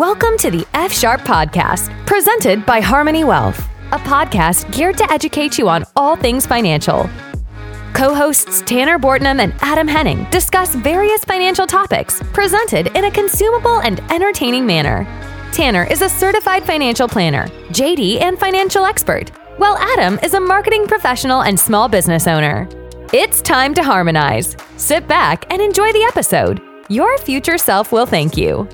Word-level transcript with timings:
Welcome 0.00 0.38
to 0.38 0.50
the 0.50 0.66
F 0.72 0.94
Sharp 0.94 1.20
Podcast, 1.20 1.94
presented 2.06 2.64
by 2.64 2.80
Harmoney 2.80 3.22
Wealth, 3.22 3.58
a 3.92 3.98
podcast 3.98 4.72
geared 4.72 4.96
to 4.96 5.12
educate 5.12 5.58
you 5.58 5.68
on 5.68 5.84
all 5.94 6.16
things 6.16 6.46
financial. 6.46 7.06
Co 7.92 8.14
hosts 8.14 8.62
Tanner 8.62 8.98
Bortnam 8.98 9.40
and 9.40 9.52
Adam 9.60 9.86
Henning 9.86 10.24
discuss 10.30 10.74
various 10.74 11.22
financial 11.26 11.66
topics 11.66 12.22
presented 12.32 12.86
in 12.96 13.04
a 13.04 13.10
consumable 13.10 13.82
and 13.82 14.00
entertaining 14.10 14.64
manner. 14.64 15.04
Tanner 15.52 15.84
is 15.84 16.00
a 16.00 16.08
certified 16.08 16.64
financial 16.64 17.06
planner, 17.06 17.48
JD, 17.68 18.22
and 18.22 18.38
financial 18.38 18.86
expert, 18.86 19.28
while 19.58 19.76
Adam 19.76 20.18
is 20.22 20.32
a 20.32 20.40
marketing 20.40 20.86
professional 20.86 21.42
and 21.42 21.60
small 21.60 21.90
business 21.90 22.26
owner. 22.26 22.66
It's 23.12 23.42
time 23.42 23.74
to 23.74 23.82
harmonize. 23.82 24.56
Sit 24.78 25.06
back 25.06 25.44
and 25.52 25.60
enjoy 25.60 25.92
the 25.92 26.04
episode. 26.04 26.62
Your 26.88 27.18
future 27.18 27.58
self 27.58 27.92
will 27.92 28.06
thank 28.06 28.38
you. 28.38 28.66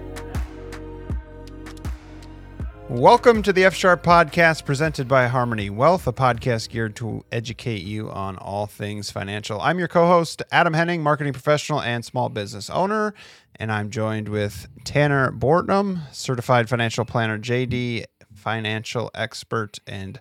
Welcome 2.89 3.43
to 3.43 3.53
the 3.53 3.65
F 3.65 3.75
Sharp 3.75 4.05
Podcast 4.05 4.65
presented 4.65 5.09
by 5.09 5.27
Harmoney 5.27 5.71
Wealth, 5.71 6.07
a 6.07 6.13
podcast 6.13 6.69
geared 6.69 6.95
to 6.97 7.25
educate 7.33 7.83
you 7.83 8.09
on 8.11 8.37
all 8.37 8.69
things 8.69 9.11
financial. 9.11 9.61
I'm 9.61 9.81
your 9.81 9.89
co 9.89 10.07
host, 10.07 10.41
Adam 10.53 10.73
Henning, 10.73 11.03
marketing 11.03 11.33
professional 11.33 11.81
and 11.83 12.05
small 12.05 12.29
business 12.29 12.71
owner. 12.71 13.13
And 13.57 13.73
I'm 13.73 13.91
joined 13.91 14.29
with 14.29 14.69
Tanner 14.85 15.33
Bortnam, 15.33 16.03
certified 16.15 16.69
financial 16.69 17.05
planner, 17.05 17.41
JD, 17.41 18.05
financial 18.33 19.11
expert, 19.15 19.81
and 19.89 20.21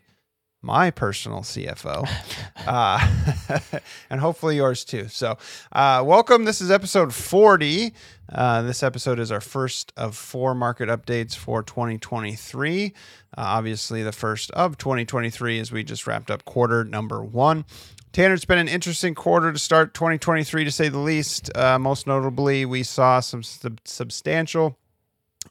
my 0.63 0.89
personal 0.89 1.41
CFO, 1.41 2.09
uh, 2.67 3.79
and 4.09 4.19
hopefully 4.19 4.55
yours 4.55 4.83
too. 4.83 5.07
So, 5.07 5.37
uh, 5.71 6.01
welcome. 6.03 6.45
This 6.45 6.61
is 6.61 6.71
episode 6.71 7.13
40. 7.13 7.93
Uh, 8.31 8.61
this 8.63 8.81
episode 8.81 9.19
is 9.19 9.31
our 9.31 9.41
first 9.41 9.93
of 9.95 10.15
four 10.15 10.55
market 10.55 10.89
updates 10.89 11.35
for 11.35 11.61
2023. 11.61 12.85
Uh, 12.85 12.89
obviously, 13.37 14.01
the 14.03 14.11
first 14.11 14.51
of 14.51 14.77
2023 14.77 15.59
as 15.59 15.71
we 15.71 15.83
just 15.83 16.07
wrapped 16.07 16.31
up 16.31 16.43
quarter 16.45 16.83
number 16.83 17.23
one. 17.23 17.65
Tanner, 18.13 18.33
it's 18.33 18.45
been 18.45 18.57
an 18.57 18.69
interesting 18.69 19.13
quarter 19.13 19.51
to 19.51 19.59
start 19.59 19.93
2023, 19.93 20.63
to 20.63 20.71
say 20.71 20.89
the 20.89 20.99
least. 20.99 21.55
Uh, 21.55 21.77
most 21.77 22.07
notably, 22.07 22.65
we 22.65 22.81
saw 22.81 23.19
some 23.19 23.43
sub- 23.43 23.81
substantial 23.83 24.77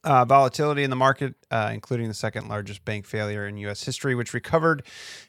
uh, 0.02 0.24
volatility 0.24 0.82
in 0.82 0.90
the 0.90 0.96
market, 0.96 1.34
uh, 1.50 1.70
including 1.72 2.08
the 2.08 2.14
second 2.14 2.48
largest 2.48 2.84
bank 2.84 3.06
failure 3.06 3.46
in 3.46 3.56
U.S. 3.58 3.84
history, 3.84 4.14
which 4.14 4.34
recovered 4.34 4.82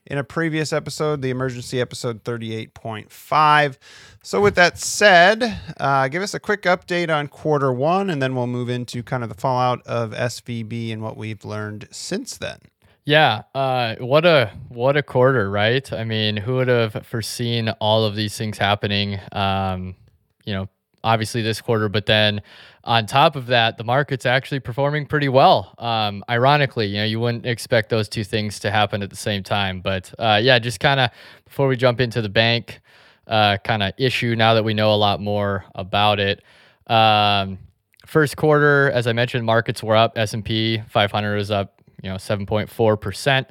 in 0.05 0.17
a 0.17 0.23
previous 0.23 0.73
episode, 0.73 1.21
the 1.21 1.29
emergency 1.29 1.79
episode 1.79 2.23
38.5. 2.23 3.77
So, 4.23 4.41
with 4.41 4.55
that 4.55 4.77
said, 4.77 5.59
uh, 5.79 6.07
give 6.07 6.23
us 6.23 6.33
a 6.33 6.39
quick 6.39 6.63
update 6.63 7.13
on 7.15 7.27
quarter 7.27 7.71
one, 7.71 8.09
and 8.09 8.21
then 8.21 8.35
we'll 8.35 8.47
move 8.47 8.69
into 8.69 9.03
kind 9.03 9.23
of 9.23 9.29
the 9.29 9.35
fallout 9.35 9.81
of 9.85 10.11
SVB 10.11 10.91
and 10.91 11.01
what 11.01 11.17
we've 11.17 11.45
learned 11.45 11.87
since 11.91 12.37
then. 12.37 12.59
Yeah, 13.05 13.43
uh, 13.53 13.95
what 13.99 14.25
a 14.25 14.51
what 14.69 14.97
a 14.97 15.03
quarter, 15.03 15.49
right? 15.49 15.91
I 15.93 16.03
mean, 16.03 16.37
who 16.37 16.55
would 16.55 16.67
have 16.67 17.05
foreseen 17.05 17.69
all 17.79 18.03
of 18.03 18.15
these 18.15 18.35
things 18.35 18.57
happening? 18.57 19.19
Um, 19.31 19.95
you 20.43 20.53
know, 20.53 20.69
obviously 21.05 21.41
this 21.43 21.61
quarter, 21.61 21.87
but 21.87 22.07
then 22.07 22.41
on 22.83 23.05
top 23.05 23.35
of 23.35 23.45
that, 23.47 23.77
the 23.77 23.83
market's 23.83 24.25
actually 24.25 24.59
performing 24.59 25.05
pretty 25.05 25.29
well. 25.29 25.73
Um, 25.77 26.23
ironically, 26.29 26.87
you 26.87 26.97
know, 26.97 27.05
you 27.05 27.19
wouldn't 27.19 27.45
expect 27.45 27.89
those 27.89 28.09
two 28.09 28.23
things 28.23 28.59
to 28.59 28.71
happen 28.71 29.03
at 29.03 29.11
the 29.11 29.15
same 29.15 29.43
time. 29.43 29.81
But 29.81 30.13
uh, 30.19 30.39
yeah, 30.41 30.59
just 30.59 30.79
kind 30.79 30.99
of 30.99 31.11
before 31.45 31.67
we 31.67 31.77
jump 31.77 32.01
into 32.01 32.21
the 32.21 32.29
bank 32.29 32.81
uh, 33.27 33.57
kind 33.63 33.83
of 33.83 33.93
issue, 33.97 34.35
now 34.35 34.55
that 34.55 34.63
we 34.63 34.73
know 34.73 34.93
a 34.93 34.97
lot 34.97 35.21
more 35.21 35.65
about 35.75 36.19
it. 36.19 36.43
Um, 36.87 37.59
first 38.05 38.35
quarter, 38.35 38.91
as 38.91 39.07
I 39.07 39.13
mentioned, 39.13 39.45
markets 39.45 39.81
were 39.83 39.95
up. 39.95 40.17
S 40.17 40.33
and 40.33 40.43
P 40.43 40.81
500 40.89 41.35
was 41.35 41.51
up, 41.51 41.81
you 42.01 42.09
know, 42.09 42.15
7.4 42.15 42.99
percent. 42.99 43.47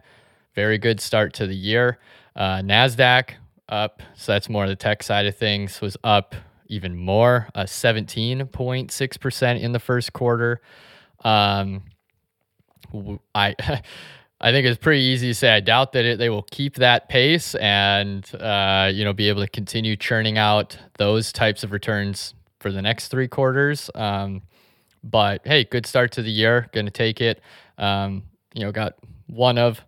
Very 0.55 0.79
good 0.79 1.01
start 1.01 1.35
to 1.35 1.47
the 1.47 1.55
year. 1.55 1.99
Uh, 2.37 2.59
Nasdaq 2.59 3.31
up, 3.69 4.03
so 4.17 4.33
that's 4.33 4.49
more 4.49 4.67
the 4.69 4.77
tech 4.77 5.03
side 5.03 5.27
of 5.27 5.37
things. 5.37 5.81
Was 5.81 5.97
up 6.05 6.35
even 6.67 6.97
more, 6.97 7.49
uh, 7.55 7.65
17.6% 7.65 9.61
in 9.61 9.73
the 9.73 9.79
first 9.79 10.13
quarter. 10.13 10.61
Um, 11.25 11.83
I, 13.35 13.55
I 14.41 14.53
think 14.53 14.67
it's 14.67 14.79
pretty 14.79 15.03
easy 15.03 15.29
to 15.29 15.35
say. 15.35 15.51
I 15.51 15.61
doubt 15.61 15.93
that 15.93 16.05
it, 16.05 16.19
they 16.19 16.29
will 16.29 16.43
keep 16.43 16.77
that 16.77 17.09
pace 17.09 17.55
and 17.55 18.29
uh, 18.35 18.91
you 18.93 19.05
know 19.05 19.13
be 19.13 19.29
able 19.29 19.43
to 19.43 19.49
continue 19.49 19.97
churning 19.97 20.37
out 20.37 20.77
those 20.99 21.33
types 21.33 21.65
of 21.65 21.73
returns 21.73 22.35
for 22.61 22.71
the 22.71 22.83
next 22.83 23.09
three 23.09 23.29
quarters. 23.29 23.91
Um, 23.95 24.43
but 25.03 25.41
hey, 25.47 25.65
good 25.65 25.87
start 25.87 26.13
to 26.13 26.23
the 26.23 26.31
year. 26.31 26.69
Going 26.73 26.87
to 26.87 26.93
take 26.93 27.21
it. 27.21 27.41
Um, 27.79 28.25
you 28.55 28.65
know, 28.65 28.73
got 28.73 28.97
one 29.27 29.57
of 29.57 29.81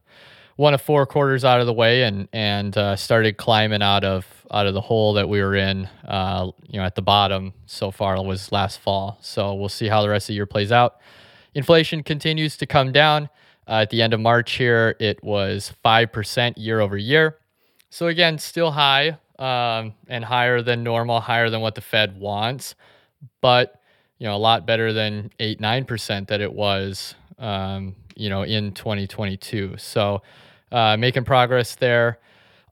one 0.57 0.73
of 0.73 0.81
four 0.81 1.07
quarters 1.07 1.45
out 1.45 1.61
of 1.61 1.67
the 1.67 1.73
way 1.73 2.03
and 2.03 2.29
and 2.33 2.77
uh, 2.77 2.97
started 2.97 3.37
climbing 3.37 3.83
out 3.83 4.05
of 4.05 4.27
out 4.51 4.67
of 4.67 4.75
the 4.75 4.81
hole 4.81 5.13
that 5.15 5.29
we 5.29 5.41
were 5.41 5.55
in. 5.55 5.89
Uh, 6.07 6.51
you 6.69 6.79
know, 6.79 6.85
at 6.85 6.95
the 6.95 7.03
bottom 7.03 7.53
so 7.67 7.91
far 7.91 8.23
was 8.23 8.51
last 8.53 8.81
fall. 8.81 9.19
So 9.21 9.55
we'll 9.55 9.69
see 9.69 9.89
how 9.89 10.03
the 10.03 10.09
rest 10.09 10.25
of 10.25 10.29
the 10.29 10.35
year 10.35 10.47
plays 10.47 10.73
out. 10.73 10.97
Inflation 11.55 12.03
continues 12.03 12.57
to 12.59 12.67
come 12.67 12.93
down. 12.93 13.29
Uh, 13.69 13.83
at 13.83 13.91
the 13.91 14.01
end 14.01 14.15
of 14.15 14.21
March 14.21 14.53
here, 14.53 14.97
it 15.01 15.23
was 15.23 15.73
five 15.83 16.13
percent 16.13 16.57
year 16.57 16.81
over 16.81 16.97
year. 16.97 17.39
So 17.91 18.09
again, 18.09 18.39
still 18.39 18.71
high 18.71 19.19
um, 19.39 19.95
and 20.09 20.25
higher 20.25 20.63
than 20.63 20.83
normal, 20.83 21.21
higher 21.21 21.51
than 21.51 21.61
what 21.61 21.75
the 21.75 21.81
Fed 21.81 22.19
wants, 22.19 22.75
but 23.41 23.81
you 24.19 24.27
know 24.27 24.35
a 24.35 24.39
lot 24.39 24.67
better 24.67 24.93
than 24.93 25.31
eight 25.41 25.61
nine 25.61 25.85
percent 25.85 26.29
that 26.29 26.41
it 26.41 26.53
was 26.53 27.15
um, 27.39 27.95
you 28.15 28.31
know 28.31 28.43
in 28.43 28.73
2022. 28.73 29.75
So 29.79 30.23
uh, 30.77 30.95
making 30.99 31.25
progress 31.25 31.75
there. 31.77 32.19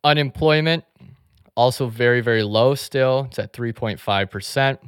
Unemployment 0.05 0.85
also 1.57 1.87
very, 1.87 2.21
very 2.21 2.43
low 2.43 2.75
still. 2.75 3.25
It's 3.29 3.39
at 3.39 3.55
3.5%. 3.55 4.79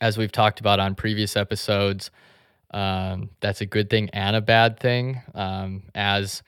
As 0.00 0.16
we've 0.16 0.32
talked 0.32 0.58
about 0.58 0.80
on 0.80 0.94
previous 0.94 1.36
episodes, 1.36 2.10
um, 2.70 3.28
that's 3.40 3.60
a 3.60 3.66
good 3.66 3.90
thing 3.90 4.08
and 4.14 4.34
a 4.34 4.40
bad 4.40 4.80
thing. 4.80 5.20
Um, 5.34 5.82
as 5.94 6.42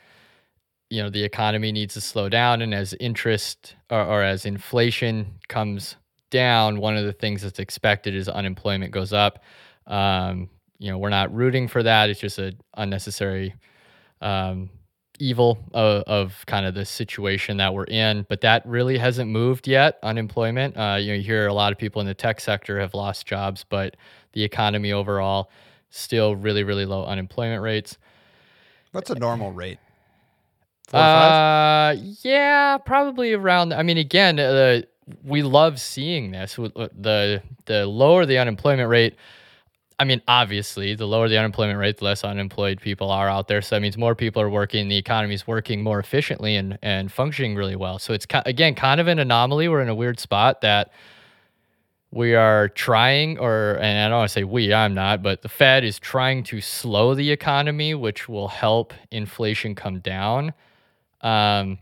you 0.88 1.02
know, 1.02 1.10
the 1.10 1.22
economy 1.22 1.70
needs 1.70 1.92
to 1.94 2.00
slow 2.00 2.30
down, 2.30 2.62
and 2.62 2.72
as 2.72 2.94
interest 2.98 3.76
or, 3.90 4.02
or 4.02 4.22
as 4.22 4.46
inflation 4.46 5.34
comes 5.48 5.96
down, 6.30 6.78
one 6.78 6.96
of 6.96 7.04
the 7.04 7.12
things 7.12 7.42
that's 7.42 7.58
expected 7.58 8.14
is 8.14 8.28
unemployment 8.28 8.90
goes 8.90 9.12
up. 9.12 9.42
Um, 9.86 10.48
you 10.78 10.90
know, 10.90 10.96
we're 10.96 11.10
not 11.10 11.34
rooting 11.34 11.68
for 11.68 11.82
that. 11.82 12.08
It's 12.08 12.20
just 12.20 12.38
an 12.38 12.58
unnecessary 12.74 13.54
um, 14.22 14.70
evil 15.18 15.58
of, 15.72 16.02
of, 16.02 16.46
kind 16.46 16.66
of 16.66 16.74
the 16.74 16.84
situation 16.84 17.56
that 17.58 17.72
we're 17.74 17.84
in, 17.84 18.26
but 18.28 18.40
that 18.40 18.66
really 18.66 18.98
hasn't 18.98 19.30
moved 19.30 19.68
yet. 19.68 19.98
Unemployment, 20.02 20.76
uh, 20.76 20.96
you 20.98 21.08
know, 21.08 21.14
you 21.14 21.22
hear 21.22 21.46
a 21.46 21.54
lot 21.54 21.72
of 21.72 21.78
people 21.78 22.00
in 22.00 22.06
the 22.06 22.14
tech 22.14 22.40
sector 22.40 22.80
have 22.80 22.94
lost 22.94 23.26
jobs, 23.26 23.64
but 23.68 23.96
the 24.32 24.42
economy 24.42 24.92
overall 24.92 25.50
still 25.90 26.34
really, 26.34 26.64
really 26.64 26.84
low 26.86 27.04
unemployment 27.04 27.62
rates. 27.62 27.96
What's 28.92 29.10
a 29.10 29.18
normal 29.18 29.52
rate? 29.52 29.78
uh, 30.92 31.96
yeah, 32.22 32.78
probably 32.78 33.32
around. 33.32 33.72
I 33.72 33.82
mean, 33.82 33.98
again, 33.98 34.38
uh, 34.38 34.82
we 35.24 35.42
love 35.42 35.80
seeing 35.80 36.30
this. 36.32 36.58
Uh, 36.58 36.88
the 36.98 37.42
the 37.66 37.86
lower 37.86 38.26
the 38.26 38.38
unemployment 38.38 38.88
rate, 38.88 39.16
I 39.98 40.04
mean, 40.04 40.20
obviously, 40.26 40.94
the 40.94 41.06
lower 41.06 41.28
the 41.28 41.38
unemployment 41.38 41.78
rate, 41.78 41.98
the 41.98 42.04
less 42.04 42.24
unemployed 42.24 42.80
people 42.80 43.10
are 43.10 43.28
out 43.28 43.46
there. 43.46 43.62
So 43.62 43.76
that 43.76 43.80
means 43.80 43.96
more 43.96 44.14
people 44.14 44.42
are 44.42 44.50
working, 44.50 44.88
the 44.88 44.96
economy 44.96 45.34
is 45.34 45.46
working 45.46 45.82
more 45.82 46.00
efficiently 46.00 46.56
and, 46.56 46.78
and 46.82 47.12
functioning 47.12 47.54
really 47.54 47.76
well. 47.76 47.98
So 47.98 48.12
it's, 48.12 48.26
again, 48.44 48.74
kind 48.74 49.00
of 49.00 49.06
an 49.06 49.18
anomaly. 49.18 49.68
We're 49.68 49.82
in 49.82 49.88
a 49.88 49.94
weird 49.94 50.18
spot 50.18 50.62
that 50.62 50.92
we 52.10 52.34
are 52.34 52.68
trying, 52.68 53.38
or, 53.38 53.78
and 53.80 53.98
I 53.98 54.08
don't 54.08 54.18
want 54.18 54.30
to 54.30 54.32
say 54.32 54.44
we, 54.44 54.72
I'm 54.74 54.94
not, 54.94 55.22
but 55.22 55.42
the 55.42 55.48
Fed 55.48 55.84
is 55.84 55.98
trying 55.98 56.42
to 56.44 56.60
slow 56.60 57.14
the 57.14 57.30
economy, 57.30 57.94
which 57.94 58.28
will 58.28 58.48
help 58.48 58.94
inflation 59.10 59.74
come 59.74 60.00
down. 60.00 60.52
Um, 61.20 61.78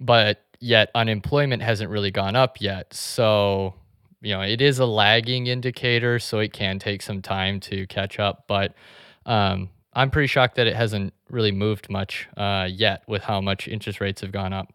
but 0.00 0.42
yet 0.58 0.90
unemployment 0.94 1.62
hasn't 1.62 1.90
really 1.90 2.10
gone 2.10 2.36
up 2.36 2.60
yet. 2.60 2.92
So 2.94 3.74
you 4.22 4.34
know, 4.34 4.40
it 4.40 4.60
is 4.60 4.78
a 4.78 4.86
lagging 4.86 5.48
indicator, 5.48 6.18
so 6.18 6.38
it 6.38 6.52
can 6.52 6.78
take 6.78 7.02
some 7.02 7.20
time 7.20 7.60
to 7.60 7.86
catch 7.88 8.18
up. 8.18 8.44
But 8.46 8.74
um, 9.26 9.68
I'm 9.92 10.10
pretty 10.10 10.28
shocked 10.28 10.56
that 10.56 10.66
it 10.66 10.74
hasn't 10.74 11.12
really 11.28 11.52
moved 11.52 11.90
much 11.90 12.28
uh, 12.36 12.68
yet 12.70 13.02
with 13.06 13.22
how 13.22 13.40
much 13.40 13.68
interest 13.68 14.00
rates 14.00 14.20
have 14.20 14.32
gone 14.32 14.52
up. 14.52 14.72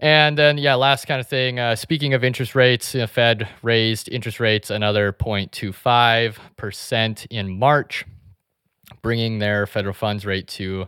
And 0.00 0.38
then, 0.38 0.58
yeah, 0.58 0.76
last 0.76 1.06
kind 1.06 1.20
of 1.20 1.26
thing. 1.26 1.58
Uh, 1.58 1.74
speaking 1.74 2.14
of 2.14 2.22
interest 2.22 2.54
rates, 2.54 2.92
the 2.92 3.08
Fed 3.08 3.48
raised 3.62 4.08
interest 4.08 4.38
rates 4.38 4.70
another 4.70 5.12
0.25% 5.12 7.26
in 7.30 7.58
March, 7.58 8.04
bringing 9.02 9.40
their 9.40 9.66
federal 9.66 9.94
funds 9.94 10.24
rate 10.24 10.46
to 10.48 10.86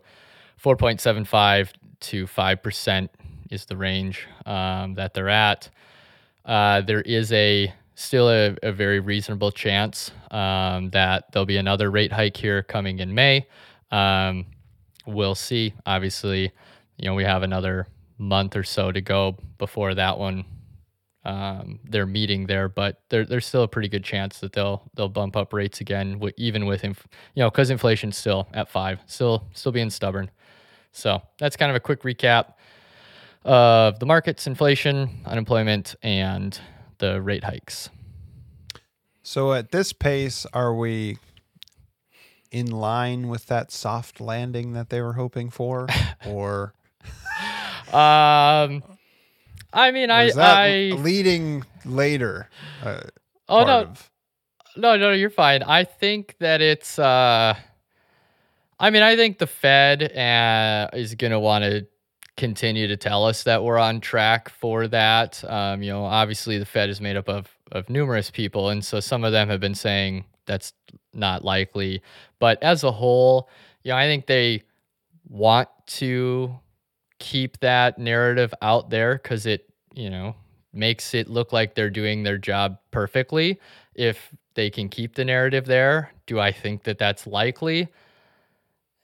4.75 0.63 1.71
to 2.01 2.27
5% 2.27 3.09
is 3.51 3.65
the 3.65 3.77
range 3.77 4.29
um, 4.47 4.95
that 4.95 5.13
they're 5.13 5.29
at. 5.29 5.69
Uh, 6.45 6.81
there 6.81 7.03
is 7.03 7.33
a 7.33 7.73
still 7.95 8.31
a, 8.31 8.57
a 8.63 8.73
very 8.73 8.99
reasonable 8.99 9.53
chance 9.53 10.11
um, 10.31 10.91
that 10.91 11.31
there'll 11.33 11.47
be 11.47 11.59
another 11.59 11.91
rate 11.91 12.13
hike 12.13 12.37
here 12.37 12.63
coming 12.63 12.99
in 12.99 13.15
May. 13.15 13.47
Um, 13.91 14.47
we'll 15.07 15.35
see. 15.35 15.75
Obviously, 15.85 16.51
you 16.97 17.05
know, 17.07 17.15
we 17.15 17.25
have 17.25 17.43
another 17.43 17.87
month 18.19 18.57
or 18.57 18.65
so 18.65 18.91
to 18.93 19.01
go 19.01 19.37
before 19.59 19.95
that 19.95 20.19
one 20.19 20.45
um, 21.25 21.79
meeting 22.07 22.47
there, 22.47 22.69
but 22.69 23.03
there, 23.11 23.25
there's 23.27 23.47
still 23.47 23.63
a 23.63 23.69
pretty 23.69 23.89
good 23.89 24.05
chance 24.05 24.41
that 24.41 24.53
they'll 24.53 24.83
they'll 24.95 25.09
bump 25.09 25.37
up 25.37 25.53
rates 25.53 25.81
again, 25.81 26.15
w- 26.15 26.33
even 26.39 26.65
with 26.65 26.83
inf- 26.85 27.07
you 27.35 27.43
know 27.43 27.51
because 27.51 27.71
inflation's 27.71 28.17
still 28.17 28.49
at 28.55 28.71
five, 28.71 29.01
still 29.07 29.47
still 29.53 29.73
being 29.73 29.91
stubborn. 29.91 30.31
So 30.93 31.21
that's 31.39 31.57
kind 31.57 31.71
of 31.71 31.77
a 31.77 31.81
quick 31.81 32.03
recap 32.03 32.55
of 33.45 33.99
the 33.99 34.07
markets, 34.07 34.47
inflation, 34.47 35.21
unemployment, 35.25 35.95
and 36.03 36.59
the 36.99 37.21
rate 37.21 37.45
hikes. 37.45 37.91
So 39.23 39.53
at 39.53 39.71
this 39.71 39.93
pace, 39.93 40.47
are 40.53 40.75
we 40.75 41.19
in 42.51 42.71
line 42.71 43.29
with 43.29 43.47
that 43.47 43.71
soft 43.71 44.21
landing 44.21 44.73
that 44.73 44.91
they 44.91 45.01
were 45.01 45.15
hoping 45.15 45.51
for, 45.51 45.87
or? 46.27 46.75
um, 47.93 48.83
I 49.73 49.91
mean, 49.93 50.11
I, 50.11 50.31
I 50.37 50.93
leading 50.97 51.65
later. 51.85 52.49
Uh, 52.83 53.01
oh 53.49 53.65
no, 53.65 53.81
of... 53.83 54.11
no, 54.77 54.97
no, 54.97 55.13
you're 55.13 55.31
fine. 55.31 55.63
I 55.63 55.85
think 55.85 56.37
that 56.41 56.61
it's. 56.61 56.99
uh 56.99 57.55
I 58.83 58.89
mean, 58.89 59.03
I 59.03 59.15
think 59.15 59.37
the 59.37 59.47
Fed 59.47 60.03
uh, 60.17 60.89
is 60.95 61.15
going 61.15 61.33
to 61.33 61.39
want 61.39 61.65
to 61.65 61.87
continue 62.41 62.89
to 62.89 62.97
tell 62.97 63.27
us 63.27 63.43
that 63.43 63.63
we're 63.63 63.79
on 63.79 64.01
track 64.01 64.49
for 64.49 64.89
that. 64.89 65.45
Um, 65.45 65.83
you 65.83 65.93
know, 65.93 66.07
obviously 66.07 66.57
the 66.57 66.65
Fed 66.65 66.89
is 66.89 67.01
made 67.01 67.17
up 67.17 67.29
of 67.29 67.47
of 67.71 67.89
numerous 67.91 68.31
people, 68.31 68.71
and 68.71 68.83
so 68.83 68.99
some 68.99 69.25
of 69.25 69.31
them 69.31 69.49
have 69.51 69.61
been 69.61 69.75
saying 69.75 70.25
that's 70.47 70.73
not 71.13 71.45
likely. 71.45 72.03
But 72.39 72.61
as 72.63 72.83
a 72.83 72.91
whole, 72.91 73.51
you 73.85 73.91
know, 73.91 73.99
I 73.99 74.07
think 74.07 74.27
they 74.27 74.63
want 75.29 75.69
to 75.87 76.59
keep 77.19 77.61
that 77.61 77.99
narrative 77.99 78.55
out 78.63 78.89
there 78.89 79.21
because 79.23 79.45
it, 79.45 79.69
you 79.95 80.09
know, 80.09 80.35
makes 80.73 81.13
it 81.13 81.29
look 81.29 81.53
like 81.53 81.75
they're 81.75 81.91
doing 81.91 82.23
their 82.23 82.39
job 82.39 82.79
perfectly. 82.91 83.61
If 83.95 84.35
they 84.55 84.71
can 84.71 84.89
keep 84.89 85.15
the 85.15 85.27
narrative 85.27 85.67
there, 85.67 86.11
do 86.27 86.41
I 86.41 86.53
think 86.53 86.85
that 86.85 86.99
that's 86.99 87.27
likely? 87.27 87.89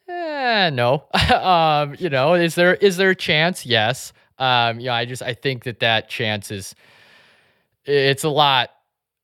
Eh, 0.09 0.71
no. 0.73 1.05
um, 1.35 1.97
you 1.99 2.09
know, 2.11 2.35
is 2.35 2.55
there 2.55 2.75
is 2.77 2.97
there 2.97 3.11
a 3.11 3.15
chance? 3.17 3.67
Yes. 3.67 4.13
Um, 4.39 4.79
you 4.81 4.87
know, 4.87 4.93
I 4.93 5.05
just 5.05 5.23
I 5.23 5.35
think 5.35 5.65
that 5.65 5.81
that 5.81 6.09
chance 6.09 6.51
is 6.51 6.75
it's 7.85 8.25
a 8.25 8.29
lot 8.29 8.71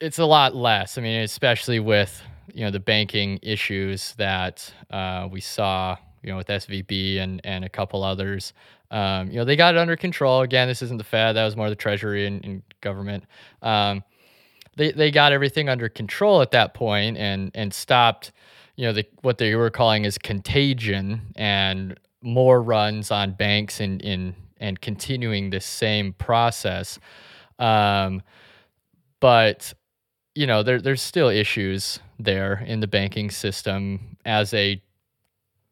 it's 0.00 0.18
a 0.18 0.24
lot 0.24 0.54
less. 0.54 0.98
I 0.98 1.02
mean, 1.02 1.22
especially 1.22 1.80
with 1.80 2.22
you 2.52 2.64
know 2.64 2.70
the 2.70 2.80
banking 2.80 3.38
issues 3.42 4.14
that 4.16 4.72
uh, 4.90 5.28
we 5.30 5.40
saw, 5.40 5.96
you 6.22 6.30
know, 6.30 6.36
with 6.36 6.48
SVB 6.48 7.18
and 7.18 7.40
and 7.44 7.64
a 7.64 7.68
couple 7.68 8.02
others. 8.02 8.52
Um, 8.90 9.28
you 9.30 9.36
know, 9.36 9.44
they 9.44 9.56
got 9.56 9.74
it 9.74 9.78
under 9.78 9.96
control. 9.96 10.42
Again, 10.42 10.68
this 10.68 10.82
isn't 10.82 10.98
the 10.98 11.04
Fed. 11.04 11.34
That 11.36 11.44
was 11.44 11.56
more 11.56 11.70
the 11.70 11.76
Treasury 11.76 12.26
and, 12.26 12.44
and 12.44 12.62
government. 12.82 13.24
Um, 13.62 14.04
they 14.76 14.92
they 14.92 15.10
got 15.10 15.32
everything 15.32 15.68
under 15.68 15.88
control 15.88 16.42
at 16.42 16.50
that 16.52 16.74
point 16.74 17.18
and 17.18 17.50
and 17.54 17.72
stopped, 17.72 18.32
you 18.76 18.86
know, 18.86 18.92
the, 18.92 19.06
what 19.22 19.38
they 19.38 19.54
were 19.54 19.70
calling 19.70 20.04
is 20.04 20.18
contagion 20.18 21.32
and 21.36 21.98
more 22.22 22.62
runs 22.62 23.10
on 23.10 23.32
banks 23.32 23.80
and 23.80 24.00
in 24.02 24.34
and 24.58 24.80
continuing 24.80 25.50
this 25.50 25.66
same 25.66 26.12
process. 26.14 26.98
Um, 27.58 28.22
but 29.20 29.74
you 30.34 30.46
know, 30.46 30.62
there 30.62 30.80
there's 30.80 31.02
still 31.02 31.28
issues 31.28 31.98
there 32.18 32.62
in 32.66 32.80
the 32.80 32.86
banking 32.86 33.30
system 33.30 34.16
as 34.24 34.54
a 34.54 34.80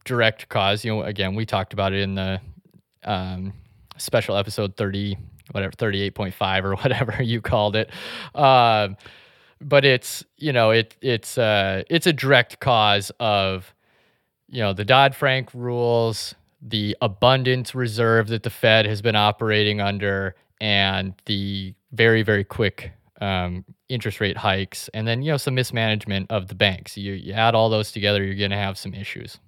direct 0.04 0.48
cause. 0.48 0.84
You 0.84 0.96
know, 0.96 1.02
again, 1.02 1.34
we 1.34 1.46
talked 1.46 1.72
about 1.72 1.92
it 1.92 2.00
in 2.00 2.14
the 2.14 2.40
um, 3.04 3.54
special 3.96 4.36
episode 4.36 4.76
30 4.76 5.16
whatever 5.52 5.72
38.5 5.72 6.64
or 6.64 6.76
whatever 6.82 7.22
you 7.22 7.40
called 7.40 7.74
it 7.74 7.90
um, 8.34 8.96
but 9.60 9.84
it's 9.84 10.24
you 10.36 10.52
know 10.52 10.70
it 10.70 10.96
it's 11.00 11.38
uh 11.38 11.82
it's 11.88 12.06
a 12.06 12.12
direct 12.12 12.60
cause 12.60 13.10
of 13.20 13.74
you 14.48 14.60
know 14.60 14.72
the 14.72 14.84
Dodd-Frank 14.84 15.50
rules 15.54 16.34
the 16.62 16.96
abundance 17.00 17.74
reserve 17.74 18.28
that 18.28 18.42
the 18.42 18.50
Fed 18.50 18.86
has 18.86 19.00
been 19.00 19.16
operating 19.16 19.80
under 19.80 20.34
and 20.60 21.14
the 21.26 21.74
very 21.92 22.22
very 22.22 22.44
quick 22.44 22.92
um, 23.20 23.64
interest 23.88 24.20
rate 24.20 24.36
hikes 24.36 24.88
and 24.94 25.06
then 25.06 25.22
you 25.22 25.30
know 25.30 25.36
some 25.36 25.54
mismanagement 25.54 26.30
of 26.30 26.48
the 26.48 26.54
banks. 26.54 26.96
You, 26.96 27.12
you 27.12 27.32
add 27.32 27.54
all 27.54 27.68
those 27.68 27.92
together 27.92 28.24
you're 28.24 28.34
going 28.34 28.50
to 28.50 28.56
have 28.56 28.78
some 28.78 28.94
issues 28.94 29.38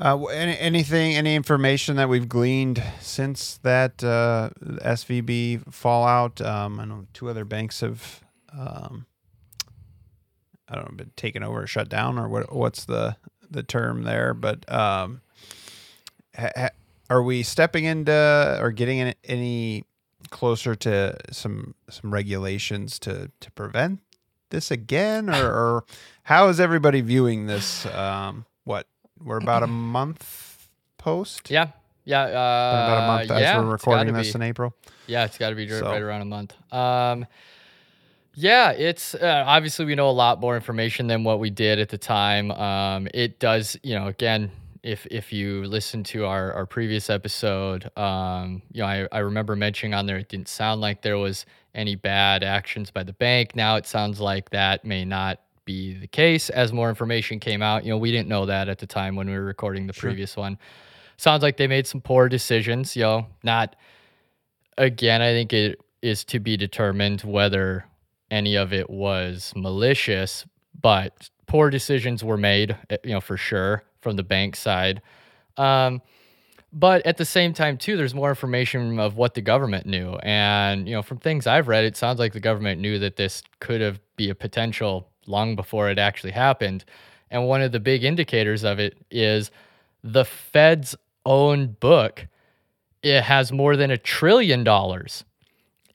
uh, 0.00 0.24
any, 0.26 0.58
anything, 0.58 1.14
any 1.14 1.34
information 1.34 1.96
that 1.96 2.08
we've 2.08 2.28
gleaned 2.28 2.82
since 3.00 3.58
that 3.58 4.02
uh, 4.02 4.50
SVB 4.60 5.72
fallout? 5.72 6.40
Um, 6.40 6.80
I 6.80 6.86
know 6.86 7.06
two 7.12 7.28
other 7.28 7.44
banks 7.44 7.80
have, 7.80 8.22
um, 8.52 9.06
I 10.68 10.74
don't 10.74 10.90
know, 10.90 10.96
been 10.96 11.12
taken 11.16 11.42
over, 11.42 11.62
or 11.62 11.66
shut 11.66 11.88
down, 11.88 12.18
or 12.18 12.28
what? 12.28 12.54
What's 12.54 12.86
the 12.86 13.16
the 13.50 13.62
term 13.62 14.04
there? 14.04 14.32
But 14.32 14.70
um, 14.72 15.20
ha, 16.34 16.50
ha, 16.56 16.68
are 17.10 17.22
we 17.22 17.42
stepping 17.42 17.84
into 17.84 18.58
or 18.60 18.70
getting 18.70 18.98
in, 18.98 19.14
any 19.24 19.84
closer 20.30 20.74
to 20.76 21.16
some 21.30 21.74
some 21.90 22.12
regulations 22.12 22.98
to 23.00 23.30
to 23.40 23.50
prevent 23.50 24.00
this 24.50 24.70
again, 24.70 25.28
or, 25.28 25.46
or 25.46 25.84
how 26.22 26.48
is 26.48 26.58
everybody 26.58 27.02
viewing 27.02 27.46
this? 27.46 27.84
Um, 27.86 28.46
we're 29.22 29.38
about 29.38 29.62
a 29.62 29.66
month 29.68 30.68
post. 30.98 31.50
Yeah, 31.50 31.68
yeah, 32.04 32.22
uh, 32.22 32.28
about 32.28 33.04
a 33.04 33.06
month 33.06 33.30
as 33.30 33.40
yeah, 33.40 33.58
we're 33.58 33.70
recording 33.70 34.14
this 34.14 34.32
be. 34.32 34.36
in 34.36 34.42
April. 34.42 34.74
Yeah, 35.06 35.24
it's 35.24 35.38
got 35.38 35.50
to 35.50 35.56
be 35.56 35.68
so. 35.68 35.84
right 35.84 36.02
around 36.02 36.22
a 36.22 36.26
month. 36.26 36.54
Um, 36.72 37.26
yeah, 38.34 38.70
it's 38.70 39.14
uh, 39.14 39.44
obviously 39.46 39.84
we 39.84 39.94
know 39.94 40.08
a 40.08 40.12
lot 40.12 40.40
more 40.40 40.56
information 40.56 41.08
than 41.08 41.24
what 41.24 41.40
we 41.40 41.50
did 41.50 41.78
at 41.78 41.88
the 41.88 41.98
time. 41.98 42.50
Um, 42.52 43.08
it 43.12 43.38
does, 43.38 43.76
you 43.82 43.94
know, 43.94 44.06
again, 44.06 44.50
if 44.82 45.06
if 45.10 45.32
you 45.32 45.64
listen 45.64 46.04
to 46.04 46.26
our 46.26 46.52
our 46.52 46.66
previous 46.66 47.10
episode, 47.10 47.90
um, 47.98 48.62
you 48.72 48.80
know, 48.80 48.86
I, 48.86 49.08
I 49.12 49.18
remember 49.18 49.56
mentioning 49.56 49.94
on 49.94 50.06
there 50.06 50.16
it 50.18 50.28
didn't 50.28 50.48
sound 50.48 50.80
like 50.80 51.02
there 51.02 51.18
was 51.18 51.44
any 51.74 51.96
bad 51.96 52.42
actions 52.42 52.90
by 52.90 53.02
the 53.02 53.12
bank. 53.12 53.54
Now 53.54 53.76
it 53.76 53.86
sounds 53.86 54.20
like 54.20 54.50
that 54.50 54.84
may 54.84 55.04
not 55.04 55.40
be 55.70 55.94
the 55.94 56.06
case 56.08 56.50
as 56.50 56.72
more 56.72 56.88
information 56.88 57.38
came 57.38 57.62
out. 57.62 57.84
You 57.84 57.90
know, 57.90 57.98
we 57.98 58.10
didn't 58.10 58.28
know 58.28 58.46
that 58.46 58.68
at 58.68 58.78
the 58.78 58.86
time 58.86 59.14
when 59.14 59.28
we 59.28 59.34
were 59.34 59.44
recording 59.44 59.86
the 59.86 59.92
sure. 59.92 60.10
previous 60.10 60.36
one. 60.36 60.58
Sounds 61.16 61.42
like 61.42 61.56
they 61.56 61.66
made 61.66 61.86
some 61.86 62.00
poor 62.00 62.28
decisions, 62.28 62.96
you 62.96 63.02
know, 63.02 63.26
not 63.42 63.76
again, 64.78 65.20
I 65.22 65.32
think 65.32 65.52
it 65.52 65.78
is 66.02 66.24
to 66.24 66.40
be 66.40 66.56
determined 66.56 67.20
whether 67.20 67.84
any 68.30 68.56
of 68.56 68.72
it 68.72 68.88
was 68.88 69.52
malicious, 69.54 70.46
but 70.80 71.28
poor 71.46 71.68
decisions 71.68 72.24
were 72.24 72.38
made, 72.38 72.76
eh, 72.88 72.96
you 73.04 73.12
know, 73.12 73.20
for 73.20 73.36
sure 73.36 73.82
from 74.00 74.16
the 74.16 74.22
bank 74.22 74.56
side. 74.56 75.02
Um, 75.56 76.00
but 76.72 77.04
at 77.04 77.16
the 77.16 77.24
same 77.24 77.52
time 77.52 77.76
too 77.76 77.96
there's 77.96 78.14
more 78.14 78.28
information 78.28 78.98
of 79.00 79.16
what 79.16 79.34
the 79.34 79.40
government 79.40 79.86
knew 79.86 80.14
and 80.22 80.88
you 80.88 80.94
know 80.94 81.02
from 81.02 81.18
things 81.18 81.46
i've 81.46 81.68
read 81.68 81.84
it 81.84 81.96
sounds 81.96 82.18
like 82.18 82.32
the 82.32 82.40
government 82.40 82.80
knew 82.80 82.98
that 82.98 83.16
this 83.16 83.42
could 83.58 83.80
have 83.80 83.98
be 84.16 84.28
a 84.28 84.34
potential 84.34 85.10
long 85.26 85.56
before 85.56 85.88
it 85.88 85.98
actually 85.98 86.32
happened. 86.32 86.84
And 87.30 87.46
one 87.46 87.62
of 87.62 87.72
the 87.72 87.80
big 87.80 88.04
indicators 88.04 88.64
of 88.64 88.78
it 88.78 88.98
is 89.10 89.50
the 90.04 90.24
Fed's 90.24 90.94
own 91.24 91.76
book. 91.80 92.26
It 93.02 93.22
has 93.22 93.52
more 93.52 93.76
than 93.76 93.90
a 93.90 93.96
trillion 93.96 94.64
dollars 94.64 95.24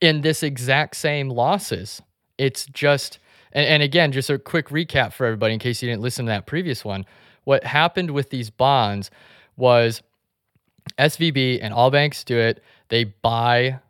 in 0.00 0.22
this 0.22 0.42
exact 0.42 0.96
same 0.96 1.28
losses. 1.28 2.02
It's 2.38 2.66
just, 2.66 3.18
and, 3.52 3.66
and 3.66 3.82
again, 3.82 4.10
just 4.12 4.30
a 4.30 4.38
quick 4.38 4.70
recap 4.70 5.12
for 5.12 5.26
everybody 5.26 5.54
in 5.54 5.60
case 5.60 5.82
you 5.82 5.88
didn't 5.88 6.02
listen 6.02 6.26
to 6.26 6.30
that 6.30 6.46
previous 6.46 6.84
one. 6.84 7.06
What 7.44 7.64
happened 7.64 8.10
with 8.10 8.30
these 8.30 8.50
bonds 8.50 9.10
was 9.56 10.02
SVB 10.98 11.58
and 11.62 11.74
all 11.74 11.90
banks 11.90 12.24
do 12.24 12.38
it. 12.38 12.62
They 12.88 13.04
buy 13.04 13.80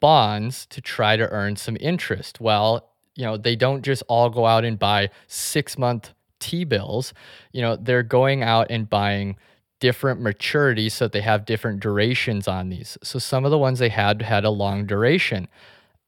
bonds 0.00 0.66
to 0.66 0.80
try 0.80 1.16
to 1.16 1.28
earn 1.30 1.56
some 1.56 1.76
interest. 1.80 2.40
Well, 2.40 2.90
you 3.16 3.24
know, 3.24 3.36
they 3.36 3.56
don't 3.56 3.82
just 3.82 4.02
all 4.08 4.30
go 4.30 4.46
out 4.46 4.64
and 4.64 4.78
buy 4.78 5.10
six 5.26 5.76
month 5.76 6.12
T 6.38 6.64
bills. 6.64 7.12
You 7.52 7.62
know, 7.62 7.76
they're 7.76 8.02
going 8.02 8.42
out 8.42 8.68
and 8.70 8.88
buying 8.88 9.36
different 9.80 10.20
maturities 10.20 10.92
so 10.92 11.04
that 11.06 11.12
they 11.12 11.20
have 11.20 11.44
different 11.44 11.80
durations 11.80 12.48
on 12.48 12.68
these. 12.68 12.98
So 13.02 13.18
some 13.18 13.44
of 13.44 13.50
the 13.50 13.58
ones 13.58 13.78
they 13.78 13.88
had 13.88 14.22
had 14.22 14.44
a 14.44 14.50
long 14.50 14.86
duration. 14.86 15.48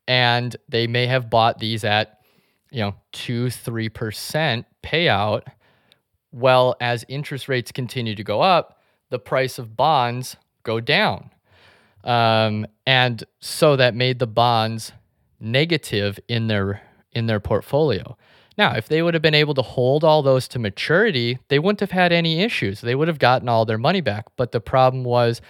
And 0.09 0.57
they 0.69 0.87
may 0.87 1.07
have 1.07 1.31
bought 1.31 1.59
these 1.59 1.85
at, 1.85 2.21
you 2.71 2.81
know, 2.81 2.95
two, 3.13 3.51
three 3.51 3.89
percent 3.89 4.67
payout. 4.83 5.43
Well, 6.33 6.77
as 6.81 7.05
interest 7.09 7.49
rates 7.49 7.71
continue 7.73 8.15
to 8.15 8.25
go 8.25 8.41
up, 8.41 8.80
the 9.11 9.19
price 9.19 9.59
of 9.59 9.77
bonds 9.77 10.37
go 10.63 10.81
down. 10.81 11.31
Um, 12.05 12.67
and 12.87 13.23
so 13.41 13.77
that 13.77 13.95
made 13.95 14.19
the 14.19 14.27
bonds 14.27 14.93
negative 15.39 16.19
in 16.29 16.47
their 16.47 16.83
in 17.13 17.27
their 17.27 17.41
portfolio. 17.41 18.17
Now, 18.57 18.75
if 18.75 18.89
they 18.89 19.03
would 19.03 19.15
have 19.15 19.23
been 19.23 19.35
able 19.35 19.55
to 19.55 19.63
hold 19.63 20.05
all 20.05 20.23
those 20.23 20.47
to 20.49 20.59
maturity, 20.59 21.39
they 21.49 21.59
wouldn't 21.59 21.81
have 21.81 21.91
had 21.91 22.13
any 22.13 22.41
issues. 22.43 22.81
They 22.81 22.95
would 22.95 23.09
have 23.09 23.19
gotten 23.19 23.49
all 23.49 23.65
their 23.65 23.79
money 23.79 24.01
back. 24.01 24.27
But 24.37 24.53
the 24.53 24.61
problem 24.61 25.03
was 25.03 25.41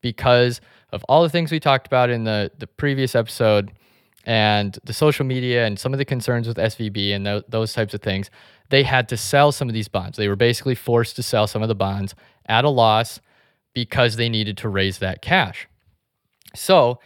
because 0.00 0.60
of 0.90 1.04
all 1.04 1.22
the 1.22 1.28
things 1.28 1.52
we 1.52 1.60
talked 1.60 1.86
about 1.86 2.10
in 2.10 2.24
the, 2.24 2.50
the 2.58 2.66
previous 2.66 3.14
episode 3.14 3.70
and 4.24 4.78
the 4.84 4.94
social 4.94 5.26
media 5.26 5.66
and 5.66 5.78
some 5.78 5.92
of 5.92 5.98
the 5.98 6.04
concerns 6.04 6.48
with 6.48 6.56
SVB 6.56 7.14
and 7.14 7.26
th- 7.26 7.44
those 7.48 7.74
types 7.74 7.92
of 7.92 8.00
things, 8.00 8.30
they 8.70 8.82
had 8.82 9.08
to 9.10 9.16
sell 9.16 9.52
some 9.52 9.68
of 9.68 9.74
these 9.74 9.88
bonds. 9.88 10.16
They 10.16 10.28
were 10.28 10.36
basically 10.36 10.74
forced 10.74 11.16
to 11.16 11.22
sell 11.22 11.46
some 11.46 11.62
of 11.62 11.68
the 11.68 11.74
bonds 11.74 12.14
at 12.46 12.64
a 12.64 12.70
loss 12.70 13.20
because 13.72 14.16
they 14.16 14.28
needed 14.28 14.56
to 14.58 14.68
raise 14.68 14.98
that 14.98 15.20
cash. 15.22 15.68
So, 16.54 17.00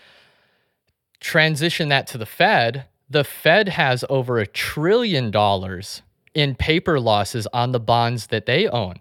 transition 1.20 1.88
that 1.88 2.06
to 2.08 2.18
the 2.18 2.26
Fed, 2.26 2.84
the 3.08 3.24
Fed 3.24 3.70
has 3.70 4.04
over 4.08 4.38
a 4.38 4.46
trillion 4.46 5.30
dollars 5.30 6.02
in 6.34 6.54
paper 6.54 7.00
losses 7.00 7.46
on 7.52 7.72
the 7.72 7.80
bonds 7.80 8.28
that 8.28 8.46
they 8.46 8.68
own. 8.68 9.00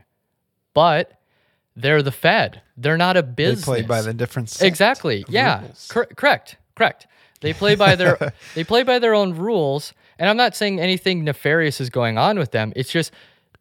But 0.74 1.20
they're 1.76 2.02
the 2.02 2.12
Fed. 2.12 2.62
They're 2.76 2.98
not 2.98 3.18
a 3.18 3.24
business. 3.24 3.66
They 3.66 3.72
play 3.72 3.82
by 3.84 4.02
the 4.02 4.14
different 4.14 4.62
exactly. 4.62 5.26
Yeah, 5.28 5.64
cor- 5.90 6.08
correct, 6.08 6.58
correct. 6.76 7.08
They 7.42 7.54
play 7.54 7.76
by 7.76 7.96
their 7.96 8.34
they 8.56 8.64
play 8.64 8.84
by 8.84 9.00
their 9.00 9.14
own 9.14 9.36
rules. 9.36 9.94
And 10.20 10.30
I'm 10.30 10.38
not 10.38 10.56
saying 10.56 10.80
anything 10.80 11.24
nefarious 11.24 11.80
is 11.80 11.90
going 11.90 12.18
on 12.18 12.40
with 12.40 12.52
them. 12.52 12.74
It's 12.76 12.92
just 12.92 13.12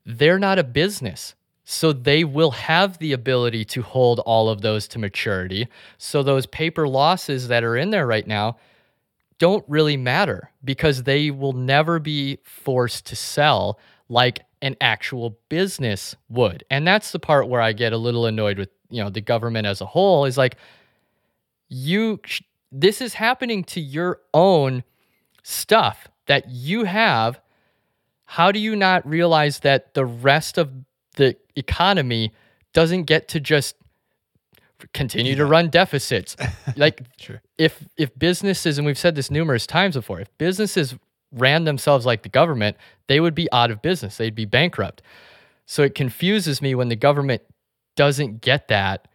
they're 0.05 0.39
not 0.39 0.59
a 0.59 0.65
business. 0.65 1.35
So 1.65 1.93
they 1.93 2.23
will 2.23 2.53
have 2.53 2.99
the 2.99 3.13
ability 3.13 3.65
to 3.67 3.83
hold 3.83 4.21
all 4.21 4.49
of 4.49 4.61
those 4.61 4.87
to 4.89 5.01
maturity. 5.01 5.67
So 5.99 6.23
those 6.23 6.47
paper 6.47 6.87
losses 6.87 7.49
that 7.49 7.65
are 7.65 7.77
in 7.77 7.91
there 7.91 8.07
right 8.07 8.27
now 8.27 8.57
don't 9.39 9.65
really 9.69 9.97
matter 9.97 10.53
because 10.65 11.03
they 11.03 11.31
will 11.31 11.53
never 11.53 11.99
be 11.99 12.39
forced 12.45 13.07
to 13.07 13.17
sell 13.17 13.81
like 14.09 14.45
an 14.63 14.77
actual 14.81 15.39
business 15.49 16.15
would. 16.29 16.65
And 16.71 16.87
that's 16.87 17.11
the 17.11 17.19
part 17.19 17.49
where 17.49 17.61
I 17.61 17.73
get 17.73 17.93
a 17.93 17.99
little 17.99 18.27
annoyed 18.27 18.59
with, 18.59 18.71
you 18.89 19.03
know, 19.03 19.11
the 19.11 19.21
government 19.21 19.67
as 19.67 19.81
a 19.81 19.87
whole 19.87 20.25
is 20.25 20.39
like 20.39 20.57
you 21.69 22.21
this 22.73 23.01
is 23.01 23.15
happening 23.15 23.65
to 23.65 23.81
your 23.81 24.21
own 24.35 24.85
stuff 25.43 26.09
that 26.26 26.50
you 26.50 26.85
have. 26.85 27.40
How 28.25 28.50
do 28.52 28.59
you 28.59 28.75
not 28.76 29.06
realize 29.09 29.61
that 29.61 29.95
the 29.95 30.04
rest 30.04 30.59
of 30.59 30.71
the 31.16 31.37
economy 31.54 32.33
doesn't 32.73 33.04
get 33.04 33.28
to 33.28 33.40
just 33.40 33.76
continue 34.92 35.33
yeah. 35.33 35.38
to 35.38 35.47
run 35.47 35.71
deficits. 35.71 36.37
like 36.76 37.02
sure. 37.16 37.42
if 37.59 37.87
if 37.97 38.16
businesses 38.18 38.78
and 38.78 38.87
we've 38.87 38.99
said 38.99 39.14
this 39.14 39.30
numerous 39.30 39.66
times 39.66 39.97
before, 39.97 40.21
if 40.21 40.38
businesses 40.38 40.95
ran 41.33 41.64
themselves 41.64 42.06
like 42.06 42.23
the 42.23 42.28
government, 42.28 42.76
they 43.09 43.21
would 43.21 43.35
be 43.35 43.50
out 43.52 43.71
of 43.71 43.83
business. 43.83 44.16
They'd 44.16 44.35
be 44.35 44.45
bankrupt. 44.45 45.02
So 45.66 45.83
it 45.83 45.95
confuses 45.95 46.62
me 46.62 46.75
when 46.75 46.88
the 46.88 46.97
government 46.97 47.42
doesn't 47.97 48.40
get 48.40 48.68
that. 48.68 49.09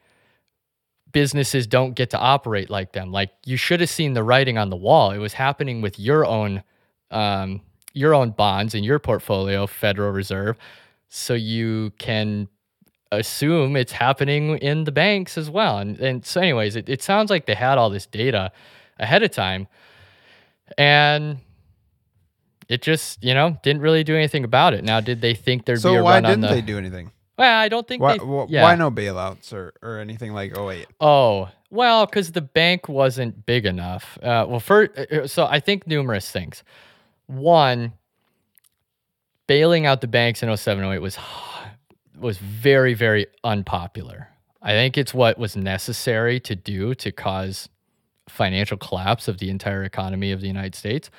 Businesses 1.11 1.67
don't 1.67 1.93
get 1.93 2.09
to 2.11 2.17
operate 2.17 2.69
like 2.69 2.93
them. 2.93 3.11
Like 3.11 3.31
you 3.45 3.57
should 3.57 3.79
have 3.79 3.89
seen 3.89 4.13
the 4.13 4.23
writing 4.23 4.57
on 4.57 4.69
the 4.69 4.75
wall. 4.75 5.11
It 5.11 5.17
was 5.19 5.33
happening 5.33 5.81
with 5.81 5.99
your 5.99 6.25
own 6.25 6.63
um, 7.11 7.61
your 7.93 8.13
own 8.13 8.31
bonds 8.31 8.73
in 8.73 8.83
your 8.83 8.99
portfolio, 8.99 9.67
Federal 9.67 10.11
Reserve 10.11 10.57
so 11.13 11.33
you 11.33 11.91
can 11.99 12.47
assume 13.11 13.75
it's 13.75 13.91
happening 13.91 14.57
in 14.59 14.85
the 14.85 14.93
banks 14.93 15.37
as 15.37 15.49
well. 15.49 15.77
And, 15.77 15.99
and 15.99 16.25
so, 16.25 16.39
anyways, 16.39 16.77
it, 16.77 16.87
it 16.87 17.03
sounds 17.03 17.29
like 17.29 17.45
they 17.45 17.53
had 17.53 17.77
all 17.77 17.89
this 17.89 18.05
data 18.05 18.53
ahead 18.97 19.21
of 19.21 19.31
time. 19.31 19.67
And 20.77 21.39
it 22.69 22.81
just, 22.81 23.21
you 23.21 23.33
know, 23.33 23.57
didn't 23.61 23.81
really 23.81 24.05
do 24.05 24.15
anything 24.15 24.45
about 24.45 24.73
it. 24.73 24.85
Now, 24.85 25.01
did 25.01 25.19
they 25.19 25.33
think 25.33 25.65
there'd 25.65 25.81
so 25.81 25.91
be 25.91 25.97
a 25.97 26.03
why 26.03 26.21
didn't 26.21 26.41
they 26.41 26.61
do 26.61 26.77
anything? 26.77 27.11
Well, 27.37 27.59
I 27.59 27.67
don't 27.67 27.85
think 27.85 28.01
why, 28.01 28.17
they. 28.17 28.45
Yeah. 28.47 28.63
why 28.63 28.75
no 28.75 28.89
bailouts 28.89 29.51
or, 29.51 29.73
or 29.81 29.99
anything 29.99 30.31
like 30.33 30.57
oh 30.57 30.67
wait. 30.67 30.87
Oh 31.01 31.49
well, 31.69 32.05
because 32.05 32.31
the 32.31 32.41
bank 32.41 32.87
wasn't 32.87 33.45
big 33.45 33.65
enough. 33.65 34.17
Uh, 34.21 34.45
well, 34.47 34.59
first, 34.61 34.97
uh, 34.97 35.27
so 35.27 35.45
I 35.45 35.59
think 35.59 35.87
numerous 35.87 36.31
things. 36.31 36.63
One, 37.31 37.93
bailing 39.47 39.85
out 39.85 40.01
the 40.01 40.07
banks 40.07 40.43
in 40.43 40.55
07 40.55 40.83
08 40.83 40.99
was 40.99 41.17
was 42.19 42.37
very 42.37 42.93
very 42.93 43.25
unpopular. 43.43 44.27
I 44.61 44.71
think 44.71 44.97
it's 44.97 45.13
what 45.13 45.39
was 45.39 45.55
necessary 45.55 46.39
to 46.41 46.55
do 46.55 46.93
to 46.95 47.11
cause 47.11 47.69
financial 48.27 48.77
collapse 48.77 49.27
of 49.27 49.39
the 49.39 49.49
entire 49.49 49.83
economy 49.83 50.31
of 50.31 50.41
the 50.41 50.47
United 50.47 50.75
States. 50.75 51.09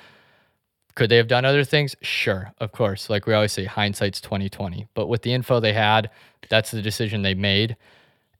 Could 0.95 1.09
they 1.09 1.17
have 1.17 1.27
done 1.27 1.45
other 1.45 1.63
things? 1.63 1.95
Sure, 2.01 2.53
of 2.59 2.71
course. 2.71 3.09
Like 3.09 3.25
we 3.25 3.33
always 3.33 3.51
say, 3.51 3.65
hindsight's 3.65 4.21
2020. 4.21 4.85
But 4.93 5.07
with 5.07 5.23
the 5.23 5.33
info 5.33 5.59
they 5.59 5.73
had, 5.73 6.11
that's 6.49 6.69
the 6.71 6.81
decision 6.81 7.23
they 7.23 7.33
made. 7.33 7.75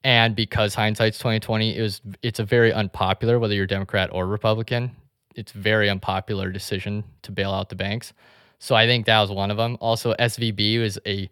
And 0.03 0.35
because 0.35 0.75
hindsight's 0.75 1.17
2020, 1.17 1.75
it 1.75 1.81
was 1.81 2.01
it's 2.21 2.39
a 2.39 2.43
very 2.43 2.71
unpopular, 2.71 3.39
whether 3.39 3.55
you're 3.55 3.65
Democrat 3.65 4.09
or 4.13 4.27
Republican, 4.27 4.95
it's 5.35 5.51
very 5.51 5.89
unpopular 5.89 6.51
decision 6.51 7.03
to 7.23 7.31
bail 7.31 7.51
out 7.51 7.69
the 7.69 7.75
banks. 7.75 8.13
So 8.59 8.75
I 8.75 8.87
think 8.87 9.05
that 9.05 9.19
was 9.19 9.31
one 9.31 9.51
of 9.51 9.57
them. 9.57 9.77
Also, 9.81 10.13
SVB 10.13 10.81
was 10.81 10.97
a, 11.05 11.29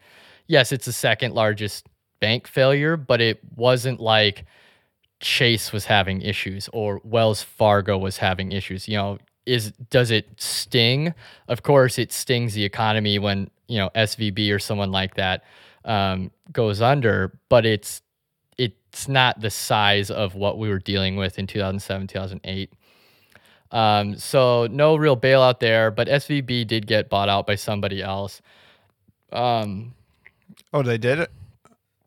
yes, 0.48 0.72
it's 0.72 0.86
the 0.86 0.94
second 0.94 1.34
largest 1.34 1.88
bank 2.20 2.48
failure, 2.48 2.98
but 2.98 3.22
it 3.22 3.40
wasn't 3.56 4.00
like 4.00 4.46
Chase 5.22 5.72
was 5.72 5.86
having 5.86 6.22
issues 6.22 6.70
or 6.74 7.00
Wells 7.04 7.42
Fargo 7.42 7.98
was 7.98 8.18
having 8.18 8.52
issues. 8.52 8.88
You 8.88 8.98
know, 8.98 9.18
is 9.46 9.72
does 9.90 10.12
it 10.12 10.28
sting? 10.38 11.14
Of 11.48 11.64
course, 11.64 11.98
it 11.98 12.12
stings 12.12 12.54
the 12.54 12.64
economy 12.64 13.20
when 13.20 13.50
you 13.68 13.78
know 13.78 13.90
SVB 13.96 14.54
or 14.54 14.60
someone 14.60 14.92
like 14.92 15.16
that 15.16 15.44
um, 15.86 16.32
goes 16.52 16.82
under, 16.82 17.38
but 17.50 17.66
it's 17.66 18.02
it's 18.58 19.08
not 19.08 19.40
the 19.40 19.50
size 19.50 20.12
of 20.12 20.36
what 20.36 20.58
we 20.58 20.70
were 20.70 20.80
dealing 20.80 21.16
with 21.16 21.40
in 21.40 21.48
2007, 21.48 22.08
2008. 22.08 22.74
Um, 23.72 24.18
so 24.18 24.68
no 24.70 24.96
real 24.96 25.16
bailout 25.16 25.60
there, 25.60 25.92
but 25.92 26.08
SVB 26.08 26.68
did 26.68 26.88
get 26.88 27.10
bought 27.10 27.30
out 27.30 27.48
by 27.48 27.56
somebody 27.56 28.02
else. 28.02 28.42
Um, 29.32 29.94
oh, 30.74 30.84
they 30.84 30.98
did 30.98 31.20
it, 31.20 31.32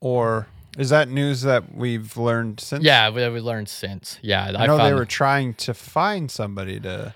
or 0.00 0.46
is 0.76 0.90
that 0.90 1.08
news 1.08 1.42
that 1.42 1.74
we've 1.74 2.16
learned 2.16 2.60
since? 2.60 2.84
Yeah, 2.84 3.08
we, 3.10 3.26
we 3.30 3.40
learned 3.40 3.68
since. 3.68 4.18
Yeah, 4.20 4.44
I, 4.44 4.64
I 4.64 4.66
know 4.66 4.76
they 4.76 4.92
were 4.92 5.06
trying 5.06 5.54
to 5.54 5.72
find 5.72 6.30
somebody 6.30 6.80
to. 6.80 7.14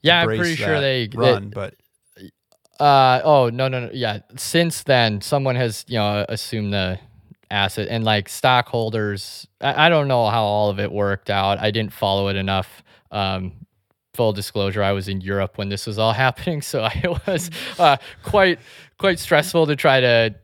Yeah, 0.00 0.22
I'm 0.22 0.26
pretty 0.26 0.56
sure 0.56 0.80
they 0.80 1.08
run, 1.12 1.50
they, 1.50 1.54
but. 1.54 1.74
Uh 2.80 3.20
oh 3.22 3.48
no 3.50 3.68
no 3.68 3.86
no 3.86 3.90
yeah. 3.92 4.20
Since 4.36 4.84
then, 4.84 5.20
someone 5.20 5.54
has 5.54 5.84
you 5.86 5.98
know 5.98 6.24
assumed 6.28 6.72
the 6.72 6.98
asset 7.50 7.86
and 7.88 8.02
like 8.02 8.28
stockholders. 8.28 9.46
I, 9.60 9.86
I 9.86 9.88
don't 9.88 10.08
know 10.08 10.26
how 10.28 10.42
all 10.42 10.70
of 10.70 10.80
it 10.80 10.90
worked 10.90 11.30
out. 11.30 11.58
I 11.58 11.70
didn't 11.70 11.92
follow 11.92 12.28
it 12.28 12.34
enough 12.34 12.82
um, 13.12 13.52
full 14.14 14.32
disclosure, 14.32 14.82
I 14.82 14.92
was 14.92 15.08
in 15.08 15.20
Europe 15.20 15.58
when 15.58 15.68
this 15.68 15.86
was 15.86 15.98
all 15.98 16.12
happening, 16.24 16.62
so 16.62 16.88
it 16.92 17.26
was 17.26 17.50
uh, 17.78 17.98
quite 18.24 18.58
quite 18.98 19.18
stressful 19.18 19.66
to 19.66 19.76
try 19.76 20.00
to 20.00 20.34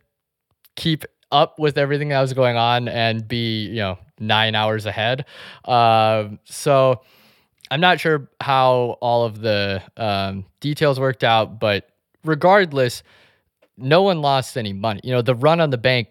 keep 0.76 1.04
up 1.30 1.58
with 1.58 1.76
everything 1.76 2.08
that 2.08 2.20
was 2.20 2.32
going 2.32 2.56
on 2.56 2.88
and 2.88 3.26
be 3.26 3.66
you 3.66 3.76
know 3.76 3.98
nine 4.20 4.54
hours 4.54 4.87
ahead. 4.87 5.25
Uh, 5.64 6.28
so 6.44 7.00
I'm 7.70 7.80
not 7.80 8.00
sure 8.00 8.28
how 8.40 8.96
all 9.00 9.25
of 9.25 9.40
the 9.40 9.82
um, 9.96 10.44
details 10.60 10.98
worked 10.98 11.25
out, 11.25 11.60
but 11.60 11.88
regardless, 12.25 13.02
no 13.76 14.02
one 14.02 14.22
lost 14.22 14.56
any 14.56 14.72
money. 14.72 15.00
You 15.04 15.12
know, 15.12 15.22
the 15.22 15.34
run 15.34 15.60
on 15.60 15.70
the 15.70 15.78
bank 15.78 16.08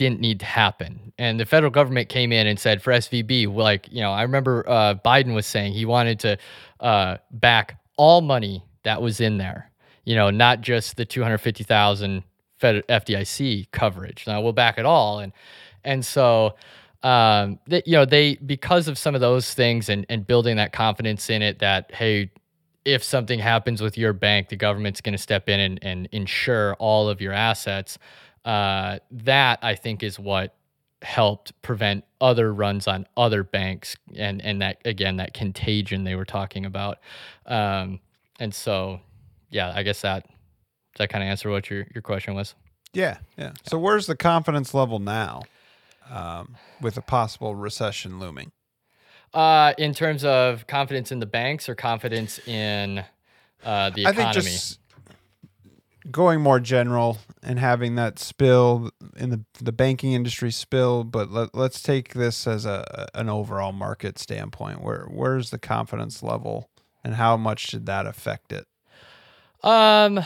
didn't 0.00 0.18
need 0.18 0.40
to 0.40 0.46
happen. 0.46 1.12
And 1.18 1.38
the 1.38 1.44
federal 1.44 1.70
government 1.70 2.08
came 2.08 2.32
in 2.32 2.46
and 2.46 2.58
said 2.58 2.80
for 2.80 2.90
SVB, 2.90 3.54
like, 3.54 3.86
you 3.92 4.00
know, 4.00 4.10
I 4.12 4.22
remember 4.22 4.64
uh, 4.66 4.94
Biden 4.94 5.34
was 5.34 5.44
saying 5.44 5.74
he 5.74 5.84
wanted 5.84 6.18
to 6.20 6.38
uh, 6.80 7.18
back 7.32 7.78
all 7.98 8.22
money 8.22 8.64
that 8.84 9.02
was 9.02 9.20
in 9.20 9.36
there, 9.36 9.70
you 10.06 10.14
know, 10.14 10.30
not 10.30 10.62
just 10.62 10.96
the 10.96 11.04
250,000 11.04 12.24
Fed 12.56 12.82
FDIC 12.88 13.70
coverage. 13.72 14.24
Now 14.26 14.40
we'll 14.40 14.54
back 14.54 14.78
it 14.78 14.86
all. 14.86 15.18
And, 15.18 15.34
and 15.84 16.02
so, 16.02 16.54
um, 17.02 17.58
they, 17.66 17.82
you 17.84 17.92
know, 17.92 18.06
they, 18.06 18.36
because 18.36 18.88
of 18.88 18.96
some 18.96 19.14
of 19.14 19.20
those 19.20 19.52
things 19.52 19.90
and, 19.90 20.06
and 20.08 20.26
building 20.26 20.56
that 20.56 20.72
confidence 20.72 21.28
in 21.28 21.42
it 21.42 21.58
that, 21.58 21.92
hey, 21.92 22.30
if 22.86 23.04
something 23.04 23.38
happens 23.38 23.82
with 23.82 23.98
your 23.98 24.14
bank, 24.14 24.48
the 24.48 24.56
government's 24.56 25.02
going 25.02 25.12
to 25.12 25.18
step 25.18 25.50
in 25.50 25.60
and, 25.60 25.78
and 25.82 26.08
insure 26.10 26.72
all 26.76 27.10
of 27.10 27.20
your 27.20 27.34
assets 27.34 27.98
uh, 28.44 28.98
that 29.10 29.58
I 29.62 29.74
think 29.74 30.02
is 30.02 30.18
what 30.18 30.54
helped 31.02 31.60
prevent 31.62 32.04
other 32.20 32.52
runs 32.52 32.86
on 32.86 33.06
other 33.16 33.42
banks 33.42 33.96
and 34.16 34.42
and 34.42 34.60
that 34.60 34.78
again 34.84 35.16
that 35.16 35.32
contagion 35.32 36.04
they 36.04 36.14
were 36.14 36.26
talking 36.26 36.66
about. 36.66 36.98
Um, 37.46 38.00
and 38.38 38.54
so 38.54 39.00
yeah 39.50 39.72
i 39.74 39.82
guess 39.82 40.00
that 40.00 40.24
that 40.98 41.08
kind 41.08 41.22
of 41.22 41.28
answer 41.28 41.50
what 41.50 41.70
your 41.70 41.86
your 41.94 42.02
question 42.02 42.34
was? 42.34 42.54
Yeah 42.92 43.18
yeah. 43.38 43.52
So 43.66 43.78
where's 43.78 44.06
the 44.06 44.16
confidence 44.16 44.74
level 44.74 44.98
now 44.98 45.42
um, 46.10 46.56
with 46.80 46.96
a 46.96 47.02
possible 47.02 47.54
recession 47.54 48.18
looming? 48.18 48.52
Uh, 49.32 49.72
in 49.78 49.94
terms 49.94 50.24
of 50.24 50.66
confidence 50.66 51.12
in 51.12 51.20
the 51.20 51.26
banks 51.26 51.68
or 51.68 51.74
confidence 51.74 52.40
in 52.46 53.04
uh, 53.64 53.90
the 53.90 54.02
economy? 54.02 54.08
I 54.08 54.12
think 54.12 54.32
just 54.32 54.79
going 56.10 56.40
more 56.40 56.60
general 56.60 57.18
and 57.42 57.58
having 57.58 57.94
that 57.96 58.18
spill 58.18 58.90
in 59.16 59.30
the 59.30 59.44
the 59.60 59.72
banking 59.72 60.12
industry 60.12 60.50
spill, 60.50 61.04
but 61.04 61.30
let, 61.30 61.54
let's 61.54 61.82
take 61.82 62.14
this 62.14 62.46
as 62.46 62.66
a 62.66 63.08
an 63.14 63.28
overall 63.28 63.72
market 63.72 64.18
standpoint. 64.18 64.82
Where 64.82 65.06
where's 65.10 65.50
the 65.50 65.58
confidence 65.58 66.22
level 66.22 66.70
and 67.04 67.14
how 67.14 67.36
much 67.36 67.68
did 67.68 67.86
that 67.86 68.06
affect 68.06 68.52
it? 68.52 68.66
Um, 69.62 70.24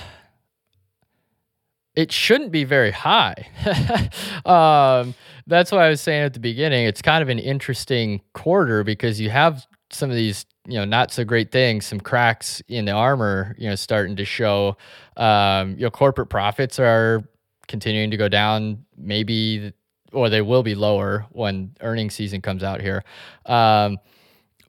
it 1.95 2.11
shouldn't 2.11 2.51
be 2.51 2.65
very 2.65 2.91
high. 2.91 3.47
um, 4.45 5.15
that's 5.47 5.71
why 5.71 5.87
I 5.87 5.89
was 5.91 6.01
saying 6.01 6.23
at 6.23 6.35
the 6.35 6.41
beginning, 6.41 6.87
it's 6.87 7.03
kind 7.03 7.23
of 7.23 7.29
an 7.29 7.39
interesting 7.39 8.21
quarter 8.33 8.83
because 8.83 9.21
you 9.21 9.31
have 9.31 9.67
some 9.91 10.11
of 10.11 10.17
these, 10.17 10.45
you 10.67 10.75
know, 10.79 10.85
not 10.85 11.13
so 11.13 11.25
great 11.25 11.53
things, 11.53 11.87
some 11.87 12.01
cracks 12.01 12.63
in 12.69 12.87
the 12.87 12.93
armor, 12.93 13.55
you 13.59 13.69
know, 13.69 13.75
starting 13.75 14.17
to 14.17 14.25
show. 14.25 14.77
Um, 15.17 15.73
you 15.73 15.83
know, 15.85 15.91
corporate 15.91 16.31
profits 16.31 16.79
are 16.79 17.23
continuing 17.69 18.11
to 18.11 18.17
go 18.17 18.29
down, 18.29 18.85
maybe, 18.97 19.73
or 20.13 20.31
they 20.31 20.43
will 20.43 20.63
be 20.63 20.75
lower 20.75 21.27
when 21.31 21.75
earnings 21.81 22.15
season 22.15 22.41
comes 22.41 22.63
out 22.63 22.81
here. 22.81 23.05
Um, 23.47 23.99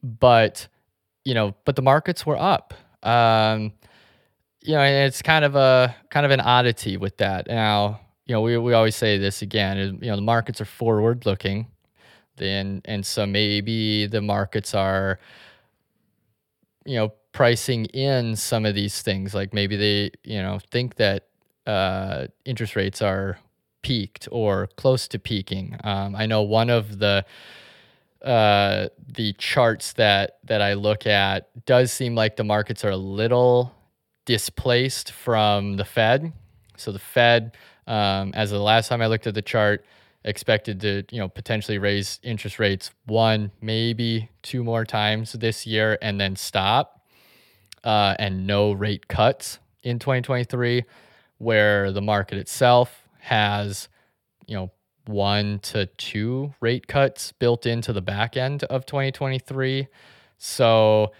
but, 0.04 0.68
you 1.24 1.34
know, 1.34 1.56
but 1.66 1.76
the 1.76 1.82
markets 1.82 2.26
were 2.26 2.38
up. 2.38 2.74
Um, 3.04 3.74
you 4.62 4.74
know, 4.74 4.80
and 4.82 5.08
it's 5.08 5.22
kind 5.22 5.46
of 5.46 5.56
a 5.56 5.96
kind 6.10 6.26
of 6.26 6.32
an 6.32 6.42
oddity 6.42 6.98
with 6.98 7.18
that. 7.18 7.48
Now, 7.48 8.02
you 8.26 8.34
know, 8.34 8.42
we 8.42 8.58
we 8.58 8.74
always 8.74 8.96
say 8.96 9.18
this 9.18 9.42
again. 9.44 10.00
You 10.02 10.10
know, 10.10 10.16
the 10.16 10.22
markets 10.24 10.60
are 10.60 10.66
forward 10.66 11.26
looking, 11.26 11.68
then 12.38 12.82
and 12.86 13.06
so 13.06 13.26
maybe 13.28 14.08
the 14.08 14.22
markets 14.22 14.74
are, 14.74 15.20
you 16.86 16.96
know, 16.96 17.14
pricing 17.32 17.86
in 17.86 18.36
some 18.36 18.66
of 18.66 18.76
these 18.76 19.02
things. 19.02 19.34
Like 19.34 19.54
maybe 19.54 19.76
they, 19.76 20.12
you 20.24 20.42
know, 20.42 20.60
think 20.72 20.96
that 20.96 21.28
uh, 21.68 22.28
interest 22.46 22.76
rates 22.76 23.02
are 23.02 23.40
peaked 23.82 24.28
or 24.32 24.68
close 24.78 25.08
to 25.10 25.20
peaking. 25.20 25.78
Um, 25.84 26.16
I 26.16 26.26
know 26.26 26.42
one 26.42 26.70
of 26.70 27.00
the 27.00 27.26
uh, 28.24 28.88
the 29.08 29.34
charts 29.34 29.94
that 29.94 30.40
that 30.46 30.62
I 30.62 30.74
look 30.74 31.06
at 31.06 31.66
does 31.66 31.92
seem 31.92 32.16
like 32.16 32.36
the 32.38 32.44
markets 32.44 32.84
are 32.84 32.90
a 32.90 32.98
little 32.98 33.76
displaced 34.26 35.12
from 35.12 35.78
the 35.78 35.86
Fed. 35.86 36.34
So 36.78 36.92
the 36.92 37.00
Fed, 37.00 37.56
um, 37.86 38.32
as 38.34 38.50
the 38.50 38.60
last 38.60 38.88
time 38.88 39.02
I 39.02 39.08
looked 39.08 39.28
at 39.28 39.36
the 39.36 39.42
chart, 39.42 39.86
expected 40.26 40.82
to 40.82 41.04
you 41.12 41.20
know 41.20 41.30
potentially 41.30 41.78
raise 41.78 42.20
interest 42.24 42.60
rates 42.60 42.92
one, 43.06 43.52
maybe 43.62 44.30
two 44.42 44.64
more 44.64 44.84
times 44.84 45.34
this 45.34 45.66
year, 45.66 45.98
and 46.02 46.20
then 46.20 46.36
stop, 46.36 47.06
uh, 47.84 48.16
and 48.20 48.46
no 48.46 48.74
rate 48.74 49.08
cuts 49.08 49.60
in 49.84 50.00
2023, 50.00 50.84
where 51.38 51.92
the 51.92 52.02
market 52.02 52.38
itself 52.38 53.08
has 53.20 53.88
you 54.48 54.56
know 54.56 54.72
one 55.08 55.60
to 55.60 55.86
two 55.86 56.54
rate 56.60 56.88
cuts 56.88 57.32
built 57.34 57.66
into 57.66 57.94
the 57.94 58.02
back 58.02 58.36
end 58.36 58.64
of 58.66 58.86
2023. 58.86 59.88
So, 60.38 61.14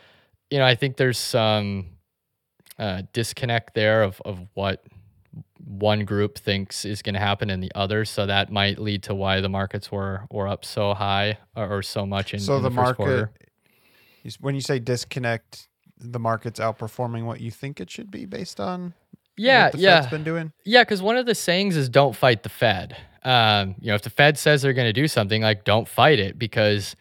you 0.50 0.58
know, 0.58 0.66
I 0.66 0.76
think 0.76 0.98
there's 0.98 1.20
some 1.20 1.88
uh, 2.78 3.04
disconnect 3.14 3.76
there 3.76 4.04
of, 4.04 4.22
of 4.26 4.40
what 4.56 4.84
one 5.64 6.06
group 6.06 6.38
thinks 6.38 6.86
is 6.86 7.02
going 7.02 7.14
to 7.14 7.20
happen 7.20 7.50
and 7.50 7.64
the 7.64 7.72
other. 7.76 8.06
So 8.06 8.26
that 8.26 8.52
might 8.52 8.80
lead 8.80 9.04
to 9.04 9.16
why 9.16 9.42
the 9.42 9.50
markets 9.50 9.92
were 9.92 10.26
were 10.32 10.48
up 10.48 10.66
so 10.66 10.94
high 10.94 11.38
or, 11.56 11.78
or 11.78 11.82
so 11.82 12.06
much 12.06 12.34
in, 12.34 12.40
so 12.40 12.58
in 12.58 12.64
the, 12.64 12.70
the, 12.70 12.76
market 12.76 12.96
quarter. 12.96 13.32
when 14.40 14.56
you 14.56 14.62
say 14.62 14.80
disconnect, 14.80 15.68
the 15.98 16.20
market's 16.20 16.60
outperforming 16.60 17.26
what 17.26 17.42
you 17.42 17.52
think 17.52 17.80
it 17.80 17.90
should 17.90 18.12
be 18.12 18.26
based 18.26 18.60
on 18.60 18.94
Yeah, 19.38 19.66
what 19.66 19.72
the 19.74 19.80
yeah. 19.80 20.02
Fed's 20.02 20.12
been 20.12 20.24
doing. 20.24 20.52
Yeah, 20.66 20.84
because 20.84 21.02
one 21.02 21.18
of 21.18 21.26
the 21.26 21.36
sayings 21.36 21.78
is 21.78 21.90
don't 21.90 22.16
fight 22.16 22.44
the 22.44 22.50
Fed. 22.50 22.98
Um, 23.24 23.76
you 23.80 23.88
know, 23.88 23.96
if 23.96 24.04
the 24.04 24.10
Fed 24.10 24.38
says 24.38 24.62
they're 24.62 24.74
going 24.74 24.88
to 24.88 24.94
do 24.94 25.08
something, 25.08 25.42
like 25.42 25.64
don't 25.64 25.88
fight 25.88 26.20
it 26.20 26.38
because 26.38 26.96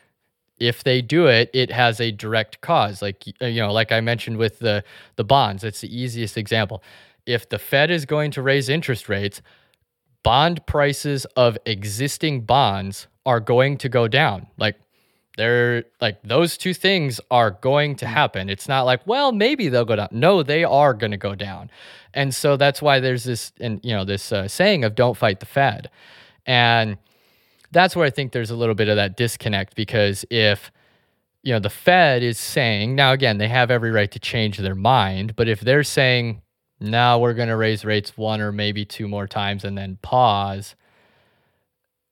if 0.58 0.84
they 0.84 1.02
do 1.02 1.26
it, 1.26 1.50
it 1.52 1.70
has 1.70 2.00
a 2.00 2.10
direct 2.12 2.60
cause. 2.60 3.02
Like 3.02 3.24
uh, 3.42 3.46
you 3.46 3.60
know, 3.60 3.72
like 3.72 3.92
I 3.92 4.00
mentioned 4.00 4.36
with 4.36 4.60
the 4.60 4.84
the 5.16 5.24
bonds, 5.24 5.62
that's 5.62 5.80
the 5.80 5.94
easiest 5.94 6.36
example. 6.36 6.82
If 7.26 7.48
the 7.48 7.58
Fed 7.58 7.90
is 7.90 8.04
going 8.04 8.30
to 8.32 8.42
raise 8.42 8.68
interest 8.68 9.08
rates, 9.08 9.40
bond 10.22 10.66
prices 10.66 11.24
of 11.36 11.56
existing 11.64 12.42
bonds 12.42 13.06
are 13.24 13.40
going 13.40 13.78
to 13.78 13.88
go 13.88 14.08
down. 14.08 14.48
Like 14.56 14.76
they're 15.36 15.84
like 16.00 16.22
those 16.22 16.56
two 16.56 16.74
things 16.74 17.20
are 17.30 17.50
going 17.50 17.96
to 17.96 18.06
happen. 18.06 18.48
It's 18.48 18.68
not 18.68 18.82
like, 18.82 19.06
well, 19.06 19.32
maybe 19.32 19.68
they'll 19.68 19.84
go 19.84 19.96
down. 19.96 20.08
No, 20.10 20.42
they 20.42 20.64
are 20.64 20.94
going 20.94 21.10
to 21.10 21.16
go 21.16 21.34
down. 21.34 21.70
And 22.12 22.34
so 22.34 22.56
that's 22.56 22.80
why 22.80 23.00
there's 23.00 23.24
this 23.24 23.52
and 23.60 23.80
you 23.82 23.92
know, 23.92 24.04
this 24.04 24.32
uh, 24.32 24.48
saying 24.48 24.84
of 24.84 24.94
don't 24.94 25.16
fight 25.16 25.40
the 25.40 25.46
Fed. 25.46 25.90
And 26.46 26.98
that's 27.72 27.96
where 27.96 28.06
I 28.06 28.10
think 28.10 28.32
there's 28.32 28.50
a 28.50 28.56
little 28.56 28.74
bit 28.74 28.88
of 28.88 28.96
that 28.96 29.16
disconnect 29.16 29.74
because 29.74 30.24
if 30.30 30.70
you 31.42 31.52
know 31.52 31.58
the 31.58 31.70
Fed 31.70 32.22
is 32.22 32.38
saying 32.38 32.94
now 32.94 33.12
again 33.12 33.38
they 33.38 33.48
have 33.48 33.70
every 33.70 33.90
right 33.90 34.10
to 34.12 34.18
change 34.18 34.58
their 34.58 34.74
mind, 34.74 35.36
but 35.36 35.48
if 35.48 35.60
they're 35.60 35.82
saying 35.82 36.40
now 36.90 37.18
we're 37.18 37.34
going 37.34 37.48
to 37.48 37.56
raise 37.56 37.84
rates 37.84 38.16
one 38.16 38.40
or 38.40 38.52
maybe 38.52 38.84
two 38.84 39.08
more 39.08 39.26
times 39.26 39.64
and 39.64 39.76
then 39.76 39.98
pause, 40.02 40.74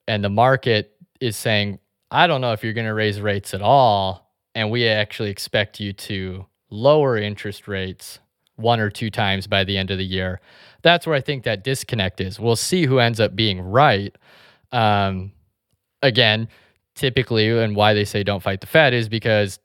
and 0.06 0.22
the 0.22 0.28
market 0.28 0.96
is 1.20 1.36
saying 1.36 1.78
I 2.10 2.26
don't 2.26 2.42
know 2.42 2.52
if 2.52 2.62
you're 2.62 2.74
going 2.74 2.86
to 2.86 2.94
raise 2.94 3.20
rates 3.20 3.54
at 3.54 3.62
all, 3.62 4.30
and 4.54 4.70
we 4.70 4.86
actually 4.86 5.30
expect 5.30 5.80
you 5.80 5.94
to 5.94 6.46
lower 6.68 7.16
interest 7.16 7.66
rates 7.66 8.20
one 8.56 8.80
or 8.80 8.90
two 8.90 9.10
times 9.10 9.46
by 9.46 9.64
the 9.64 9.78
end 9.78 9.90
of 9.90 9.96
the 9.96 10.04
year. 10.04 10.40
That's 10.82 11.06
where 11.06 11.16
I 11.16 11.22
think 11.22 11.44
that 11.44 11.64
disconnect 11.64 12.20
is. 12.20 12.38
We'll 12.38 12.56
see 12.56 12.84
who 12.84 12.98
ends 12.98 13.18
up 13.18 13.34
being 13.34 13.60
right. 13.60 14.14
Um, 14.72 15.32
again, 16.02 16.48
typically, 16.94 17.48
and 17.48 17.74
why 17.74 17.94
they 17.94 18.04
say 18.04 18.22
don't 18.22 18.42
fight 18.42 18.60
the 18.60 18.66
Fed 18.66 18.92
is 18.92 19.08
because 19.08 19.58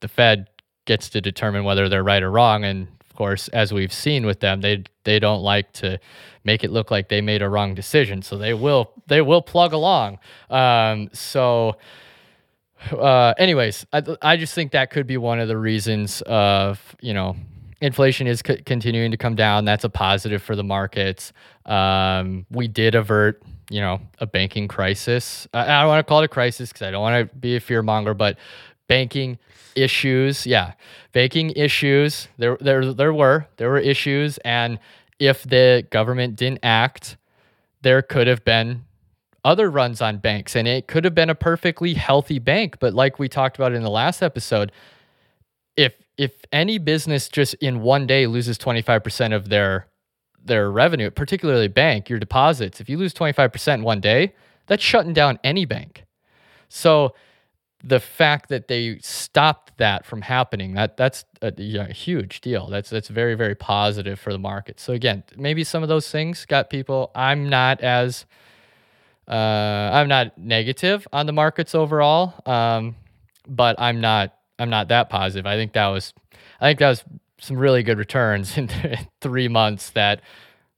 the 0.00 0.08
Fed 0.08 0.48
gets 0.86 1.10
to 1.10 1.20
determine 1.20 1.64
whether 1.64 1.88
they're 1.88 2.02
right 2.02 2.22
or 2.22 2.30
wrong. 2.30 2.64
And 2.64 2.88
course, 3.22 3.46
as 3.48 3.72
we've 3.72 3.92
seen 3.92 4.26
with 4.26 4.40
them, 4.40 4.60
they 4.62 4.82
they 5.04 5.20
don't 5.20 5.42
like 5.42 5.72
to 5.74 6.00
make 6.42 6.64
it 6.64 6.72
look 6.72 6.90
like 6.90 7.08
they 7.08 7.20
made 7.20 7.40
a 7.40 7.48
wrong 7.48 7.72
decision. 7.72 8.20
So 8.20 8.36
they 8.36 8.52
will 8.52 8.90
they 9.06 9.20
will 9.20 9.42
plug 9.42 9.72
along. 9.72 10.18
Um, 10.50 11.08
so. 11.12 11.76
Uh, 12.90 13.32
anyways, 13.38 13.86
I, 13.92 14.02
I 14.22 14.36
just 14.36 14.54
think 14.54 14.72
that 14.72 14.90
could 14.90 15.06
be 15.06 15.16
one 15.16 15.38
of 15.38 15.46
the 15.46 15.56
reasons 15.56 16.20
of 16.22 16.96
you 17.00 17.14
know 17.14 17.36
inflation 17.80 18.26
is 18.26 18.42
c- 18.44 18.60
continuing 18.66 19.12
to 19.12 19.16
come 19.16 19.36
down. 19.36 19.64
That's 19.64 19.84
a 19.84 19.88
positive 19.88 20.42
for 20.42 20.56
the 20.56 20.64
markets. 20.64 21.32
Um, 21.64 22.44
we 22.50 22.66
did 22.66 22.96
avert 22.96 23.40
you 23.70 23.80
know, 23.80 24.00
a 24.18 24.26
banking 24.26 24.66
crisis. 24.66 25.46
I, 25.54 25.62
I 25.62 25.80
don't 25.80 25.88
want 25.88 26.04
to 26.04 26.08
call 26.08 26.20
it 26.22 26.24
a 26.24 26.28
crisis 26.28 26.70
because 26.70 26.82
I 26.82 26.90
don't 26.90 27.00
want 27.00 27.30
to 27.30 27.36
be 27.36 27.54
a 27.54 27.60
fear 27.60 27.82
monger, 27.82 28.14
but 28.14 28.36
banking 28.88 29.38
issues, 29.74 30.46
yeah, 30.46 30.72
banking 31.12 31.50
issues. 31.50 32.28
There, 32.38 32.56
there, 32.60 32.92
there 32.92 33.12
were 33.12 33.46
there 33.56 33.70
were 33.70 33.78
issues, 33.78 34.38
and 34.38 34.78
if 35.18 35.42
the 35.44 35.86
government 35.90 36.36
didn't 36.36 36.60
act, 36.62 37.16
there 37.82 38.02
could 38.02 38.26
have 38.26 38.44
been 38.44 38.84
other 39.44 39.70
runs 39.70 40.00
on 40.00 40.18
banks, 40.18 40.54
and 40.54 40.68
it 40.68 40.86
could 40.86 41.04
have 41.04 41.14
been 41.14 41.30
a 41.30 41.34
perfectly 41.34 41.94
healthy 41.94 42.38
bank. 42.38 42.78
But 42.80 42.94
like 42.94 43.18
we 43.18 43.28
talked 43.28 43.56
about 43.56 43.72
in 43.72 43.82
the 43.82 43.90
last 43.90 44.22
episode, 44.22 44.72
if 45.76 45.94
if 46.16 46.44
any 46.52 46.78
business 46.78 47.28
just 47.28 47.54
in 47.54 47.80
one 47.80 48.06
day 48.06 48.26
loses 48.26 48.58
twenty 48.58 48.82
five 48.82 49.02
percent 49.02 49.34
of 49.34 49.48
their 49.48 49.86
their 50.44 50.70
revenue, 50.70 51.10
particularly 51.10 51.68
bank, 51.68 52.08
your 52.08 52.18
deposits, 52.18 52.80
if 52.80 52.88
you 52.88 52.98
lose 52.98 53.14
25% 53.14 53.74
in 53.74 53.82
one 53.82 54.00
day, 54.00 54.34
that's 54.66 54.82
shutting 54.82 55.12
down 55.12 55.38
any 55.44 55.64
bank. 55.64 56.04
So 56.68 57.14
the 57.84 58.00
fact 58.00 58.48
that 58.48 58.68
they 58.68 58.98
stopped 59.00 59.76
that 59.78 60.06
from 60.06 60.22
happening, 60.22 60.74
that 60.74 60.96
that's 60.96 61.24
a, 61.40 61.52
a, 61.58 61.92
huge 61.92 62.40
deal. 62.40 62.68
That's 62.68 62.90
that's 62.90 63.08
very 63.08 63.34
very 63.34 63.54
positive 63.54 64.20
for 64.20 64.32
the 64.32 64.38
market. 64.38 64.78
So 64.78 64.92
again, 64.92 65.24
maybe 65.36 65.64
some 65.64 65.82
of 65.82 65.88
those 65.88 66.10
things 66.10 66.46
got 66.46 66.70
people. 66.70 67.10
I'm 67.14 67.48
not 67.48 67.80
as 67.80 68.24
uh, 69.26 69.32
I'm 69.92 70.08
not 70.08 70.38
negative 70.38 71.06
on 71.12 71.26
the 71.26 71.32
markets 71.32 71.74
overall, 71.74 72.34
um, 72.46 72.96
but 73.48 73.80
I'm 73.80 74.00
not 74.00 74.34
I'm 74.58 74.70
not 74.70 74.88
that 74.88 75.10
positive. 75.10 75.46
I 75.46 75.56
think 75.56 75.72
that 75.72 75.88
was 75.88 76.14
I 76.60 76.70
think 76.70 76.78
that 76.78 76.88
was 76.88 77.04
some 77.38 77.56
really 77.56 77.82
good 77.82 77.98
returns 77.98 78.56
in 78.58 78.68
three 79.20 79.48
months 79.48 79.90
that 79.90 80.20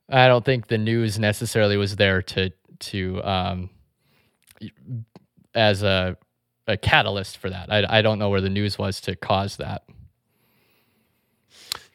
I 0.08 0.28
don't 0.28 0.44
think 0.44 0.68
the 0.68 0.78
news 0.78 1.18
necessarily 1.18 1.76
was 1.76 1.96
there 1.96 2.22
to 2.22 2.50
to 2.80 3.22
um, 3.24 3.70
as 5.54 5.82
a 5.82 6.16
a 6.66 6.77
catalyst 6.77 7.38
for 7.38 7.50
that. 7.50 7.72
I, 7.72 7.98
I 7.98 8.03
don't 8.03 8.18
know 8.18 8.29
where 8.31 8.40
the 8.40 8.48
news 8.50 8.79
was 8.79 9.00
to 9.03 9.16
cause 9.16 9.57
that. 9.57 9.83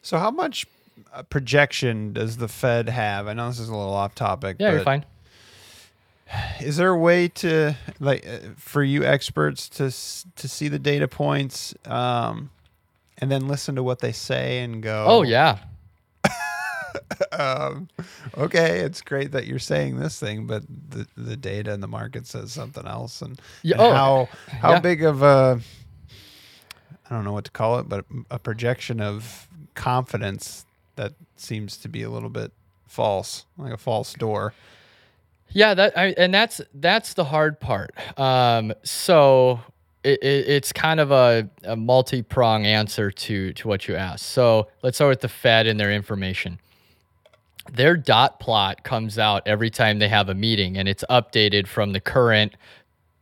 So, 0.02 0.18
how 0.18 0.30
much 0.30 0.66
uh, 1.12 1.22
projection 1.24 2.12
does 2.12 2.38
the 2.38 2.48
Fed 2.48 2.88
have? 2.88 3.26
I 3.26 3.32
know 3.32 3.48
this 3.48 3.58
is 3.58 3.68
a 3.68 3.76
little 3.76 3.92
off 3.92 4.14
topic. 4.14 4.56
Yeah, 4.58 4.72
you're 4.72 4.80
fine. 4.80 5.04
is 6.60 6.76
there 6.76 6.90
a 6.90 6.98
way 6.98 7.28
to 7.28 7.74
like 7.98 8.26
uh, 8.26 8.38
for 8.56 8.82
you 8.82 9.04
experts 9.04 9.68
to 9.68 9.84
to 10.40 10.48
see 10.48 10.68
the 10.68 10.78
data 10.78 11.08
points 11.08 11.74
um, 11.84 12.50
and 13.18 13.30
then 13.30 13.48
listen 13.48 13.74
to 13.74 13.82
what 13.82 13.98
they 13.98 14.12
say 14.12 14.60
and 14.60 14.82
go? 14.82 15.04
Oh 15.06 15.22
yeah, 15.22 15.58
um, 17.32 17.88
okay, 18.36 18.80
it's 18.80 19.00
great 19.02 19.32
that 19.32 19.46
you're 19.46 19.58
saying 19.58 19.98
this 19.98 20.18
thing, 20.18 20.46
but 20.46 20.62
the 20.90 21.06
the 21.16 21.36
data 21.36 21.72
and 21.72 21.82
the 21.82 21.88
market 21.88 22.26
says 22.26 22.52
something 22.52 22.86
else, 22.86 23.22
and, 23.22 23.40
Yeah, 23.62 23.74
and 23.74 23.82
oh, 23.82 23.92
how 23.92 24.28
how 24.48 24.70
yeah. 24.72 24.80
big 24.80 25.02
of 25.02 25.22
a 25.22 25.60
I 27.10 27.14
don't 27.14 27.24
know 27.24 27.32
what 27.32 27.44
to 27.46 27.50
call 27.50 27.78
it, 27.78 27.88
but 27.88 28.04
a 28.30 28.38
projection 28.38 29.00
of 29.00 29.48
confidence 29.74 30.64
that 30.96 31.14
seems 31.36 31.76
to 31.78 31.88
be 31.88 32.02
a 32.02 32.10
little 32.10 32.28
bit 32.28 32.52
false, 32.86 33.46
like 33.58 33.72
a 33.72 33.76
false 33.78 34.14
door. 34.14 34.54
Yeah, 35.52 35.74
that 35.74 35.98
I, 35.98 36.14
and 36.16 36.32
that's 36.32 36.60
that's 36.74 37.14
the 37.14 37.24
hard 37.24 37.58
part. 37.58 37.92
Um, 38.18 38.72
so 38.84 39.60
it, 40.04 40.22
it, 40.22 40.48
it's 40.48 40.72
kind 40.72 41.00
of 41.00 41.10
a, 41.10 41.48
a 41.64 41.74
multi-prong 41.74 42.66
answer 42.66 43.10
to 43.10 43.52
to 43.54 43.68
what 43.68 43.88
you 43.88 43.96
asked. 43.96 44.26
So 44.26 44.68
let's 44.82 44.96
start 44.96 45.10
with 45.10 45.20
the 45.20 45.28
Fed 45.28 45.66
and 45.66 45.80
their 45.80 45.92
information. 45.92 46.60
Their 47.72 47.96
dot 47.96 48.40
plot 48.40 48.84
comes 48.84 49.18
out 49.18 49.42
every 49.46 49.70
time 49.70 49.98
they 49.98 50.08
have 50.08 50.28
a 50.28 50.34
meeting, 50.34 50.76
and 50.76 50.88
it's 50.88 51.04
updated 51.10 51.66
from 51.66 51.92
the 51.92 52.00
current 52.00 52.54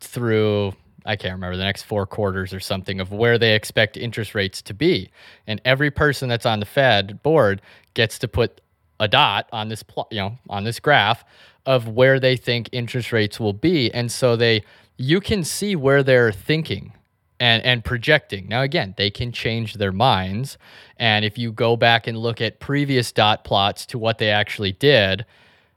through 0.00 0.74
I 1.08 1.16
can't 1.16 1.32
remember 1.32 1.56
the 1.56 1.64
next 1.64 1.84
four 1.84 2.04
quarters 2.06 2.52
or 2.52 2.60
something 2.60 3.00
of 3.00 3.12
where 3.12 3.38
they 3.38 3.54
expect 3.54 3.96
interest 3.96 4.34
rates 4.34 4.60
to 4.62 4.74
be. 4.74 5.10
And 5.46 5.58
every 5.64 5.90
person 5.90 6.28
that's 6.28 6.44
on 6.44 6.60
the 6.60 6.66
Fed 6.66 7.22
board 7.22 7.62
gets 7.94 8.18
to 8.18 8.28
put 8.28 8.60
a 9.00 9.08
dot 9.08 9.48
on 9.50 9.70
this 9.70 9.82
plot, 9.82 10.08
you 10.10 10.18
know, 10.18 10.38
on 10.50 10.64
this 10.64 10.78
graph 10.78 11.24
of 11.64 11.88
where 11.88 12.20
they 12.20 12.36
think 12.36 12.68
interest 12.72 13.10
rates 13.10 13.40
will 13.40 13.54
be. 13.54 13.90
And 13.92 14.12
so 14.12 14.36
they 14.36 14.64
you 14.98 15.20
can 15.20 15.44
see 15.44 15.76
where 15.76 16.02
they're 16.02 16.32
thinking 16.32 16.92
and 17.40 17.62
and 17.64 17.84
projecting. 17.84 18.48
Now 18.48 18.62
again, 18.62 18.94
they 18.96 19.10
can 19.10 19.32
change 19.32 19.74
their 19.74 19.92
minds. 19.92 20.58
And 20.96 21.24
if 21.24 21.38
you 21.38 21.52
go 21.52 21.76
back 21.76 22.06
and 22.06 22.18
look 22.18 22.40
at 22.40 22.60
previous 22.60 23.12
dot 23.12 23.44
plots 23.44 23.86
to 23.86 23.98
what 23.98 24.18
they 24.18 24.30
actually 24.30 24.72
did, 24.72 25.24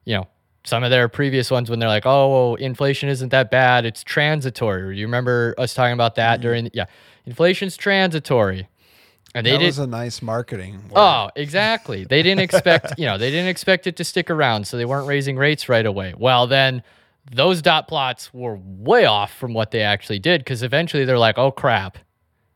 you 0.06 0.15
know, 0.15 0.28
some 0.63 0.84
of 0.84 0.91
their 0.91 1.08
previous 1.08 1.50
ones 1.50 1.69
when 1.69 1.80
they're 1.80 1.89
like, 1.89 2.06
"Oh, 2.06 2.56
inflation 2.56 3.10
isn't 3.10 3.30
that 3.30 3.52
bad; 3.52 3.86
it's 3.86 4.04
transitory." 4.04 4.97
You 4.97 5.06
remember 5.06 5.56
us 5.58 5.74
talking 5.74 5.93
about 5.93 6.15
that 6.15 6.36
mm-hmm. 6.36 6.41
during? 6.41 6.69
Yeah, 6.74 6.86
inflation's 7.26 7.78
transitory, 7.78 8.67
and 9.34 9.45
they 9.45 9.52
that 9.52 9.60
did. 9.60 9.65
was 9.67 9.80
a 9.80 9.88
nice 9.88 10.21
marketing. 10.21 10.76
word. 10.84 10.93
Oh, 10.95 11.30
exactly. 11.36 12.04
They 12.04 12.21
didn't 12.21 12.41
expect, 12.41 12.93
you 12.97 13.06
know, 13.06 13.17
they 13.17 13.32
didn't 13.32 13.47
expect 13.47 13.88
it 13.88 13.95
to 13.97 14.04
stick 14.04 14.30
around, 14.30 14.67
so 14.67 14.78
they 14.78 14.86
weren't 14.86 15.08
raising 15.08 15.38
rates 15.38 15.69
right 15.69 15.86
away. 15.86 16.13
Well, 16.17 16.47
then 16.47 16.84
those 17.30 17.62
dot 17.62 17.88
plots 17.88 18.34
were 18.34 18.60
way 18.64 19.06
off 19.06 19.34
from 19.34 19.54
what 19.54 19.72
they 19.72 19.82
actually 19.82 20.20
did 20.20 20.42
because 20.42 20.64
eventually 20.64 21.06
they're 21.06 21.18
like, 21.18 21.38
"Oh 21.38 21.52
crap. 21.52 21.98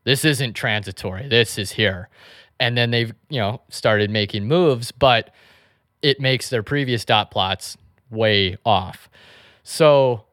This 0.04 0.24
isn't 0.24 0.54
transitory. 0.54 1.28
This 1.28 1.58
is 1.58 1.72
here." 1.74 2.10
And 2.60 2.78
then 2.78 2.92
they've, 2.92 3.14
you 3.30 3.40
know, 3.40 3.62
started 3.70 4.10
making 4.10 4.48
moves, 4.48 4.92
but 4.92 5.32
it 6.02 6.20
makes 6.20 6.50
their 6.50 6.64
previous 6.64 7.04
dot 7.04 7.32
plots 7.32 7.78
way 8.10 8.58
off. 8.66 9.10
So, 9.64 10.26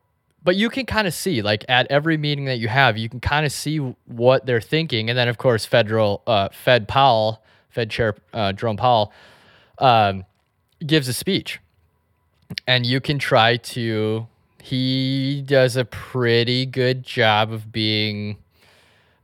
but 0.44 0.56
you 0.56 0.68
can 0.68 0.86
kind 0.86 1.06
of 1.06 1.14
see 1.14 1.42
like 1.42 1.64
at 1.68 1.86
every 1.90 2.16
meeting 2.16 2.44
that 2.44 2.58
you 2.58 2.68
have, 2.68 2.98
you 2.98 3.08
can 3.08 3.20
kind 3.20 3.46
of 3.46 3.52
see 3.52 3.78
what 3.78 4.44
they're 4.46 4.60
thinking. 4.60 5.08
And 5.08 5.18
then 5.18 5.28
of 5.28 5.38
course, 5.38 5.64
federal 5.64 6.22
uh, 6.26 6.50
Fed 6.50 6.88
Powell, 6.88 7.42
Fed 7.70 7.90
Chair 7.90 8.14
uh, 8.32 8.52
Jerome 8.52 8.76
Powell, 8.76 9.12
um, 9.78 10.24
gives 10.86 11.08
a 11.08 11.12
speech, 11.12 11.60
and 12.66 12.86
you 12.86 13.00
can 13.00 13.18
try 13.18 13.56
to. 13.56 14.26
He 14.62 15.42
does 15.44 15.76
a 15.76 15.84
pretty 15.84 16.66
good 16.66 17.02
job 17.02 17.52
of 17.52 17.72
being. 17.72 18.36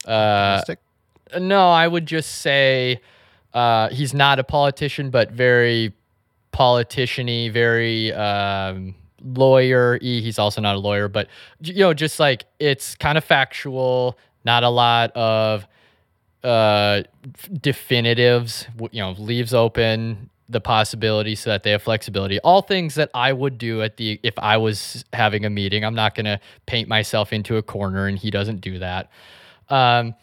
Uh, 0.05 0.63
no, 1.39 1.71
I 1.71 1.87
would 1.87 2.07
just 2.07 2.37
say 2.37 3.01
uh, 3.55 3.89
he's 3.91 4.15
not 4.15 4.39
a 4.39 4.45
politician, 4.45 5.11
but 5.11 5.31
very 5.31 5.93
politician-y, 6.53 7.51
very 7.51 8.13
um, 8.15 8.95
lawyer-y. 9.23 9.99
He's 10.01 10.39
also 10.39 10.61
not 10.61 10.77
a 10.77 10.79
lawyer, 10.79 11.09
but 11.09 11.29
you 11.61 11.81
know, 11.81 11.95
just 11.95 12.19
like 12.19 12.45
it's 12.59 12.95
kind 12.97 13.19
of 13.19 13.25
factual, 13.25 14.19
not 14.45 14.65
a 14.65 14.69
lot 14.71 15.13
of 15.17 15.67
uh, 16.43 17.03
definitives. 17.61 18.67
You 18.91 19.03
know, 19.03 19.13
leaves 19.13 19.55
open 19.55 20.31
the 20.49 20.61
possibility 20.61 21.35
so 21.35 21.51
that 21.51 21.63
they 21.63 21.71
have 21.73 21.83
flexibility. 21.83 22.41
All 22.41 22.63
things 22.63 22.95
that 22.95 23.11
I 23.13 23.33
would 23.33 23.59
do 23.59 23.83
at 23.83 23.97
the 23.99 24.19
if 24.23 24.35
I 24.39 24.57
was 24.57 25.05
having 25.13 25.45
a 25.45 25.51
meeting. 25.51 25.85
I'm 25.85 25.95
not 25.95 26.15
going 26.15 26.25
to 26.27 26.41
paint 26.67 26.89
myself 26.89 27.33
into 27.33 27.57
a 27.57 27.63
corner, 27.63 28.07
and 28.07 28.19
he 28.19 28.31
doesn't 28.31 28.61
do 28.61 28.79
that. 28.79 29.11
Um, 29.69 30.15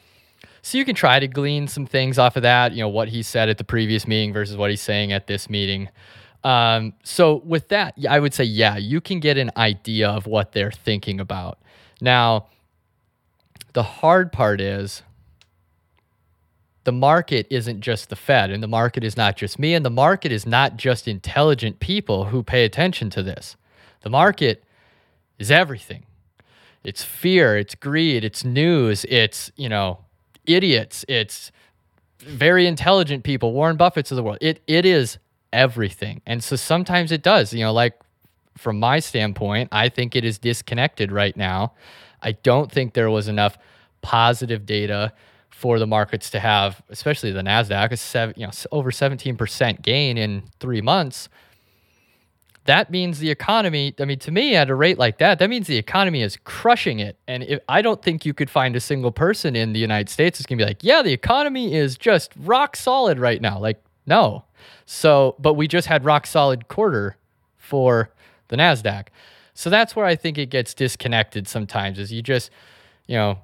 so 0.61 0.79
you 0.79 0.85
can 0.85 0.95
try 0.95 1.19
to 1.19 1.27
glean 1.27 1.67
some 1.67 1.85
things 1.85 2.17
off 2.17 2.37
of 2.37 2.41
that, 2.41 2.71
you 2.71 2.79
know, 2.79 2.89
what 2.89 3.09
he 3.09 3.21
said 3.21 3.49
at 3.49 3.59
the 3.59 3.63
previous 3.63 4.07
meeting 4.07 4.33
versus 4.33 4.57
what 4.57 4.71
he's 4.71 4.81
saying 4.81 5.11
at 5.11 5.27
this 5.27 5.47
meeting. 5.47 5.89
Um, 6.43 6.93
so 7.03 7.35
with 7.45 7.67
that, 7.69 7.95
I 8.09 8.19
would 8.19 8.33
say, 8.33 8.45
yeah, 8.45 8.77
you 8.77 8.99
can 8.99 9.19
get 9.19 9.37
an 9.37 9.51
idea 9.57 10.09
of 10.09 10.25
what 10.25 10.53
they're 10.53 10.71
thinking 10.71 11.19
about. 11.19 11.59
Now, 12.01 12.47
the 13.73 13.83
hard 13.83 14.31
part 14.31 14.59
is 14.59 15.03
the 16.85 16.91
market 16.91 17.47
isn't 17.49 17.81
just 17.81 18.09
the 18.09 18.15
Fed, 18.15 18.51
and 18.51 18.63
the 18.63 18.67
market 18.67 19.03
is 19.03 19.17
not 19.17 19.35
just 19.35 19.59
me, 19.59 19.73
and 19.73 19.83
the 19.83 19.89
market 19.89 20.31
is 20.31 20.45
not 20.45 20.77
just 20.77 21.07
intelligent 21.07 21.79
people 21.79 22.25
who 22.25 22.43
pay 22.43 22.63
attention 22.63 23.09
to 23.09 23.23
this. 23.23 23.57
The 24.01 24.09
market 24.09 24.63
is 25.37 25.51
everything. 25.51 26.05
It's 26.83 27.03
fear, 27.03 27.57
it's 27.57 27.73
greed, 27.73 28.23
it's 28.23 28.45
news, 28.45 29.05
it's, 29.09 29.51
you 29.55 29.67
know, 29.67 29.99
idiots, 30.45 31.03
it's 31.07 31.51
very 32.19 32.67
intelligent 32.67 33.23
people, 33.23 33.51
Warren 33.51 33.77
Buffett's 33.77 34.11
of 34.11 34.15
the 34.15 34.23
world. 34.23 34.37
It 34.39 34.61
it 34.67 34.85
is 34.85 35.17
everything. 35.51 36.21
And 36.27 36.43
so 36.43 36.55
sometimes 36.55 37.11
it 37.11 37.23
does, 37.23 37.51
you 37.51 37.61
know, 37.61 37.73
like 37.73 37.99
from 38.57 38.79
my 38.79 38.99
standpoint, 38.99 39.69
I 39.71 39.89
think 39.89 40.15
it 40.15 40.23
is 40.23 40.37
disconnected 40.37 41.11
right 41.11 41.35
now. 41.35 41.73
I 42.21 42.33
don't 42.33 42.71
think 42.71 42.93
there 42.93 43.09
was 43.09 43.27
enough 43.27 43.57
positive 44.01 44.65
data 44.65 45.13
for 45.55 45.79
the 45.79 45.87
markets 45.87 46.29
to 46.29 46.39
have, 46.39 46.81
especially 46.89 47.31
the 47.31 47.41
Nasdaq, 47.41 47.91
a 47.91 47.97
seven, 47.97 48.35
you 48.37 48.45
know, 48.45 48.51
over 48.71 48.91
17% 48.91 49.81
gain 49.81 50.17
in 50.17 50.43
3 50.59 50.81
months 50.81 51.29
that 52.65 52.89
means 52.89 53.19
the 53.19 53.29
economy 53.29 53.93
i 53.99 54.05
mean 54.05 54.19
to 54.19 54.31
me 54.31 54.55
at 54.55 54.69
a 54.69 54.75
rate 54.75 54.97
like 54.97 55.19
that 55.19 55.39
that 55.39 55.49
means 55.49 55.67
the 55.67 55.77
economy 55.77 56.21
is 56.21 56.37
crushing 56.43 56.99
it. 56.99 57.17
And 57.27 57.43
if, 57.43 57.59
i 57.69 57.81
don't 57.81 58.01
think 58.01 58.25
you 58.25 58.33
could 58.33 58.49
find 58.49 58.75
a 58.75 58.79
single 58.79 59.11
person 59.11 59.55
in 59.55 59.73
the 59.73 59.79
united 59.79 60.09
states 60.09 60.37
that's 60.37 60.45
going 60.45 60.57
to 60.57 60.65
be 60.65 60.67
like 60.67 60.83
yeah 60.83 61.01
the 61.01 61.13
economy 61.13 61.73
is 61.73 61.97
just 61.97 62.31
rock 62.37 62.75
solid 62.75 63.19
right 63.19 63.41
now. 63.41 63.59
Like 63.59 63.81
no. 64.05 64.43
So 64.85 65.35
but 65.39 65.53
we 65.53 65.67
just 65.67 65.87
had 65.87 66.03
rock 66.03 66.27
solid 66.27 66.67
quarter 66.67 67.17
for 67.57 68.11
the 68.49 68.55
nasdaq. 68.55 69.07
So 69.53 69.69
that's 69.69 69.95
where 69.95 70.05
i 70.05 70.15
think 70.15 70.37
it 70.37 70.49
gets 70.49 70.73
disconnected 70.73 71.47
sometimes 71.47 71.99
is 71.99 72.11
you 72.11 72.21
just 72.21 72.49
you 73.07 73.15
know 73.15 73.39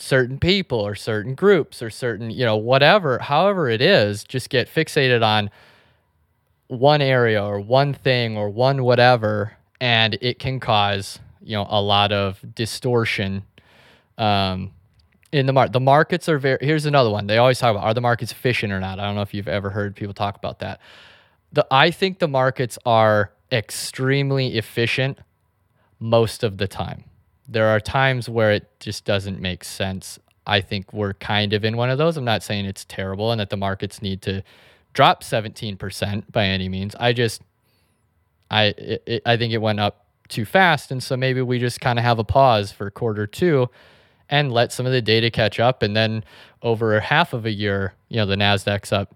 certain 0.00 0.38
people 0.38 0.78
or 0.78 0.94
certain 0.94 1.34
groups 1.34 1.82
or 1.82 1.90
certain 1.90 2.30
you 2.30 2.44
know 2.44 2.56
whatever 2.56 3.18
however 3.18 3.68
it 3.68 3.82
is 3.82 4.24
just 4.24 4.48
get 4.48 4.66
fixated 4.68 5.22
on 5.22 5.50
one 6.68 7.02
area 7.02 7.44
or 7.44 7.60
one 7.60 7.92
thing 7.92 8.36
or 8.36 8.48
one 8.48 8.82
whatever 8.82 9.52
and 9.80 10.16
it 10.20 10.38
can 10.38 10.58
cause 10.58 11.18
you 11.42 11.56
know 11.56 11.66
a 11.68 11.80
lot 11.80 12.12
of 12.12 12.42
distortion 12.54 13.42
um, 14.18 14.70
in 15.32 15.46
the 15.46 15.52
market 15.52 15.72
the 15.72 15.80
markets 15.80 16.28
are 16.28 16.38
very 16.38 16.58
here's 16.60 16.86
another 16.86 17.10
one 17.10 17.26
they 17.26 17.38
always 17.38 17.58
talk 17.58 17.70
about 17.70 17.84
are 17.84 17.94
the 17.94 18.00
markets 18.00 18.32
efficient 18.32 18.72
or 18.72 18.80
not? 18.80 18.98
I 18.98 19.06
don't 19.06 19.14
know 19.14 19.22
if 19.22 19.34
you've 19.34 19.48
ever 19.48 19.70
heard 19.70 19.96
people 19.96 20.14
talk 20.14 20.36
about 20.36 20.60
that. 20.60 20.80
The 21.52 21.66
i 21.70 21.90
think 21.90 22.18
the 22.20 22.28
markets 22.28 22.78
are 22.86 23.32
extremely 23.52 24.56
efficient 24.56 25.18
most 25.98 26.42
of 26.44 26.58
the 26.58 26.68
time 26.68 27.04
there 27.50 27.66
are 27.68 27.80
times 27.80 28.28
where 28.28 28.52
it 28.52 28.70
just 28.80 29.04
doesn't 29.04 29.40
make 29.40 29.64
sense 29.64 30.18
i 30.46 30.60
think 30.60 30.92
we're 30.92 31.14
kind 31.14 31.52
of 31.52 31.64
in 31.64 31.76
one 31.76 31.90
of 31.90 31.98
those 31.98 32.16
i'm 32.16 32.24
not 32.24 32.42
saying 32.42 32.64
it's 32.64 32.84
terrible 32.84 33.32
and 33.32 33.40
that 33.40 33.50
the 33.50 33.56
markets 33.56 34.00
need 34.00 34.22
to 34.22 34.42
drop 34.92 35.22
17% 35.22 36.24
by 36.30 36.46
any 36.46 36.68
means. 36.68 36.94
I 36.98 37.12
just 37.12 37.42
I 38.50 38.74
it, 38.76 39.22
I 39.24 39.36
think 39.36 39.52
it 39.52 39.58
went 39.58 39.80
up 39.80 40.06
too 40.28 40.44
fast 40.44 40.90
and 40.90 41.02
so 41.02 41.16
maybe 41.16 41.42
we 41.42 41.58
just 41.58 41.80
kind 41.80 41.98
of 41.98 42.04
have 42.04 42.18
a 42.18 42.24
pause 42.24 42.70
for 42.70 42.90
quarter 42.90 43.26
2 43.26 43.68
and 44.28 44.52
let 44.52 44.72
some 44.72 44.86
of 44.86 44.92
the 44.92 45.02
data 45.02 45.30
catch 45.30 45.58
up 45.58 45.82
and 45.82 45.96
then 45.96 46.24
over 46.62 47.00
half 47.00 47.32
of 47.32 47.46
a 47.46 47.50
year, 47.50 47.94
you 48.08 48.16
know, 48.16 48.26
the 48.26 48.36
Nasdaq's 48.36 48.92
up 48.92 49.14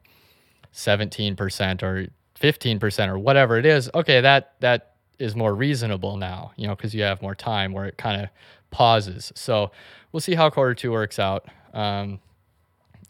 17% 0.73 1.83
or 1.83 2.09
15% 2.41 3.09
or 3.09 3.19
whatever 3.19 3.59
it 3.59 3.67
is. 3.67 3.89
Okay, 3.95 4.21
that 4.21 4.55
that 4.61 4.94
is 5.19 5.35
more 5.37 5.55
reasonable 5.55 6.17
now, 6.17 6.53
you 6.57 6.67
know, 6.67 6.77
cuz 6.77 6.95
you 6.95 7.03
have 7.03 7.23
more 7.23 7.35
time 7.35 7.73
where 7.73 7.87
it 7.87 7.97
kind 7.97 8.21
of 8.23 8.29
pauses. 8.71 9.33
So, 9.35 9.71
we'll 10.13 10.21
see 10.21 10.35
how 10.35 10.51
quarter 10.51 10.75
2 10.75 10.93
works 10.93 11.19
out 11.19 11.47
um, 11.73 12.21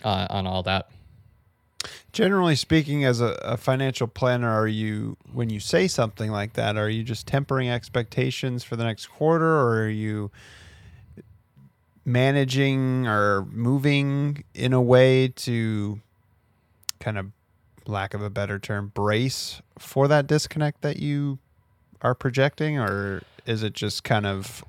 uh, 0.02 0.26
on 0.30 0.46
all 0.46 0.62
that. 0.62 0.88
Generally 2.12 2.56
speaking, 2.56 3.04
as 3.04 3.20
a, 3.20 3.38
a 3.42 3.56
financial 3.56 4.06
planner, 4.06 4.48
are 4.48 4.68
you 4.68 5.16
when 5.32 5.50
you 5.50 5.60
say 5.60 5.86
something 5.86 6.30
like 6.30 6.54
that, 6.54 6.76
are 6.76 6.88
you 6.88 7.02
just 7.02 7.26
tempering 7.26 7.68
expectations 7.68 8.64
for 8.64 8.76
the 8.76 8.84
next 8.84 9.06
quarter, 9.06 9.46
or 9.46 9.82
are 9.82 9.88
you 9.88 10.30
managing 12.04 13.06
or 13.06 13.44
moving 13.46 14.44
in 14.54 14.72
a 14.72 14.80
way 14.80 15.28
to 15.28 16.00
kind 17.00 17.18
of 17.18 17.26
lack 17.86 18.14
of 18.14 18.22
a 18.22 18.30
better 18.30 18.58
term 18.58 18.92
brace 18.94 19.60
for 19.78 20.08
that 20.08 20.26
disconnect 20.26 20.82
that 20.82 20.98
you 20.98 21.38
are 22.02 22.14
projecting 22.14 22.78
or 22.78 23.22
is 23.46 23.62
it 23.62 23.72
just 23.74 24.04
kind 24.04 24.26
of 24.26 24.64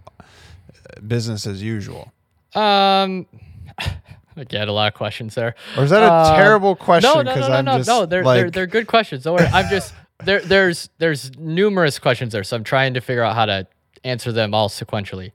business 1.08 1.46
as 1.48 1.62
usual 1.64 2.12
Um, 2.56 3.26
again, 4.38 4.68
a 4.68 4.72
lot 4.72 4.88
of 4.88 4.94
questions 4.94 5.36
there. 5.36 5.56
or 5.78 5.84
is 5.84 5.90
that 5.90 6.04
a 6.04 6.12
Uh, 6.12 6.36
terrible 6.38 6.76
question 6.76 7.10
No, 7.10 7.22
no, 7.22 7.36
no, 7.36 7.48
no, 7.48 7.54
i'm 7.54 7.66
no, 7.66 7.78
no. 7.80 8.06
They're, 8.06 8.24
like 8.24 8.40
they're 8.42 8.52
they're 8.52 8.68
good 8.68 8.88
questions. 8.88 9.24
Don't 9.24 9.36
worry. 9.36 9.48
I'm 9.48 9.70
just 9.70 9.94
there. 10.24 10.40
There's 10.42 10.90
there's 10.98 11.36
numerous 11.38 12.00
questions 12.00 12.32
there, 12.34 12.44
so 12.44 12.56
I'm 12.56 12.64
trying 12.64 12.94
to 12.94 13.02
figure 13.02 13.24
out 13.24 13.36
how 13.36 13.46
to 13.46 13.68
answer 14.04 14.32
them 14.32 14.54
all 14.54 14.70
sequentially. 14.70 15.32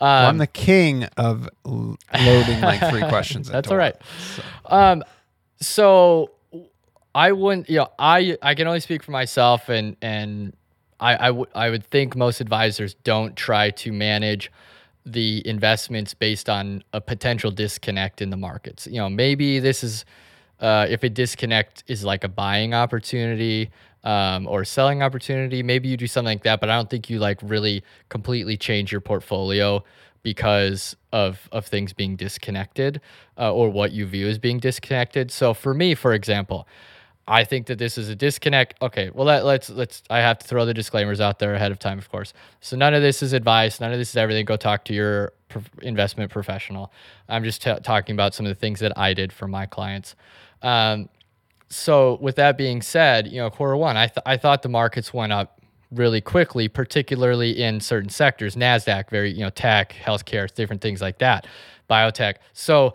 Um, 0.00 0.08
well, 0.08 0.28
i'm 0.28 0.38
the 0.38 0.46
king 0.48 1.04
of 1.16 1.48
loading 1.64 2.60
like 2.60 2.80
three 2.90 3.06
questions 3.08 3.48
That's 3.48 3.70
all 3.70 3.76
right. 3.76 3.94
So- 4.36 4.42
Um, 4.66 5.04
so 5.60 6.30
I 7.14 7.30
wouldn't, 7.30 7.70
you 7.70 7.76
know, 7.78 7.88
I 7.98 8.36
I 8.42 8.54
can 8.56 8.66
only 8.66 8.80
speak 8.80 9.02
for 9.04 9.12
myself, 9.12 9.68
and 9.68 9.96
and 10.02 10.52
I 11.00 11.14
I 11.14 11.30
would 11.30 11.48
I 11.54 11.70
would 11.70 11.84
think 11.84 12.16
most 12.16 12.40
advisors 12.40 12.94
don't 13.04 13.36
try 13.36 13.70
to 13.70 13.92
manage 13.92 14.50
the 15.06 15.46
investments 15.46 16.14
based 16.14 16.48
on 16.48 16.82
a 16.92 17.00
potential 17.00 17.50
disconnect 17.50 18.22
in 18.22 18.30
the 18.30 18.36
markets. 18.36 18.86
You 18.86 18.98
know, 18.98 19.10
maybe 19.10 19.58
this 19.58 19.84
is 19.84 20.04
uh, 20.60 20.86
if 20.88 21.02
a 21.02 21.08
disconnect 21.08 21.84
is 21.86 22.04
like 22.04 22.24
a 22.24 22.28
buying 22.28 22.74
opportunity 22.74 23.70
um, 24.04 24.46
or 24.46 24.64
selling 24.64 25.02
opportunity, 25.02 25.62
maybe 25.62 25.88
you 25.88 25.96
do 25.96 26.06
something 26.06 26.36
like 26.36 26.44
that. 26.44 26.60
But 26.60 26.70
I 26.70 26.76
don't 26.76 26.88
think 26.88 27.10
you 27.10 27.18
like 27.18 27.38
really 27.42 27.82
completely 28.08 28.56
change 28.56 28.92
your 28.92 29.00
portfolio 29.00 29.84
because 30.22 30.96
of 31.12 31.48
of 31.52 31.66
things 31.66 31.92
being 31.92 32.16
disconnected 32.16 33.00
uh, 33.38 33.52
or 33.52 33.68
what 33.68 33.92
you 33.92 34.06
view 34.06 34.28
as 34.28 34.38
being 34.38 34.58
disconnected. 34.58 35.30
So 35.30 35.54
for 35.54 35.74
me, 35.74 35.94
for 35.94 36.14
example, 36.14 36.66
I 37.26 37.44
think 37.44 37.66
that 37.68 37.78
this 37.78 37.96
is 37.96 38.08
a 38.08 38.14
disconnect. 38.14 38.74
Okay, 38.82 39.10
well 39.14 39.26
let, 39.26 39.44
let's 39.44 39.70
let's. 39.70 40.02
I 40.10 40.18
have 40.18 40.38
to 40.40 40.46
throw 40.46 40.66
the 40.66 40.74
disclaimers 40.74 41.20
out 41.20 41.38
there 41.38 41.54
ahead 41.54 41.72
of 41.72 41.78
time, 41.78 41.98
of 41.98 42.10
course. 42.10 42.34
So 42.60 42.76
none 42.76 42.92
of 42.92 43.02
this 43.02 43.22
is 43.22 43.32
advice. 43.32 43.80
None 43.80 43.92
of 43.92 43.98
this 43.98 44.10
is 44.10 44.16
everything. 44.16 44.44
Go 44.44 44.56
talk 44.56 44.84
to 44.86 44.94
your 44.94 45.32
prof- 45.48 45.70
investment 45.80 46.30
professional. 46.30 46.92
I'm 47.28 47.42
just 47.42 47.62
t- 47.62 47.74
talking 47.82 48.14
about 48.14 48.34
some 48.34 48.44
of 48.44 48.50
the 48.50 48.58
things 48.60 48.80
that 48.80 48.96
I 48.98 49.14
did 49.14 49.32
for 49.32 49.48
my 49.48 49.64
clients. 49.64 50.16
Um, 50.60 51.08
so 51.68 52.18
with 52.20 52.36
that 52.36 52.58
being 52.58 52.82
said, 52.82 53.26
you 53.28 53.38
know, 53.38 53.48
quarter 53.48 53.76
one, 53.76 53.96
I 53.96 54.08
th- 54.08 54.22
I 54.26 54.36
thought 54.36 54.62
the 54.62 54.68
markets 54.68 55.14
went 55.14 55.32
up 55.32 55.60
really 55.90 56.20
quickly, 56.20 56.68
particularly 56.68 57.62
in 57.62 57.80
certain 57.80 58.10
sectors. 58.10 58.54
Nasdaq, 58.54 59.08
very 59.08 59.32
you 59.32 59.40
know, 59.40 59.50
tech, 59.50 59.94
healthcare, 59.94 60.52
different 60.54 60.82
things 60.82 61.00
like 61.00 61.18
that, 61.18 61.46
biotech. 61.88 62.34
So 62.52 62.94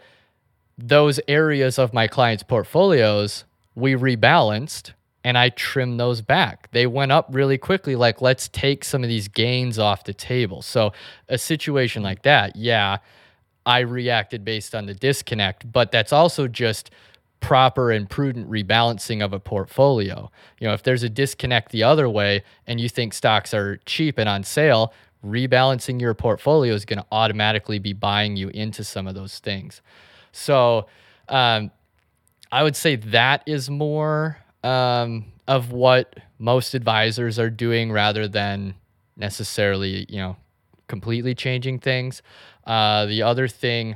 those 0.78 1.20
areas 1.28 1.80
of 1.80 1.94
my 1.94 2.08
clients' 2.08 2.44
portfolios, 2.44 3.44
we 3.80 3.94
rebalanced 3.94 4.94
and 5.24 5.38
I 5.38 5.50
trimmed 5.50 6.00
those 6.00 6.22
back. 6.22 6.72
They 6.72 6.88
went 6.88 7.12
up 7.12 7.28
really 7.32 7.58
quickly. 7.58 7.96
Like, 7.96 8.22
let's 8.22 8.48
take 8.48 8.84
some 8.84 9.04
of 9.04 9.10
these 9.10 9.28
gains 9.28 9.78
off 9.78 10.04
the 10.04 10.14
table. 10.14 10.62
So, 10.62 10.94
a 11.28 11.38
situation 11.38 12.04
like 12.04 12.24
that, 12.24 12.56
yeah, 12.56 12.98
I 13.66 13.80
reacted 13.80 14.46
based 14.46 14.74
on 14.74 14.86
the 14.86 14.94
disconnect, 14.94 15.72
but 15.72 15.92
that's 15.92 16.14
also 16.14 16.48
just 16.48 16.92
proper 17.42 17.92
and 17.92 18.10
prudent 18.10 18.50
rebalancing 18.50 19.24
of 19.24 19.34
a 19.34 19.40
portfolio. 19.40 20.32
You 20.60 20.68
know, 20.68 20.74
if 20.74 20.84
there's 20.84 21.04
a 21.04 21.10
disconnect 21.10 21.72
the 21.72 21.84
other 21.84 22.10
way 22.10 22.44
and 22.68 22.80
you 22.80 22.90
think 22.90 23.14
stocks 23.14 23.54
are 23.54 23.78
cheap 23.86 24.18
and 24.18 24.28
on 24.28 24.44
sale, 24.44 24.94
rebalancing 25.26 26.00
your 26.00 26.14
portfolio 26.14 26.74
is 26.74 26.86
going 26.86 27.00
to 27.00 27.06
automatically 27.12 27.80
be 27.80 27.94
buying 27.94 28.36
you 28.38 28.50
into 28.50 28.84
some 28.84 29.08
of 29.08 29.16
those 29.16 29.40
things. 29.40 29.82
So, 30.32 30.88
um, 31.28 31.72
I 32.52 32.64
would 32.64 32.76
say 32.76 32.96
that 32.96 33.44
is 33.46 33.70
more 33.70 34.38
um, 34.64 35.26
of 35.48 35.72
what 35.72 36.16
most 36.40 36.74
advisors 36.74 37.38
are 37.38 37.50
doing 37.50 37.92
rather 37.92 38.28
than 38.28 38.76
necessarily, 39.16 40.06
you 40.10 40.18
know, 40.18 40.38
completely 40.88 41.36
changing 41.36 41.80
things. 41.80 42.22
Uh, 42.66 43.06
the 43.06 43.22
other 43.22 43.48
thing, 43.48 43.96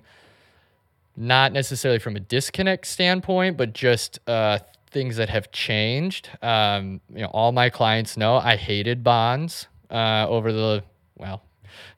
not 1.16 1.52
necessarily 1.52 2.00
from 2.00 2.16
a 2.16 2.20
disconnect 2.20 2.86
standpoint, 2.88 3.58
but 3.58 3.74
just 3.74 4.20
uh, 4.28 4.60
things 4.92 5.18
that 5.18 5.30
have 5.30 5.52
changed. 5.52 6.30
Um, 6.42 7.02
you 7.14 7.22
know, 7.22 7.28
all 7.28 7.52
my 7.52 7.70
clients 7.70 8.18
know 8.18 8.36
I 8.36 8.56
hated 8.56 9.04
bonds 9.04 9.68
uh, 9.90 10.26
over 10.28 10.54
the 10.54 10.84
well, 11.18 11.44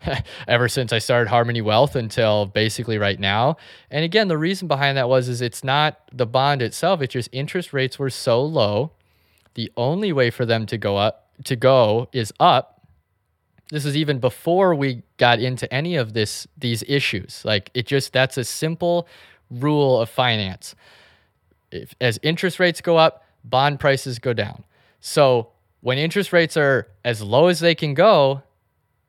ever 0.47 0.67
since 0.67 0.93
I 0.93 0.99
started 0.99 1.29
Harmoney 1.29 1.61
Wealth 1.61 1.95
until 1.95 2.45
basically 2.45 2.97
right 2.97 3.19
now. 3.19 3.57
And 3.89 4.03
again, 4.03 4.27
the 4.27 4.37
reason 4.37 4.67
behind 4.67 4.97
that 4.97 5.09
was 5.09 5.29
is 5.29 5.41
it's 5.41 5.63
not 5.63 5.99
the 6.11 6.25
bond 6.25 6.61
itself; 6.61 7.01
it's 7.01 7.13
just 7.13 7.29
interest 7.31 7.73
rates 7.73 7.97
were 7.99 8.09
so 8.09 8.43
low. 8.43 8.91
The 9.55 9.71
only 9.77 10.11
way 10.11 10.29
for 10.29 10.45
them 10.45 10.65
to 10.67 10.77
go 10.77 10.97
up 10.97 11.29
to 11.43 11.55
go 11.55 12.07
is 12.13 12.31
up 12.39 12.75
this 13.69 13.85
is 13.85 13.95
even 13.95 14.19
before 14.19 14.75
we 14.75 15.01
got 15.17 15.39
into 15.39 15.71
any 15.73 15.95
of 15.95 16.13
this 16.13 16.47
these 16.57 16.83
issues 16.87 17.41
like 17.43 17.71
it 17.73 17.85
just 17.85 18.13
that's 18.13 18.37
a 18.37 18.43
simple 18.43 19.07
rule 19.49 19.99
of 19.99 20.09
finance 20.09 20.75
if 21.71 21.93
as 21.99 22.19
interest 22.23 22.59
rates 22.59 22.81
go 22.81 22.97
up 22.97 23.23
bond 23.43 23.79
prices 23.79 24.19
go 24.19 24.33
down 24.33 24.63
so 24.99 25.49
when 25.81 25.97
interest 25.97 26.31
rates 26.31 26.55
are 26.57 26.87
as 27.03 27.21
low 27.21 27.47
as 27.47 27.59
they 27.59 27.75
can 27.75 27.93
go 27.93 28.41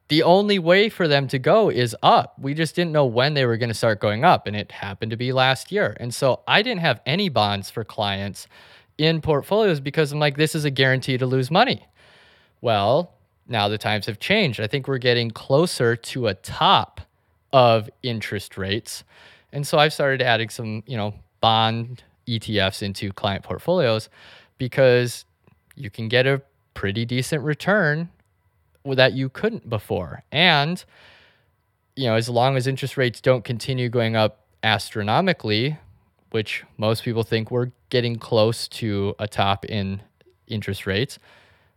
the 0.08 0.22
only 0.22 0.58
way 0.58 0.88
for 0.88 1.08
them 1.08 1.26
to 1.28 1.38
go 1.38 1.68
is 1.68 1.96
up 2.02 2.34
we 2.38 2.54
just 2.54 2.74
didn't 2.74 2.92
know 2.92 3.06
when 3.06 3.34
they 3.34 3.44
were 3.44 3.56
going 3.56 3.68
to 3.68 3.74
start 3.74 4.00
going 4.00 4.24
up 4.24 4.46
and 4.46 4.56
it 4.56 4.70
happened 4.72 5.10
to 5.10 5.16
be 5.16 5.32
last 5.32 5.70
year 5.72 5.96
and 5.98 6.14
so 6.14 6.40
i 6.46 6.62
didn't 6.62 6.80
have 6.80 7.00
any 7.06 7.28
bonds 7.28 7.70
for 7.70 7.84
clients 7.84 8.46
in 8.98 9.20
portfolios 9.20 9.80
because 9.80 10.12
i'm 10.12 10.18
like 10.18 10.36
this 10.36 10.54
is 10.54 10.64
a 10.64 10.70
guarantee 10.70 11.18
to 11.18 11.26
lose 11.26 11.50
money 11.50 11.86
well 12.60 13.12
now 13.48 13.68
the 13.68 13.78
times 13.78 14.06
have 14.06 14.18
changed. 14.18 14.60
I 14.60 14.66
think 14.66 14.88
we're 14.88 14.98
getting 14.98 15.30
closer 15.30 15.96
to 15.96 16.26
a 16.28 16.34
top 16.34 17.00
of 17.52 17.88
interest 18.02 18.56
rates. 18.58 19.04
And 19.52 19.66
so 19.66 19.78
I've 19.78 19.92
started 19.92 20.20
adding 20.20 20.48
some, 20.48 20.82
you 20.86 20.96
know, 20.96 21.14
bond 21.40 22.02
ETFs 22.26 22.82
into 22.82 23.12
client 23.12 23.44
portfolios 23.44 24.08
because 24.58 25.24
you 25.76 25.90
can 25.90 26.08
get 26.08 26.26
a 26.26 26.42
pretty 26.74 27.04
decent 27.04 27.42
return 27.42 28.10
that 28.94 29.14
you 29.14 29.29
couldn't 29.29 29.68
before. 29.68 30.22
And 30.31 30.85
you 31.96 32.07
know, 32.07 32.14
as 32.14 32.29
long 32.29 32.57
as 32.57 32.66
interest 32.66 32.96
rates 32.96 33.20
don't 33.20 33.44
continue 33.44 33.88
going 33.88 34.14
up 34.16 34.46
astronomically, 34.62 35.79
which 36.31 36.64
most 36.77 37.03
people 37.03 37.22
think 37.22 37.51
we're 37.51 37.70
getting 37.88 38.16
close 38.16 38.68
to 38.68 39.14
a 39.18 39.27
top 39.27 39.64
in 39.64 40.03
interest 40.46 40.87
rates, 40.87 41.18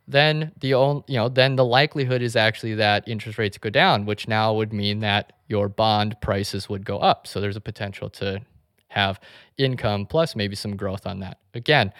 then 0.07 0.51
the 0.59 0.73
only, 0.73 1.03
you 1.07 1.15
know, 1.15 1.29
then 1.29 1.55
the 1.55 1.63
likelihood 1.63 2.21
is 2.21 2.35
actually 2.35 2.75
that 2.75 3.07
interest 3.07 3.37
rates 3.37 3.57
go 3.57 3.69
down, 3.69 4.05
which 4.05 4.27
now 4.27 4.53
would 4.53 4.73
mean 4.73 4.99
that 4.99 5.33
your 5.47 5.69
bond 5.69 6.19
prices 6.19 6.67
would 6.67 6.83
go 6.83 6.97
up. 6.97 7.27
So 7.27 7.39
there's 7.39 7.55
a 7.55 7.61
potential 7.61 8.09
to 8.11 8.41
have 8.89 9.19
income 9.57 10.05
plus 10.07 10.35
maybe 10.35 10.55
some 10.55 10.75
growth 10.75 11.05
on 11.05 11.19
that. 11.19 11.37
Again, 11.53 11.93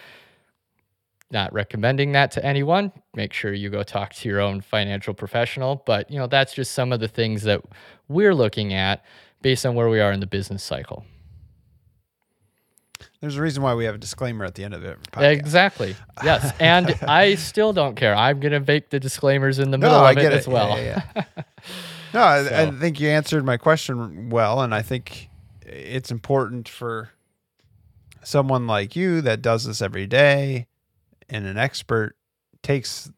not 1.30 1.52
recommending 1.52 2.12
that 2.12 2.30
to 2.32 2.44
anyone. 2.44 2.92
Make 3.14 3.32
sure 3.32 3.52
you 3.52 3.70
go 3.70 3.82
talk 3.82 4.12
to 4.14 4.28
your 4.28 4.40
own 4.40 4.60
financial 4.60 5.14
professional, 5.14 5.82
but 5.86 6.10
you 6.10 6.18
know, 6.18 6.26
that's 6.26 6.52
just 6.52 6.72
some 6.72 6.92
of 6.92 7.00
the 7.00 7.08
things 7.08 7.42
that 7.44 7.62
we're 8.08 8.34
looking 8.34 8.72
at 8.72 9.04
based 9.42 9.64
on 9.64 9.74
where 9.74 9.88
we 9.88 10.00
are 10.00 10.12
in 10.12 10.20
the 10.20 10.26
business 10.26 10.62
cycle. 10.62 11.04
There's 13.20 13.36
a 13.36 13.42
reason 13.42 13.62
why 13.62 13.74
we 13.74 13.84
have 13.84 13.94
a 13.94 13.98
disclaimer 13.98 14.44
at 14.44 14.54
the 14.54 14.64
end 14.64 14.74
of 14.74 14.82
it. 14.84 14.98
Exactly. 15.16 15.94
Yes. 16.24 16.54
And 16.60 16.98
I 17.02 17.34
still 17.34 17.72
don't 17.72 17.94
care. 17.94 18.14
I'm 18.14 18.40
going 18.40 18.52
to 18.52 18.60
make 18.60 18.90
the 18.90 18.98
disclaimers 18.98 19.58
in 19.58 19.70
the 19.70 19.78
middle 19.78 19.98
No, 19.98 20.04
I 20.04 20.12
of 20.12 20.18
it 20.18 20.22
get 20.22 20.32
as 20.32 20.48
well. 20.48 20.78
Yeah, 20.78 21.02
yeah, 21.14 21.24
yeah. 21.36 21.42
no, 22.14 22.20
I, 22.20 22.62
I 22.62 22.70
think 22.70 22.98
you 22.98 23.08
answered 23.08 23.44
my 23.44 23.56
question 23.56 24.30
well, 24.30 24.62
and 24.62 24.74
I 24.74 24.82
think 24.82 25.28
it's 25.62 26.10
important 26.10 26.68
for 26.68 27.10
someone 28.22 28.66
like 28.66 28.96
you 28.96 29.20
that 29.22 29.42
does 29.42 29.64
this 29.64 29.80
every 29.82 30.06
day 30.06 30.66
and 31.30 31.46
an 31.46 31.56
expert 31.56 32.16
takes 32.62 33.10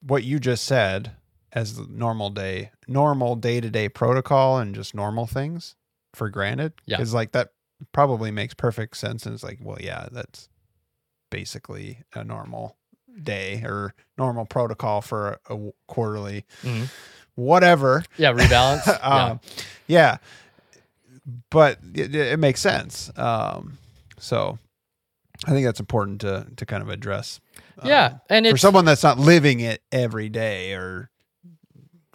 what 0.00 0.24
you 0.24 0.38
just 0.38 0.64
said 0.64 1.12
as 1.52 1.74
the 1.76 1.86
normal 1.90 2.30
day, 2.30 2.70
normal 2.86 3.34
day 3.36 3.60
to 3.60 3.68
day 3.70 3.88
protocol 3.88 4.58
and 4.58 4.74
just 4.74 4.94
normal 4.94 5.26
things 5.26 5.74
for 6.14 6.28
granted. 6.30 6.72
Yeah. 6.86 6.96
Because 6.96 7.12
like 7.14 7.32
that 7.32 7.50
probably 7.92 8.30
makes 8.30 8.54
perfect 8.54 8.96
sense. 8.96 9.26
And 9.26 9.34
it's 9.34 9.42
like, 9.44 9.58
well, 9.62 9.78
yeah, 9.80 10.08
that's 10.12 10.48
basically 11.30 12.02
a 12.14 12.24
normal 12.24 12.76
day 13.22 13.62
or 13.64 13.94
normal 14.18 14.44
protocol 14.46 15.00
for 15.00 15.38
a 15.48 15.58
quarterly 15.88 16.44
Mhm. 16.62 16.88
whatever. 17.34 18.04
Yeah. 18.16 18.32
Rebalance. 18.32 18.86
yeah. 18.86 19.24
um, 19.24 19.40
yeah. 19.86 20.18
But 21.50 21.78
it, 21.94 22.14
it 22.14 22.38
makes 22.38 22.60
sense. 22.60 23.10
Um, 23.16 23.78
so 24.18 24.58
I 25.44 25.50
think 25.50 25.66
that's 25.66 25.80
important 25.80 26.20
to 26.22 26.46
to 26.56 26.66
kind 26.66 26.82
of 26.82 26.88
address. 26.88 27.40
uh, 27.78 27.86
yeah, 27.88 28.18
and 28.30 28.46
for 28.48 28.56
someone 28.56 28.84
that's 28.84 29.02
not 29.02 29.18
living 29.18 29.60
it 29.60 29.82
every 29.92 30.28
day, 30.28 30.72
or 30.72 31.10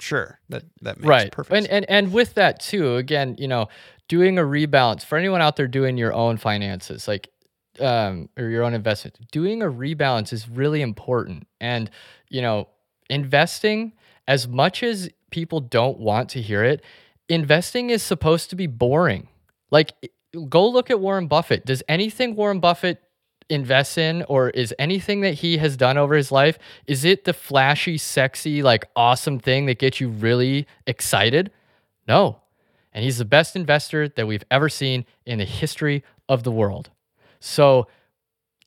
sure 0.01 0.39
that 0.49 0.63
that 0.81 0.97
makes 0.97 1.07
right 1.07 1.31
perfect. 1.31 1.55
and, 1.55 1.67
and 1.67 1.89
and 1.89 2.13
with 2.13 2.33
that 2.33 2.59
too 2.59 2.95
again 2.95 3.35
you 3.37 3.47
know 3.47 3.67
doing 4.07 4.37
a 4.37 4.41
rebalance 4.41 5.03
for 5.05 5.17
anyone 5.17 5.41
out 5.41 5.55
there 5.55 5.67
doing 5.67 5.97
your 5.97 6.13
own 6.13 6.37
finances 6.37 7.07
like 7.07 7.29
um 7.79 8.27
or 8.37 8.49
your 8.49 8.63
own 8.63 8.73
investment 8.73 9.17
doing 9.31 9.61
a 9.61 9.65
rebalance 9.65 10.33
is 10.33 10.49
really 10.49 10.81
important 10.81 11.47
and 11.59 11.89
you 12.29 12.41
know 12.41 12.67
investing 13.09 13.93
as 14.27 14.47
much 14.47 14.83
as 14.83 15.09
people 15.29 15.59
don't 15.59 15.99
want 15.99 16.29
to 16.29 16.41
hear 16.41 16.63
it 16.63 16.83
investing 17.29 17.89
is 17.89 18.01
supposed 18.03 18.49
to 18.49 18.55
be 18.55 18.67
boring 18.67 19.27
like 19.69 19.93
go 20.49 20.67
look 20.67 20.89
at 20.89 20.99
warren 20.99 21.27
buffett 21.27 21.65
does 21.65 21.83
anything 21.87 22.35
warren 22.35 22.59
buffett 22.59 23.01
invests 23.49 23.97
in 23.97 24.23
or 24.23 24.49
is 24.51 24.73
anything 24.79 25.21
that 25.21 25.35
he 25.35 25.57
has 25.57 25.75
done 25.75 25.97
over 25.97 26.15
his 26.15 26.31
life 26.31 26.57
is 26.87 27.03
it 27.03 27.25
the 27.25 27.33
flashy 27.33 27.97
sexy 27.97 28.63
like 28.63 28.85
awesome 28.95 29.39
thing 29.39 29.65
that 29.65 29.79
gets 29.79 29.99
you 29.99 30.09
really 30.09 30.67
excited? 30.87 31.51
No. 32.07 32.41
And 32.93 33.03
he's 33.03 33.17
the 33.17 33.25
best 33.25 33.55
investor 33.55 34.07
that 34.09 34.27
we've 34.27 34.43
ever 34.51 34.69
seen 34.69 35.05
in 35.25 35.39
the 35.39 35.45
history 35.45 36.03
of 36.27 36.43
the 36.43 36.51
world. 36.51 36.89
So 37.39 37.87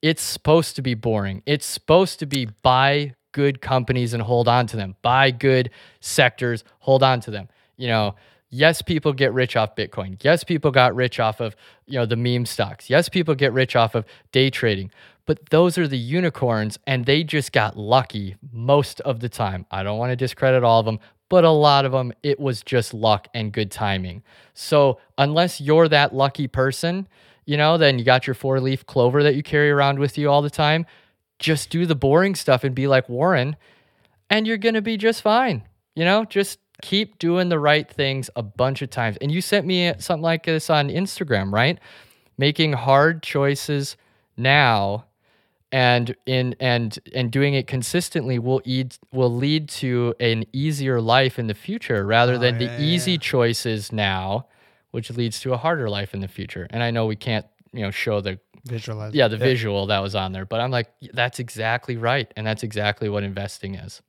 it's 0.02 0.22
supposed 0.22 0.76
to 0.76 0.82
be 0.82 0.94
boring. 0.94 1.42
It's 1.46 1.66
supposed 1.66 2.18
to 2.18 2.26
be 2.26 2.48
buy 2.62 3.14
good 3.32 3.60
companies 3.60 4.14
and 4.14 4.22
hold 4.22 4.48
on 4.48 4.66
to 4.68 4.76
them. 4.76 4.96
Buy 5.02 5.30
good 5.30 5.70
sectors 6.00 6.64
hold 6.78 7.02
on 7.02 7.20
to 7.20 7.30
them. 7.30 7.48
You 7.76 7.88
know 7.88 8.14
yes 8.54 8.82
people 8.82 9.12
get 9.12 9.32
rich 9.32 9.56
off 9.56 9.74
bitcoin. 9.74 10.16
Yes 10.22 10.44
people 10.44 10.70
got 10.70 10.94
rich 10.94 11.18
off 11.18 11.40
of 11.40 11.56
you 11.86 11.98
know 11.98 12.06
the 12.06 12.16
meme 12.16 12.46
stocks. 12.46 12.88
Yes 12.88 13.08
people 13.08 13.34
get 13.34 13.52
rich 13.52 13.74
off 13.74 13.94
of 13.94 14.04
day 14.32 14.48
trading. 14.48 14.90
But 15.26 15.50
those 15.50 15.78
are 15.78 15.88
the 15.88 15.98
unicorns 15.98 16.78
and 16.86 17.04
they 17.06 17.24
just 17.24 17.50
got 17.52 17.76
lucky 17.76 18.36
most 18.52 19.00
of 19.00 19.20
the 19.20 19.28
time. 19.28 19.66
I 19.70 19.82
don't 19.82 19.98
want 19.98 20.10
to 20.10 20.16
discredit 20.16 20.62
all 20.62 20.80
of 20.80 20.86
them 20.86 21.00
but 21.30 21.42
a 21.42 21.50
lot 21.50 21.84
of 21.84 21.90
them 21.92 22.12
it 22.22 22.38
was 22.38 22.62
just 22.62 22.94
luck 22.94 23.26
and 23.34 23.52
good 23.52 23.70
timing. 23.70 24.22
So 24.52 25.00
unless 25.18 25.60
you're 25.60 25.88
that 25.88 26.14
lucky 26.14 26.46
person 26.46 27.08
you 27.46 27.56
know 27.56 27.76
then 27.76 27.98
you 27.98 28.04
got 28.04 28.26
your 28.26 28.34
four 28.34 28.60
leaf 28.60 28.86
clover 28.86 29.22
that 29.24 29.34
you 29.34 29.42
carry 29.42 29.70
around 29.70 29.98
with 29.98 30.16
you 30.16 30.30
all 30.30 30.42
the 30.42 30.50
time 30.50 30.86
just 31.40 31.70
do 31.70 31.84
the 31.86 31.96
boring 31.96 32.34
stuff 32.36 32.62
and 32.62 32.74
be 32.74 32.86
like 32.86 33.08
warren 33.08 33.56
and 34.30 34.46
you're 34.46 34.56
going 34.56 34.74
to 34.74 34.82
be 34.82 34.96
just 34.96 35.22
fine. 35.22 35.64
You 35.96 36.04
know 36.04 36.24
just 36.24 36.60
keep 36.82 37.18
doing 37.18 37.48
the 37.48 37.58
right 37.58 37.88
things 37.88 38.30
a 38.36 38.42
bunch 38.42 38.82
of 38.82 38.90
times. 38.90 39.16
And 39.20 39.30
you 39.30 39.40
sent 39.40 39.66
me 39.66 39.92
something 39.98 40.22
like 40.22 40.44
this 40.44 40.68
on 40.70 40.88
Instagram, 40.88 41.52
right? 41.52 41.78
Making 42.38 42.72
hard 42.72 43.22
choices 43.22 43.96
now 44.36 45.04
and 45.72 46.14
in 46.26 46.54
and 46.60 46.98
and 47.14 47.30
doing 47.32 47.54
it 47.54 47.66
consistently 47.66 48.38
will 48.38 48.60
lead 48.64 48.96
will 49.12 49.32
lead 49.34 49.68
to 49.68 50.14
an 50.20 50.44
easier 50.52 51.00
life 51.00 51.38
in 51.38 51.46
the 51.48 51.54
future 51.54 52.04
rather 52.06 52.34
Oh, 52.34 52.38
than 52.38 52.54
yeah, 52.60 52.66
the 52.76 52.82
yeah, 52.82 52.88
easy 52.94 53.12
yeah. 53.12 53.18
choices 53.18 53.92
now, 53.92 54.46
which 54.92 55.10
leads 55.10 55.40
to 55.40 55.52
a 55.52 55.56
harder 55.56 55.88
life 55.88 56.14
in 56.14 56.20
the 56.20 56.28
future. 56.28 56.66
And 56.70 56.82
I 56.82 56.90
know 56.90 57.06
we 57.06 57.16
can't, 57.16 57.46
you 57.72 57.82
know, 57.82 57.90
show 57.90 58.20
the 58.20 58.38
visualize. 58.64 59.14
yeah, 59.14 59.26
the 59.28 59.36
visual 59.36 59.86
that 59.86 59.98
was 60.00 60.14
on 60.14 60.32
there, 60.32 60.44
but 60.46 60.60
I'm 60.60 60.70
like 60.70 60.92
that's 61.12 61.38
exactly 61.40 61.96
right 61.96 62.32
and 62.36 62.46
that's 62.46 62.62
exactly 62.62 63.08
what 63.08 63.22
investing 63.24 63.74
is. 63.74 64.00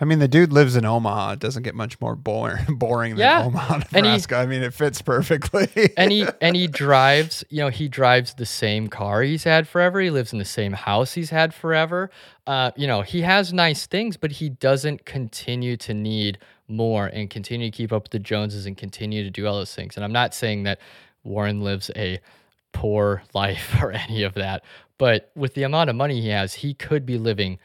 I 0.00 0.04
mean, 0.04 0.18
the 0.18 0.28
dude 0.28 0.52
lives 0.52 0.76
in 0.76 0.84
Omaha. 0.84 1.32
It 1.32 1.38
doesn't 1.38 1.62
get 1.62 1.74
much 1.74 2.00
more 2.00 2.14
boring, 2.16 2.64
boring 2.76 3.12
than 3.16 3.20
Yeah. 3.20 3.44
Omaha, 3.44 3.80
And 3.92 4.06
he- 4.06 4.34
I 4.34 4.46
mean, 4.46 4.62
it 4.62 4.74
fits 4.74 5.00
perfectly. 5.02 5.68
and 5.96 6.10
he 6.12 6.26
and 6.40 6.56
he 6.56 6.66
drives 6.66 7.44
you 7.50 7.58
know 7.60 7.68
he 7.68 7.88
drives 7.88 8.34
the 8.34 8.46
same 8.46 8.88
car 8.88 9.22
he's 9.22 9.44
had 9.44 9.68
forever 9.68 10.00
he 10.00 10.10
lives 10.10 10.32
in 10.32 10.38
the 10.38 10.44
same 10.44 10.72
house 10.72 11.12
he's 11.14 11.30
had 11.30 11.54
forever 11.54 12.10
uh, 12.46 12.70
you 12.76 12.86
know 12.86 13.02
he 13.02 13.22
has 13.22 13.52
nice 13.52 13.86
things 13.86 14.16
but 14.16 14.32
he 14.32 14.48
doesn't 14.48 15.04
continue 15.04 15.76
to 15.76 15.94
need 15.94 16.38
more 16.68 17.06
and 17.06 17.30
continue 17.30 17.70
to 17.70 17.76
keep 17.76 17.92
up 17.92 18.04
with 18.04 18.12
the 18.12 18.18
joneses 18.18 18.66
and 18.66 18.76
continue 18.76 19.22
to 19.22 19.30
do 19.30 19.46
all 19.46 19.54
those 19.56 19.74
things 19.74 19.96
and 19.96 20.04
i'm 20.04 20.12
not 20.12 20.34
saying 20.34 20.64
that 20.64 20.80
warren 21.24 21.60
lives 21.60 21.90
a 21.96 22.18
poor 22.72 23.22
life 23.34 23.74
or 23.80 23.92
any 23.92 24.22
of 24.22 24.34
that 24.34 24.62
but 24.98 25.30
with 25.36 25.54
the 25.54 25.62
amount 25.62 25.88
of 25.90 25.96
money 25.96 26.20
he 26.20 26.28
has 26.28 26.54
he 26.54 26.74
could 26.74 27.06
be 27.06 27.18
living 27.18 27.58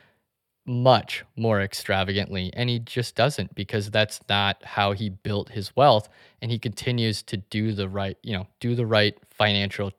much 0.71 1.23
more 1.35 1.61
extravagantly 1.61 2.51
and 2.53 2.69
he 2.69 2.79
just 2.79 3.15
doesn't 3.15 3.53
because 3.55 3.91
that's 3.91 4.21
not 4.29 4.63
how 4.63 4.93
he 4.93 5.09
built 5.09 5.49
his 5.49 5.75
wealth 5.75 6.07
and 6.41 6.49
he 6.51 6.57
continues 6.57 7.21
to 7.21 7.37
do 7.37 7.73
the 7.73 7.89
right 7.89 8.17
you 8.23 8.31
know 8.31 8.47
do 8.59 8.73
the 8.75 8.85
right 8.85 9.17
financial 9.29 9.91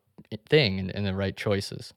thing 0.48 0.78
and, 0.78 0.90
and 0.94 1.06
the 1.06 1.14
right 1.14 1.37
choices 1.37 1.92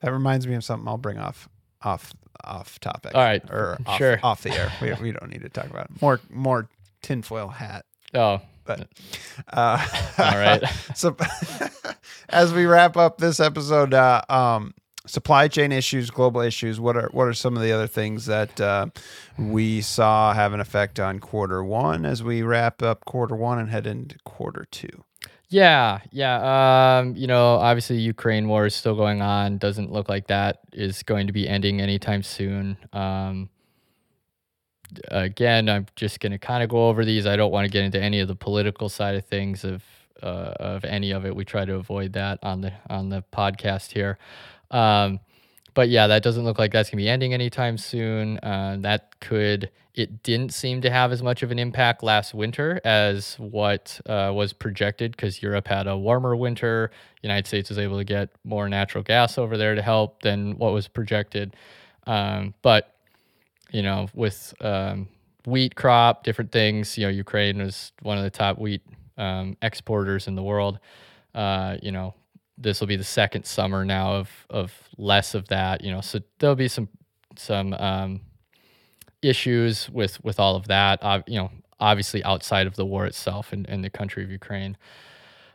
that 0.00 0.12
reminds 0.12 0.46
me 0.46 0.54
of 0.54 0.64
something 0.64 0.86
I'll 0.86 0.98
bring 0.98 1.18
off, 1.18 1.48
off, 1.82 2.12
off 2.44 2.78
topic. 2.80 3.14
All 3.14 3.22
right, 3.22 3.42
or 3.50 3.78
off, 3.86 3.98
sure. 3.98 4.20
off 4.22 4.42
the 4.42 4.52
air. 4.52 4.72
We, 4.80 4.92
we 5.02 5.12
don't 5.12 5.30
need 5.30 5.42
to 5.42 5.48
talk 5.48 5.66
about 5.66 5.86
it. 5.86 6.02
More, 6.02 6.20
more 6.30 6.68
tinfoil 7.02 7.48
hat. 7.48 7.84
oh 8.14 8.40
But 8.64 8.88
uh, 9.52 9.84
All 10.18 10.38
right. 10.38 10.62
so, 10.94 11.16
as 12.28 12.52
we 12.52 12.66
wrap 12.66 12.96
up 12.96 13.18
this 13.18 13.40
episode, 13.40 13.94
uh, 13.94 14.22
um, 14.28 14.74
supply 15.06 15.48
chain 15.48 15.72
issues, 15.72 16.10
global 16.10 16.40
issues. 16.40 16.78
What 16.78 16.96
are 16.96 17.08
what 17.12 17.26
are 17.28 17.34
some 17.34 17.56
of 17.56 17.62
the 17.62 17.72
other 17.72 17.86
things 17.86 18.26
that 18.26 18.60
uh, 18.60 18.86
we 19.38 19.80
saw 19.80 20.34
have 20.34 20.52
an 20.52 20.60
effect 20.60 21.00
on 21.00 21.18
quarter 21.20 21.62
one 21.64 22.04
as 22.04 22.22
we 22.22 22.42
wrap 22.42 22.82
up 22.82 23.04
quarter 23.04 23.36
one 23.36 23.58
and 23.58 23.70
head 23.70 23.86
into 23.86 24.18
quarter 24.24 24.66
two? 24.70 25.04
yeah 25.48 26.00
yeah 26.10 26.98
um 26.98 27.14
you 27.14 27.26
know 27.26 27.54
obviously 27.56 27.96
ukraine 27.96 28.48
war 28.48 28.66
is 28.66 28.74
still 28.74 28.96
going 28.96 29.22
on 29.22 29.58
doesn't 29.58 29.92
look 29.92 30.08
like 30.08 30.26
that 30.26 30.58
is 30.72 31.02
going 31.04 31.28
to 31.28 31.32
be 31.32 31.48
ending 31.48 31.80
anytime 31.80 32.22
soon 32.22 32.76
um 32.92 33.48
again 35.08 35.68
i'm 35.68 35.86
just 35.94 36.18
going 36.18 36.32
to 36.32 36.38
kind 36.38 36.64
of 36.64 36.68
go 36.68 36.88
over 36.88 37.04
these 37.04 37.26
i 37.26 37.36
don't 37.36 37.52
want 37.52 37.64
to 37.64 37.70
get 37.70 37.84
into 37.84 38.00
any 38.00 38.18
of 38.18 38.26
the 38.26 38.34
political 38.34 38.88
side 38.88 39.14
of 39.14 39.24
things 39.24 39.64
of 39.64 39.84
uh, 40.22 40.54
of 40.58 40.84
any 40.84 41.10
of 41.10 41.26
it 41.26 41.36
we 41.36 41.44
try 41.44 41.64
to 41.64 41.74
avoid 41.74 42.14
that 42.14 42.38
on 42.42 42.62
the 42.62 42.72
on 42.88 43.10
the 43.10 43.22
podcast 43.32 43.92
here 43.92 44.18
um 44.70 45.20
but 45.74 45.88
yeah 45.88 46.06
that 46.06 46.22
doesn't 46.22 46.44
look 46.44 46.58
like 46.58 46.72
that's 46.72 46.90
to 46.90 46.96
be 46.96 47.08
ending 47.08 47.34
anytime 47.34 47.76
soon 47.78 48.38
uh, 48.38 48.76
that 48.80 49.18
could 49.20 49.70
it 49.94 50.22
didn't 50.22 50.52
seem 50.52 50.82
to 50.82 50.90
have 50.90 51.10
as 51.10 51.22
much 51.22 51.42
of 51.42 51.50
an 51.50 51.58
impact 51.58 52.02
last 52.02 52.34
winter 52.34 52.80
as 52.84 53.34
what 53.38 53.98
uh, 54.06 54.30
was 54.34 54.52
projected 54.52 55.12
because 55.12 55.42
europe 55.42 55.68
had 55.68 55.86
a 55.86 55.96
warmer 55.96 56.34
winter 56.36 56.90
united 57.22 57.46
states 57.46 57.68
was 57.68 57.78
able 57.78 57.98
to 57.98 58.04
get 58.04 58.30
more 58.44 58.68
natural 58.68 59.04
gas 59.04 59.38
over 59.38 59.56
there 59.56 59.74
to 59.74 59.82
help 59.82 60.22
than 60.22 60.56
what 60.58 60.72
was 60.72 60.88
projected 60.88 61.54
um, 62.06 62.54
but 62.62 62.96
you 63.70 63.82
know, 63.82 64.08
with 64.14 64.54
um, 64.60 65.08
wheat 65.44 65.74
crop, 65.74 66.24
different 66.24 66.52
things. 66.52 66.96
You 66.96 67.06
know, 67.06 67.10
Ukraine 67.10 67.58
was 67.58 67.92
one 68.02 68.18
of 68.18 68.24
the 68.24 68.30
top 68.30 68.58
wheat 68.58 68.82
um, 69.18 69.56
exporters 69.62 70.28
in 70.28 70.34
the 70.34 70.42
world. 70.42 70.78
Uh, 71.34 71.76
you 71.82 71.92
know, 71.92 72.14
this 72.58 72.80
will 72.80 72.86
be 72.86 72.96
the 72.96 73.04
second 73.04 73.44
summer 73.44 73.84
now 73.84 74.12
of 74.12 74.30
of 74.50 74.72
less 74.96 75.34
of 75.34 75.48
that. 75.48 75.82
You 75.82 75.92
know, 75.92 76.00
so 76.00 76.20
there'll 76.38 76.56
be 76.56 76.68
some 76.68 76.88
some 77.36 77.74
um, 77.74 78.20
issues 79.22 79.90
with 79.90 80.22
with 80.24 80.40
all 80.40 80.56
of 80.56 80.68
that. 80.68 81.02
Uh, 81.02 81.22
you 81.26 81.38
know, 81.38 81.50
obviously 81.80 82.24
outside 82.24 82.66
of 82.66 82.76
the 82.76 82.86
war 82.86 83.06
itself 83.06 83.52
and 83.52 83.66
in, 83.66 83.82
the 83.82 83.90
country 83.90 84.24
of 84.24 84.30
Ukraine. 84.30 84.76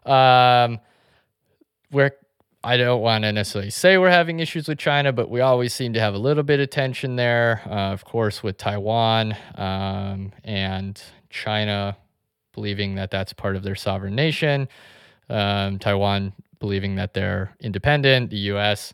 Um, 0.05 0.79
where 1.89 2.13
I 2.63 2.77
don't 2.77 3.01
want 3.01 3.23
to 3.23 3.31
necessarily 3.31 3.71
say 3.71 3.97
we're 3.97 4.09
having 4.09 4.39
issues 4.39 4.67
with 4.67 4.77
China, 4.77 5.11
but 5.11 5.29
we 5.29 5.41
always 5.41 5.73
seem 5.73 5.93
to 5.93 5.99
have 5.99 6.13
a 6.13 6.19
little 6.19 6.43
bit 6.43 6.59
of 6.59 6.69
tension 6.69 7.15
there. 7.15 7.61
Uh, 7.65 7.91
of 7.91 8.05
course, 8.05 8.43
with 8.43 8.57
Taiwan 8.57 9.35
um, 9.55 10.31
and 10.43 11.01
China 11.29 11.97
believing 12.53 12.95
that 12.95 13.09
that's 13.09 13.33
part 13.33 13.55
of 13.55 13.63
their 13.63 13.75
sovereign 13.75 14.13
nation, 14.13 14.67
um, 15.29 15.79
Taiwan 15.79 16.33
believing 16.61 16.95
that 16.95 17.13
they're 17.13 17.53
independent, 17.59 18.29
the 18.29 18.37
U.S. 18.53 18.93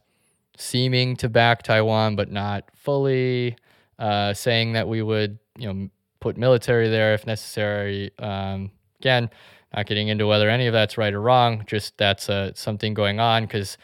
seeming 0.58 1.16
to 1.18 1.30
back 1.30 1.62
Taiwan, 1.62 2.16
but 2.16 2.32
not 2.32 2.64
fully, 2.74 3.56
uh, 4.00 4.34
saying 4.34 4.74
that 4.74 4.88
we 4.88 5.04
would, 5.04 5.38
you 5.60 5.72
know, 5.72 5.90
put 6.20 6.38
military 6.38 6.90
there 6.90 7.14
if 7.14 7.28
necessary. 7.28 8.12
Um, 8.18 8.72
again, 9.00 9.30
not 9.76 9.86
getting 9.86 10.08
into 10.08 10.26
whether 10.26 10.50
any 10.50 10.66
of 10.66 10.74
that's 10.74 10.98
right 10.98 11.14
or 11.14 11.22
wrong, 11.22 11.64
just 11.68 11.96
that's 11.98 12.30
uh, 12.30 12.52
something 12.56 12.96
going 12.96 13.20
on 13.20 13.44
because 13.44 13.78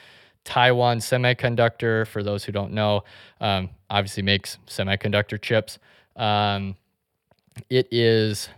Taiwan 0.46 0.98
Semiconductor, 0.98 2.08
for 2.08 2.24
those 2.24 2.44
who 2.44 2.52
don't 2.52 2.74
know, 2.74 3.04
um, 3.40 3.70
obviously 3.90 4.24
makes 4.24 4.58
semiconductor 4.68 5.40
chips. 5.40 5.78
Um, 6.16 6.76
it 7.70 7.88
is 7.92 8.50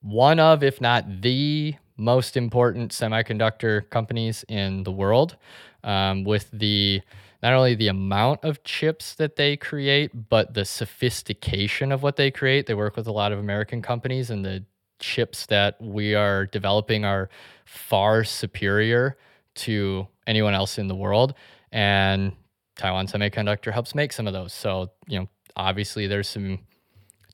one 0.00 0.40
of, 0.40 0.62
if 0.62 0.80
not 0.80 1.22
the 1.22 1.74
most 1.98 2.36
important 2.36 2.92
semiconductor 2.92 3.88
companies 3.90 4.44
in 4.48 4.84
the 4.84 4.92
world, 4.92 5.36
um, 5.84 6.24
with 6.24 6.50
the 6.52 7.02
not 7.42 7.52
only 7.52 7.74
the 7.74 7.88
amount 7.88 8.44
of 8.44 8.64
chips 8.64 9.14
that 9.14 9.36
they 9.36 9.56
create, 9.56 10.28
but 10.28 10.54
the 10.54 10.64
sophistication 10.64 11.92
of 11.92 12.02
what 12.02 12.16
they 12.16 12.30
create. 12.30 12.66
They 12.66 12.74
work 12.74 12.96
with 12.96 13.06
a 13.06 13.12
lot 13.12 13.32
of 13.32 13.38
American 13.38 13.82
companies, 13.82 14.30
and 14.30 14.44
the 14.44 14.64
chips 14.98 15.46
that 15.46 15.80
we 15.80 16.14
are 16.14 16.46
developing 16.46 17.04
are 17.04 17.28
far 17.64 18.24
superior 18.24 19.16
to 19.54 20.08
anyone 20.26 20.54
else 20.54 20.78
in 20.78 20.88
the 20.88 20.94
world. 20.94 21.34
And 21.70 22.32
Taiwan 22.76 23.06
Semiconductor 23.06 23.72
helps 23.72 23.94
make 23.94 24.12
some 24.12 24.26
of 24.26 24.32
those. 24.32 24.52
So, 24.52 24.90
you 25.06 25.20
know, 25.20 25.28
obviously 25.56 26.06
there's 26.06 26.28
some 26.28 26.60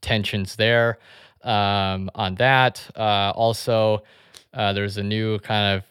tensions 0.01 0.57
there 0.57 0.99
um, 1.43 2.11
on 2.15 2.35
that. 2.37 2.87
Uh, 2.97 3.33
also, 3.35 4.03
uh, 4.55 4.73
there's 4.73 4.97
a 4.97 5.03
new 5.03 5.39
kind 5.41 5.77
of 5.77 5.85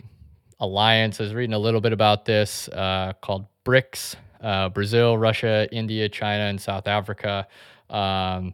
alliance. 0.60 1.20
I 1.20 1.24
was 1.24 1.34
reading 1.34 1.54
a 1.54 1.60
little 1.60 1.82
bit 1.82 1.94
about 1.94 2.26
this 2.26 2.68
uh, 2.70 3.14
called 3.22 3.46
BRICS 3.66 4.16
uh, 4.44 4.70
Brazil, 4.70 5.18
Russia, 5.18 5.68
India, 5.72 6.10
China, 6.10 6.44
and 6.44 6.62
South 6.62 6.88
Africa. 6.88 7.48
Um, 7.90 8.54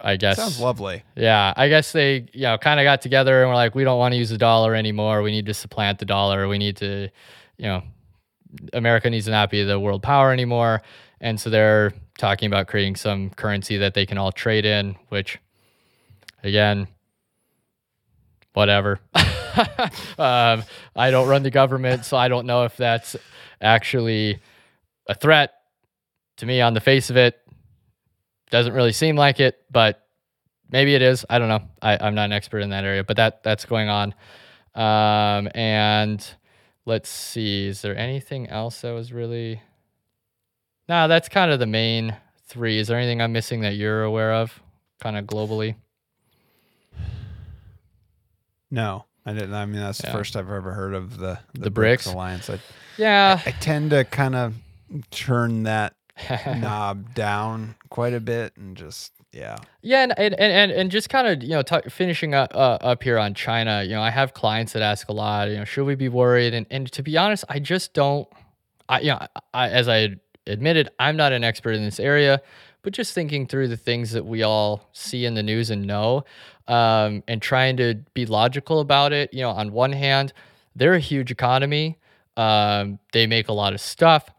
I 0.00 0.16
guess 0.16 0.36
sounds 0.36 0.60
lovely. 0.60 1.02
Yeah, 1.16 1.52
I 1.56 1.68
guess 1.68 1.90
they 1.90 2.26
you 2.32 2.42
know 2.42 2.58
kind 2.58 2.78
of 2.78 2.84
got 2.84 3.00
together 3.00 3.40
and 3.40 3.48
were 3.48 3.56
like, 3.56 3.74
we 3.74 3.82
don't 3.82 3.98
want 3.98 4.12
to 4.12 4.18
use 4.18 4.30
the 4.30 4.38
dollar 4.38 4.74
anymore. 4.74 5.22
We 5.22 5.32
need 5.32 5.46
to 5.46 5.54
supplant 5.54 5.98
the 5.98 6.04
dollar. 6.04 6.46
We 6.46 6.58
need 6.58 6.76
to, 6.76 7.08
you 7.56 7.66
know, 7.66 7.82
America 8.74 9.10
needs 9.10 9.24
to 9.24 9.32
not 9.32 9.50
be 9.50 9.64
the 9.64 9.80
world 9.80 10.02
power 10.02 10.32
anymore. 10.32 10.82
And 11.20 11.40
so 11.40 11.50
they're 11.50 11.94
talking 12.16 12.46
about 12.46 12.68
creating 12.68 12.94
some 12.94 13.30
currency 13.30 13.78
that 13.78 13.94
they 13.94 14.06
can 14.06 14.18
all 14.18 14.30
trade 14.30 14.64
in, 14.64 14.94
which, 15.08 15.38
again, 16.44 16.86
whatever. 18.58 18.98
um, 20.18 20.64
I 20.96 21.12
don't 21.12 21.28
run 21.28 21.44
the 21.44 21.50
government, 21.50 22.04
so 22.04 22.16
I 22.16 22.26
don't 22.26 22.44
know 22.44 22.64
if 22.64 22.76
that's 22.76 23.14
actually 23.60 24.40
a 25.06 25.14
threat 25.14 25.52
to 26.38 26.46
me 26.46 26.60
on 26.60 26.74
the 26.74 26.80
face 26.80 27.08
of 27.08 27.16
it. 27.16 27.38
Doesn't 28.50 28.72
really 28.72 28.90
seem 28.90 29.14
like 29.14 29.38
it, 29.38 29.62
but 29.70 30.04
maybe 30.72 30.96
it 30.96 31.02
is. 31.02 31.24
I 31.30 31.38
don't 31.38 31.48
know. 31.48 31.62
I, 31.80 31.98
I'm 32.00 32.16
not 32.16 32.24
an 32.24 32.32
expert 32.32 32.58
in 32.58 32.70
that 32.70 32.82
area, 32.82 33.04
but 33.04 33.16
that 33.18 33.44
that's 33.44 33.64
going 33.64 33.88
on. 33.88 34.12
Um, 34.74 35.48
and 35.54 36.26
let's 36.84 37.08
see, 37.08 37.68
is 37.68 37.80
there 37.80 37.96
anything 37.96 38.48
else 38.48 38.80
that 38.80 38.90
was 38.90 39.12
really? 39.12 39.62
No, 40.88 41.06
that's 41.06 41.28
kind 41.28 41.52
of 41.52 41.60
the 41.60 41.66
main 41.66 42.16
three. 42.46 42.80
Is 42.80 42.88
there 42.88 42.98
anything 42.98 43.22
I'm 43.22 43.32
missing 43.32 43.60
that 43.60 43.76
you're 43.76 44.02
aware 44.02 44.32
of, 44.34 44.60
kind 45.00 45.16
of 45.16 45.26
globally? 45.26 45.76
No, 48.70 49.04
I 49.24 49.32
didn't. 49.32 49.54
I 49.54 49.66
mean, 49.66 49.80
that's 49.80 49.98
the 49.98 50.08
first 50.10 50.36
I've 50.36 50.50
ever 50.50 50.72
heard 50.72 50.94
of 50.94 51.18
the 51.18 51.38
the, 51.54 51.60
The 51.62 51.70
BRICS 51.70 52.04
BRICS? 52.08 52.12
alliance. 52.12 52.50
I, 52.50 52.58
Yeah. 52.96 53.40
I 53.44 53.50
tend 53.52 53.90
to 53.90 54.04
kind 54.04 54.34
of 54.34 54.54
turn 55.10 55.64
that 55.64 55.94
knob 56.46 57.14
down 57.14 57.76
quite 57.90 58.14
a 58.14 58.20
bit 58.20 58.56
and 58.56 58.76
just 58.76 59.12
yeah. 59.32 59.56
Yeah, 59.82 60.02
and 60.02 60.18
and 60.18 60.34
and, 60.34 60.70
and 60.72 60.90
just 60.90 61.10
kind 61.10 61.26
of 61.26 61.42
you 61.42 61.50
know 61.50 61.62
t- 61.62 61.88
finishing 61.90 62.34
up 62.34 62.54
uh, 62.54 62.78
up 62.80 63.02
here 63.02 63.18
on 63.18 63.34
China. 63.34 63.82
You 63.82 63.90
know, 63.90 64.02
I 64.02 64.10
have 64.10 64.32
clients 64.34 64.72
that 64.72 64.82
ask 64.82 65.08
a 65.08 65.12
lot. 65.12 65.48
You 65.48 65.56
know, 65.58 65.64
should 65.64 65.84
we 65.84 65.94
be 65.94 66.08
worried? 66.08 66.54
And 66.54 66.66
and 66.70 66.90
to 66.92 67.02
be 67.02 67.16
honest, 67.18 67.44
I 67.48 67.58
just 67.58 67.92
don't. 67.92 68.26
I 68.88 69.00
you 69.00 69.08
know, 69.08 69.18
I, 69.52 69.68
as 69.68 69.86
I 69.86 70.16
admitted, 70.46 70.88
I'm 70.98 71.16
not 71.16 71.32
an 71.32 71.44
expert 71.44 71.72
in 71.72 71.84
this 71.84 72.00
area, 72.00 72.40
but 72.88 72.94
just 72.94 73.12
thinking 73.12 73.46
through 73.46 73.68
the 73.68 73.76
things 73.76 74.12
that 74.12 74.24
we 74.24 74.42
all 74.42 74.88
see 74.94 75.26
in 75.26 75.34
the 75.34 75.42
news 75.42 75.68
and 75.68 75.86
know, 75.86 76.24
um, 76.68 77.22
and 77.28 77.42
trying 77.42 77.76
to 77.76 77.96
be 78.14 78.24
logical 78.24 78.80
about 78.80 79.12
it. 79.12 79.28
You 79.34 79.42
know, 79.42 79.50
on 79.50 79.72
one 79.72 79.92
hand, 79.92 80.32
they're 80.74 80.94
a 80.94 80.98
huge 80.98 81.30
economy. 81.30 81.98
Um, 82.38 82.98
they 83.12 83.26
make 83.26 83.48
a 83.48 83.52
lot 83.52 83.74
of 83.74 83.82
stuff. 83.82 84.30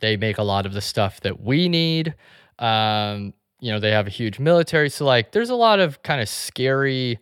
They 0.00 0.16
make 0.16 0.38
a 0.38 0.42
lot 0.42 0.66
of 0.66 0.72
the 0.72 0.80
stuff 0.80 1.20
that 1.20 1.40
we 1.40 1.68
need. 1.68 2.16
Um, 2.58 3.32
you 3.60 3.70
know, 3.70 3.78
they 3.78 3.92
have 3.92 4.08
a 4.08 4.10
huge 4.10 4.40
military. 4.40 4.90
So, 4.90 5.04
like, 5.04 5.30
there's 5.30 5.50
a 5.50 5.54
lot 5.54 5.78
of 5.78 6.02
kind 6.02 6.20
of 6.20 6.28
scary 6.28 7.20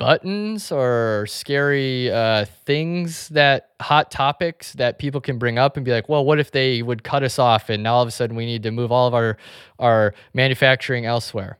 buttons 0.00 0.72
or 0.72 1.26
scary 1.28 2.10
uh, 2.10 2.46
things 2.64 3.28
that 3.28 3.68
hot 3.82 4.10
topics 4.10 4.72
that 4.72 4.98
people 4.98 5.20
can 5.20 5.38
bring 5.38 5.58
up 5.58 5.76
and 5.76 5.84
be 5.84 5.92
like, 5.92 6.08
well, 6.08 6.24
what 6.24 6.40
if 6.40 6.50
they 6.50 6.80
would 6.80 7.04
cut 7.04 7.22
us 7.22 7.38
off 7.38 7.68
and 7.68 7.82
now 7.82 7.96
all 7.96 8.02
of 8.02 8.08
a 8.08 8.10
sudden 8.10 8.34
we 8.34 8.46
need 8.46 8.62
to 8.62 8.70
move 8.70 8.90
all 8.90 9.06
of 9.06 9.14
our 9.14 9.36
our 9.78 10.14
manufacturing 10.32 11.04
elsewhere? 11.04 11.58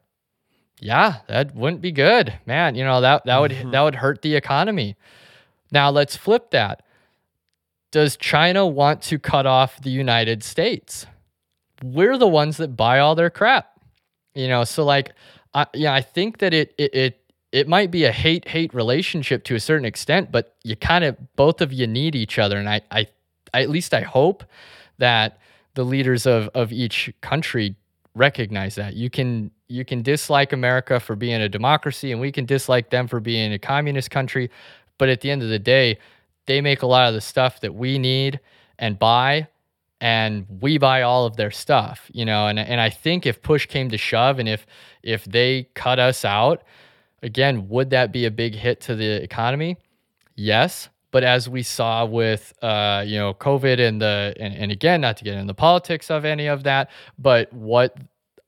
Yeah, 0.80 1.18
that 1.28 1.54
wouldn't 1.54 1.82
be 1.82 1.92
good, 1.92 2.32
man. 2.46 2.74
You 2.74 2.82
know 2.82 3.02
that 3.02 3.26
that 3.26 3.38
would 3.38 3.52
that 3.72 3.82
would 3.82 3.96
hurt 3.96 4.22
the 4.22 4.34
economy. 4.34 4.96
Now 5.70 5.90
let's 5.90 6.16
flip 6.16 6.50
that. 6.52 6.82
Does 7.90 8.16
China 8.16 8.66
want 8.66 9.02
to 9.02 9.18
cut 9.18 9.44
off 9.44 9.82
the 9.82 9.90
United 9.90 10.42
States? 10.42 11.06
We're 11.84 12.16
the 12.16 12.26
ones 12.26 12.56
that 12.56 12.74
buy 12.74 13.00
all 13.00 13.14
their 13.14 13.30
crap. 13.30 13.78
You 14.34 14.48
know, 14.48 14.64
so 14.64 14.82
like 14.82 15.12
I 15.52 15.66
yeah, 15.74 15.92
I 15.92 16.00
think 16.00 16.38
that 16.38 16.54
it 16.54 16.74
it 16.78 16.94
it 16.94 17.19
it 17.52 17.66
might 17.66 17.90
be 17.90 18.04
a 18.04 18.12
hate 18.12 18.48
hate 18.48 18.72
relationship 18.72 19.44
to 19.44 19.54
a 19.54 19.60
certain 19.60 19.84
extent, 19.84 20.30
but 20.30 20.54
you 20.62 20.76
kind 20.76 21.04
of 21.04 21.16
both 21.36 21.60
of 21.60 21.72
you 21.72 21.86
need 21.86 22.14
each 22.14 22.38
other, 22.38 22.56
and 22.58 22.68
I, 22.68 22.80
I 22.90 23.06
I 23.52 23.62
at 23.62 23.70
least 23.70 23.92
I 23.94 24.02
hope 24.02 24.44
that 24.98 25.38
the 25.74 25.84
leaders 25.84 26.26
of 26.26 26.48
of 26.54 26.72
each 26.72 27.12
country 27.20 27.76
recognize 28.14 28.74
that. 28.76 28.94
You 28.94 29.10
can 29.10 29.50
you 29.68 29.84
can 29.84 30.02
dislike 30.02 30.52
America 30.52 31.00
for 31.00 31.16
being 31.16 31.40
a 31.40 31.48
democracy, 31.48 32.12
and 32.12 32.20
we 32.20 32.32
can 32.32 32.44
dislike 32.44 32.90
them 32.90 33.08
for 33.08 33.20
being 33.20 33.52
a 33.52 33.58
communist 33.58 34.10
country, 34.10 34.50
but 34.98 35.08
at 35.08 35.20
the 35.20 35.30
end 35.30 35.42
of 35.42 35.48
the 35.48 35.58
day, 35.58 35.98
they 36.46 36.60
make 36.60 36.82
a 36.82 36.86
lot 36.86 37.08
of 37.08 37.14
the 37.14 37.20
stuff 37.20 37.60
that 37.60 37.74
we 37.74 37.98
need 37.98 38.40
and 38.78 38.98
buy 38.98 39.48
and 40.00 40.46
we 40.60 40.78
buy 40.78 41.02
all 41.02 41.26
of 41.26 41.36
their 41.36 41.50
stuff 41.50 42.10
you 42.12 42.24
know? 42.24 42.46
And 42.46 42.58
and 42.58 42.80
I 42.80 42.90
think 42.90 43.26
if 43.26 43.42
push 43.42 43.66
came 43.66 43.90
to 43.90 43.98
shove 43.98 44.38
and 44.38 44.48
if 44.48 44.66
if 45.02 45.24
they 45.24 45.68
cut 45.74 45.98
us 45.98 46.24
out 46.24 46.62
again 47.22 47.68
would 47.68 47.90
that 47.90 48.12
be 48.12 48.24
a 48.24 48.30
big 48.30 48.54
hit 48.54 48.80
to 48.82 48.94
the 48.94 49.22
economy? 49.22 49.76
Yes 50.34 50.88
but 51.10 51.24
as 51.24 51.48
we 51.48 51.62
saw 51.62 52.04
with 52.04 52.52
uh, 52.62 53.04
you 53.06 53.18
know 53.18 53.34
covid 53.34 53.78
and 53.80 54.00
the 54.00 54.34
and, 54.38 54.54
and 54.54 54.72
again 54.72 55.00
not 55.00 55.16
to 55.16 55.24
get 55.24 55.34
into 55.34 55.46
the 55.46 55.54
politics 55.54 56.10
of 56.10 56.24
any 56.24 56.46
of 56.46 56.62
that 56.62 56.90
but 57.18 57.52
what 57.52 57.96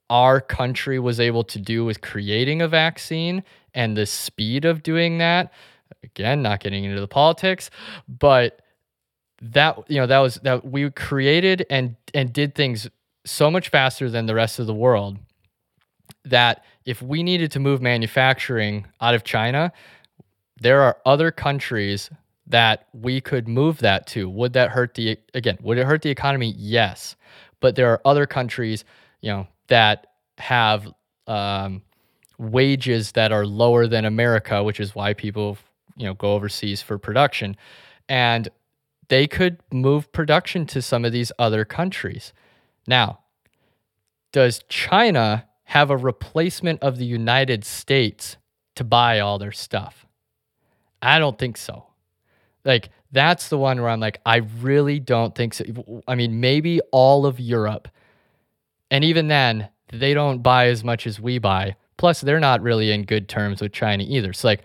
our 0.09 0.39
country 0.39 0.99
was 0.99 1.19
able 1.19 1.43
to 1.43 1.59
do 1.59 1.85
with 1.85 2.01
creating 2.01 2.61
a 2.61 2.67
vaccine 2.67 3.43
and 3.73 3.97
the 3.97 4.05
speed 4.05 4.65
of 4.65 4.83
doing 4.83 5.17
that 5.17 5.51
again 6.03 6.41
not 6.41 6.59
getting 6.59 6.83
into 6.83 6.99
the 6.99 7.07
politics 7.07 7.69
but 8.07 8.61
that 9.41 9.77
you 9.89 9.99
know 9.99 10.07
that 10.07 10.19
was 10.19 10.35
that 10.35 10.65
we 10.65 10.89
created 10.91 11.65
and 11.69 11.95
and 12.13 12.31
did 12.33 12.55
things 12.55 12.89
so 13.25 13.49
much 13.49 13.69
faster 13.69 14.09
than 14.09 14.25
the 14.25 14.35
rest 14.35 14.59
of 14.59 14.67
the 14.67 14.73
world 14.73 15.17
that 16.25 16.63
if 16.85 17.01
we 17.01 17.23
needed 17.23 17.51
to 17.51 17.59
move 17.59 17.81
manufacturing 17.81 18.85
out 19.01 19.15
of 19.15 19.23
China 19.23 19.71
there 20.63 20.81
are 20.81 20.97
other 21.05 21.29
countries 21.29 22.09
that 22.47 22.87
we 22.93 23.21
could 23.21 23.47
move 23.47 23.79
that 23.79 24.07
to. 24.07 24.29
Would 24.29 24.53
that 24.53 24.69
hurt 24.69 24.95
the 24.95 25.17
again 25.33 25.57
would 25.61 25.77
it 25.77 25.85
hurt 25.85 26.01
the 26.01 26.09
economy? 26.09 26.53
Yes. 26.57 27.15
But 27.59 27.75
there 27.75 27.89
are 27.91 28.01
other 28.05 28.25
countries 28.25 28.83
you 29.21 29.31
know 29.31 29.47
that 29.67 30.07
have 30.37 30.91
um, 31.27 31.81
wages 32.37 33.11
that 33.13 33.31
are 33.31 33.45
lower 33.45 33.87
than 33.87 34.05
America 34.05 34.63
which 34.63 34.79
is 34.79 34.95
why 34.95 35.13
people 35.13 35.57
you 35.95 36.05
know 36.05 36.13
go 36.13 36.33
overseas 36.33 36.81
for 36.81 36.97
production. 36.97 37.55
And 38.09 38.49
they 39.09 39.27
could 39.27 39.59
move 39.71 40.11
production 40.11 40.65
to 40.67 40.81
some 40.81 41.05
of 41.05 41.11
these 41.11 41.31
other 41.37 41.65
countries. 41.65 42.33
Now, 42.87 43.19
does 44.31 44.63
China 44.69 45.45
have 45.73 45.89
a 45.89 45.97
replacement 45.97 46.83
of 46.83 46.97
the 46.97 47.05
United 47.05 47.65
States 47.65 48.37
to 48.75 48.83
buy 48.83 49.19
all 49.19 49.39
their 49.39 49.51
stuff? 49.51 50.05
I 51.01 51.17
don't 51.17 51.37
think 51.37 51.57
so. 51.57 51.87
Like, 52.63 52.89
that's 53.11 53.49
the 53.49 53.57
one 53.57 53.81
where 53.81 53.89
I'm 53.89 53.99
like, 53.99 54.21
I 54.23 54.37
really 54.61 54.99
don't 54.99 55.33
think 55.33 55.55
so. 55.55 55.63
I 56.07 56.13
mean, 56.13 56.39
maybe 56.39 56.79
all 56.91 57.25
of 57.25 57.39
Europe. 57.39 57.87
And 58.91 59.03
even 59.03 59.27
then, 59.27 59.67
they 59.91 60.13
don't 60.13 60.43
buy 60.43 60.67
as 60.67 60.83
much 60.83 61.07
as 61.07 61.19
we 61.19 61.39
buy. 61.39 61.75
Plus, 61.97 62.21
they're 62.21 62.39
not 62.39 62.61
really 62.61 62.91
in 62.91 63.03
good 63.03 63.27
terms 63.27 63.59
with 63.59 63.73
China 63.73 64.03
either. 64.07 64.31
So, 64.31 64.49
like, 64.49 64.61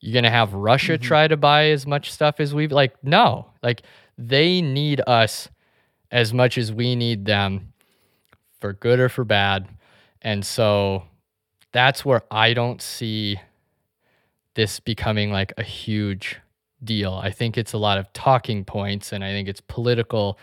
you're 0.00 0.14
gonna 0.14 0.30
have 0.30 0.52
Russia 0.52 0.92
mm-hmm. 0.92 1.02
try 1.02 1.26
to 1.26 1.36
buy 1.36 1.70
as 1.70 1.86
much 1.86 2.12
stuff 2.12 2.38
as 2.38 2.54
we 2.54 2.68
like. 2.68 2.94
No, 3.02 3.46
like 3.62 3.82
they 4.16 4.60
need 4.60 5.00
us 5.06 5.48
as 6.10 6.32
much 6.32 6.56
as 6.56 6.72
we 6.72 6.94
need 6.94 7.24
them, 7.24 7.72
for 8.60 8.72
good 8.72 9.00
or 9.00 9.08
for 9.08 9.24
bad. 9.24 9.68
And 10.22 10.44
so 10.44 11.04
that's 11.72 12.04
where 12.04 12.22
I 12.30 12.54
don't 12.54 12.82
see 12.82 13.40
this 14.54 14.80
becoming 14.80 15.30
like 15.30 15.52
a 15.56 15.62
huge 15.62 16.36
deal. 16.82 17.14
I 17.14 17.30
think 17.30 17.56
it's 17.56 17.72
a 17.72 17.78
lot 17.78 17.98
of 17.98 18.12
talking 18.12 18.64
points, 18.64 19.12
and 19.12 19.24
I 19.24 19.30
think 19.32 19.48
it's 19.48 19.60
political 19.60 20.38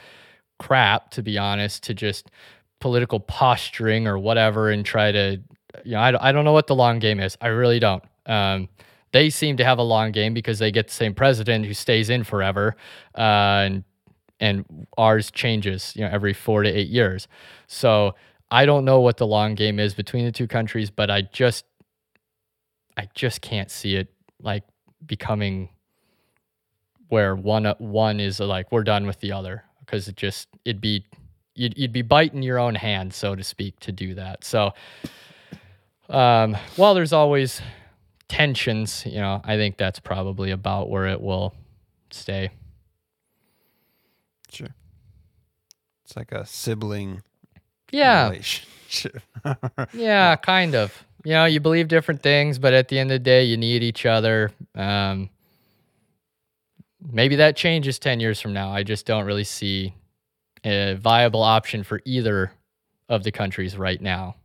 crap, 0.59 1.11
to 1.11 1.23
be 1.23 1.37
honest, 1.37 1.83
to 1.83 1.93
just 1.93 2.29
political 2.79 3.19
posturing 3.19 4.07
or 4.07 4.17
whatever 4.19 4.69
and 4.69 4.85
try 4.85 5.11
to, 5.11 5.41
you 5.83 5.91
know, 5.93 6.01
I, 6.01 6.11
don't- 6.11 6.23
I 6.23 6.31
don't 6.31 6.45
know 6.45 6.53
what 6.53 6.67
the 6.67 6.75
long 6.75 6.99
game 6.99 7.19
is. 7.19 7.37
I 7.41 7.47
really 7.47 7.79
don't. 7.79 8.03
Um, 8.25 8.69
they 9.11 9.29
seem 9.29 9.57
to 9.57 9.65
have 9.65 9.79
a 9.79 9.83
long 9.83 10.11
game 10.11 10.33
because 10.33 10.59
they 10.59 10.71
get 10.71 10.87
the 10.87 10.93
same 10.93 11.13
president 11.13 11.65
who 11.65 11.73
stays 11.73 12.09
in 12.09 12.23
forever, 12.23 12.75
uh, 13.17 13.21
and 13.65 13.83
and 14.39 14.87
ours 14.97 15.31
changes, 15.31 15.93
you 15.95 16.03
know, 16.03 16.09
every 16.11 16.33
four 16.33 16.63
to 16.63 16.69
eight 16.69 16.89
years. 16.89 17.27
So 17.67 18.15
I 18.55 18.65
don't 18.65 18.85
know 18.85 19.01
what 19.01 19.17
the 19.17 19.27
long 19.27 19.53
game 19.55 19.81
is 19.81 19.93
between 19.93 20.23
the 20.23 20.31
two 20.31 20.47
countries, 20.47 20.89
but 20.89 21.11
I 21.11 21.23
just 21.23 21.65
I 22.95 23.09
just 23.13 23.41
can't 23.41 23.69
see 23.69 23.97
it 23.97 24.07
like 24.41 24.63
becoming 25.05 25.67
where 27.09 27.35
one 27.35 27.65
one 27.79 28.21
is 28.21 28.39
like 28.39 28.71
we're 28.71 28.85
done 28.85 29.05
with 29.05 29.19
the 29.19 29.33
other 29.33 29.65
because 29.81 30.07
it 30.07 30.15
just 30.15 30.47
it'd 30.63 30.79
be 30.79 31.05
you'd, 31.53 31.77
you'd 31.77 31.91
be 31.91 32.01
biting 32.01 32.41
your 32.41 32.57
own 32.57 32.75
hand 32.75 33.13
so 33.13 33.35
to 33.35 33.43
speak 33.43 33.77
to 33.81 33.91
do 33.91 34.15
that 34.15 34.43
so 34.43 34.71
um 36.09 36.55
while 36.77 36.93
there's 36.95 37.13
always 37.13 37.61
tensions 38.27 39.05
you 39.05 39.19
know 39.19 39.39
i 39.43 39.55
think 39.55 39.77
that's 39.77 39.99
probably 39.99 40.49
about 40.51 40.89
where 40.89 41.05
it 41.05 41.21
will 41.21 41.53
stay 42.09 42.49
Sure. 44.49 44.73
It's 46.05 46.15
like 46.15 46.31
a 46.31 46.45
sibling 46.45 47.21
yeah. 47.95 48.29
relationship. 48.29 49.21
yeah 49.93 50.35
kind 50.35 50.75
of. 50.75 51.03
You 51.23 51.33
know 51.33 51.45
you 51.45 51.59
believe 51.59 51.87
different 51.87 52.21
things 52.21 52.59
but 52.59 52.73
at 52.73 52.87
the 52.87 52.99
end 52.99 53.11
of 53.11 53.15
the 53.15 53.23
day 53.23 53.43
you 53.43 53.57
need 53.57 53.83
each 53.83 54.05
other. 54.05 54.51
Um 54.75 55.29
maybe 57.11 57.35
that 57.37 57.55
changes 57.55 57.99
10 57.99 58.19
years 58.19 58.41
from 58.41 58.53
now. 58.53 58.71
I 58.71 58.83
just 58.83 59.05
don't 59.05 59.25
really 59.25 59.43
see 59.43 59.93
a 60.63 60.95
viable 60.95 61.43
option 61.43 61.83
for 61.83 62.01
either 62.05 62.51
of 63.09 63.23
the 63.23 63.31
countries 63.31 63.77
right 63.77 64.01
now. 64.01 64.35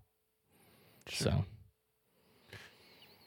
So. 1.08 1.44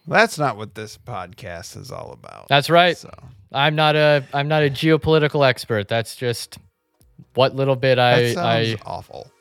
That's 0.07 0.37
not 0.37 0.57
what 0.57 0.75
this 0.75 0.97
podcast 0.97 1.77
is 1.77 1.91
all 1.91 2.11
about. 2.11 2.47
that's 2.49 2.69
right. 2.69 2.97
So. 2.97 3.09
I'm 3.53 3.75
not 3.75 3.95
a 3.95 4.25
i'm 4.33 4.47
not 4.47 4.63
a 4.63 4.69
geopolitical 4.69 5.47
expert. 5.47 5.87
That's 5.87 6.15
just 6.15 6.57
what 7.35 7.55
little 7.55 7.75
bit 7.75 7.95
that 7.95 8.15
i 8.15 8.33
sounds 8.33 8.81
i 8.81 8.83
awful. 8.85 9.31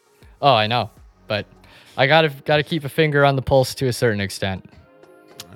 Oh 0.43 0.55
i 0.55 0.67
know 0.67 0.91
but 1.29 1.47
i 1.97 2.07
gotta 2.07 2.29
gotta 2.45 2.63
keep 2.63 2.85
a 2.85 2.89
finger 2.89 3.25
on 3.25 3.37
the 3.37 3.43
pulse 3.43 3.75
to 3.75 3.87
a 3.89 3.93
certain 3.93 4.21
extent 4.21 4.65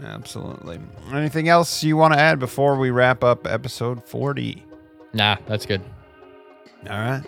Absolutely. 0.05 0.79
Anything 1.11 1.49
else 1.49 1.83
you 1.83 1.97
want 1.97 2.13
to 2.13 2.21
add 2.21 2.39
before 2.39 2.77
we 2.77 2.91
wrap 2.91 3.25
up 3.25 3.47
episode 3.47 4.05
40? 4.05 4.63
nah 5.15 5.37
that's 5.47 5.65
good 5.65 5.81
All 6.91 6.99
right. 6.99 7.23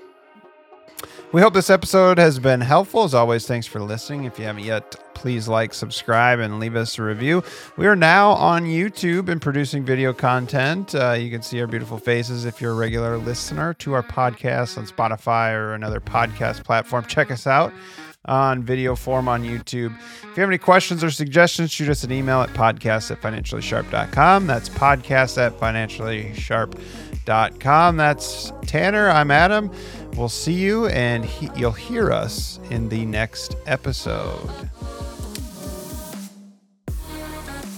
We 1.30 1.42
hope 1.42 1.52
this 1.52 1.68
episode 1.68 2.16
has 2.16 2.38
been 2.38 2.62
helpful. 2.62 3.04
As 3.04 3.12
always, 3.12 3.46
thanks 3.46 3.66
for 3.66 3.82
listening. 3.82 4.24
If 4.24 4.38
you 4.38 4.46
haven't 4.46 4.64
yet, 4.64 4.96
please 5.12 5.46
like, 5.46 5.74
subscribe, 5.74 6.38
and 6.38 6.58
leave 6.58 6.74
us 6.74 6.98
a 6.98 7.02
review. 7.02 7.44
We 7.76 7.86
are 7.86 7.94
now 7.94 8.30
on 8.30 8.64
YouTube 8.64 9.28
and 9.28 9.40
producing 9.40 9.84
video 9.84 10.14
content. 10.14 10.94
Uh, 10.94 11.12
you 11.12 11.30
can 11.30 11.42
see 11.42 11.60
our 11.60 11.66
beautiful 11.66 11.98
faces 11.98 12.46
if 12.46 12.62
you're 12.62 12.72
a 12.72 12.76
regular 12.76 13.18
listener 13.18 13.74
to 13.74 13.92
our 13.92 14.02
podcast 14.02 14.78
on 14.78 14.86
Spotify 14.86 15.52
or 15.52 15.74
another 15.74 16.00
podcast 16.00 16.64
platform. 16.64 17.04
Check 17.04 17.30
us 17.30 17.46
out 17.46 17.74
on 18.24 18.62
video 18.62 18.94
form 18.94 19.28
on 19.28 19.42
YouTube. 19.42 19.96
If 19.98 20.36
you 20.36 20.40
have 20.42 20.50
any 20.50 20.58
questions 20.58 21.02
or 21.04 21.10
suggestions, 21.10 21.70
shoot 21.70 21.88
us 21.88 22.04
an 22.04 22.12
email 22.12 22.42
at 22.42 22.50
podcast 22.50 23.10
at 23.10 23.20
financiallysharp.com. 23.22 24.46
That's 24.46 24.68
podcast 24.68 25.38
at 25.38 25.58
financiallysharp.com. 25.58 27.96
That's 27.96 28.52
Tanner. 28.66 29.08
I'm 29.08 29.30
Adam. 29.30 29.70
We'll 30.14 30.28
see 30.28 30.52
you 30.54 30.86
and 30.88 31.24
he- 31.24 31.48
you'll 31.56 31.72
hear 31.72 32.10
us 32.12 32.58
in 32.70 32.88
the 32.88 33.04
next 33.06 33.56
episode. 33.66 34.50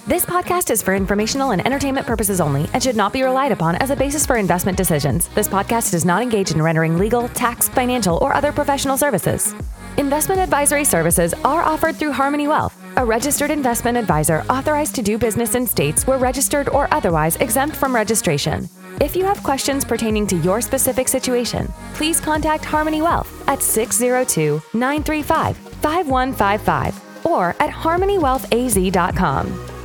This 0.07 0.25
podcast 0.25 0.71
is 0.71 0.83
for 0.83 0.95
informational 0.95 1.53
and 1.53 1.65
entertainment 1.65 2.07
purposes 2.07 2.41
only 2.41 2.69
and 2.73 2.83
should 2.83 2.97
not 2.97 3.13
be 3.13 3.23
relied 3.23 3.53
upon 3.53 3.77
as 3.77 3.91
a 3.91 3.97
basis 3.97 4.27
for 4.27 4.37
investment 4.37 4.77
decisions. 4.77 5.29
This 5.29 5.47
podcast 5.47 5.93
does 5.93 6.05
not 6.05 6.23
engage 6.23 6.51
in 6.51 6.61
rendering 6.61 6.99
legal, 6.99 7.29
tax, 7.29 7.69
financial, 7.69 8.17
or 8.19 8.35
other 8.35 8.51
professional 8.51 8.97
services. 8.97 9.55
Investment 9.99 10.41
advisory 10.41 10.85
services 10.85 11.35
are 11.45 11.63
offered 11.63 11.97
through 11.97 12.13
Harmoney 12.13 12.49
Wealth, 12.49 12.77
a 12.97 13.05
registered 13.05 13.51
investment 13.51 13.99
advisor 13.99 14.43
authorized 14.49 14.95
to 14.95 15.03
do 15.03 15.19
business 15.19 15.55
in 15.55 15.67
states 15.67 16.07
where 16.07 16.19
registered 16.19 16.69
or 16.69 16.93
otherwise 16.93 17.37
exempt 17.37 17.77
from 17.77 17.95
registration. 17.95 18.69
If 19.01 19.17
you 19.17 19.25
have 19.25 19.43
questions 19.43 19.85
pertaining 19.85 20.27
to 20.29 20.37
your 20.37 20.61
specific 20.61 21.09
situation, 21.09 21.73
please 21.95 22.21
contact 22.21 22.65
Harmoney 22.65 23.03
Wealth 23.03 23.49
at 23.49 23.63
602 23.63 24.63
935 24.75 25.57
5155 25.57 27.27
or 27.27 27.51
at 27.61 27.71
harmoneywealthaz.com. 27.71 29.80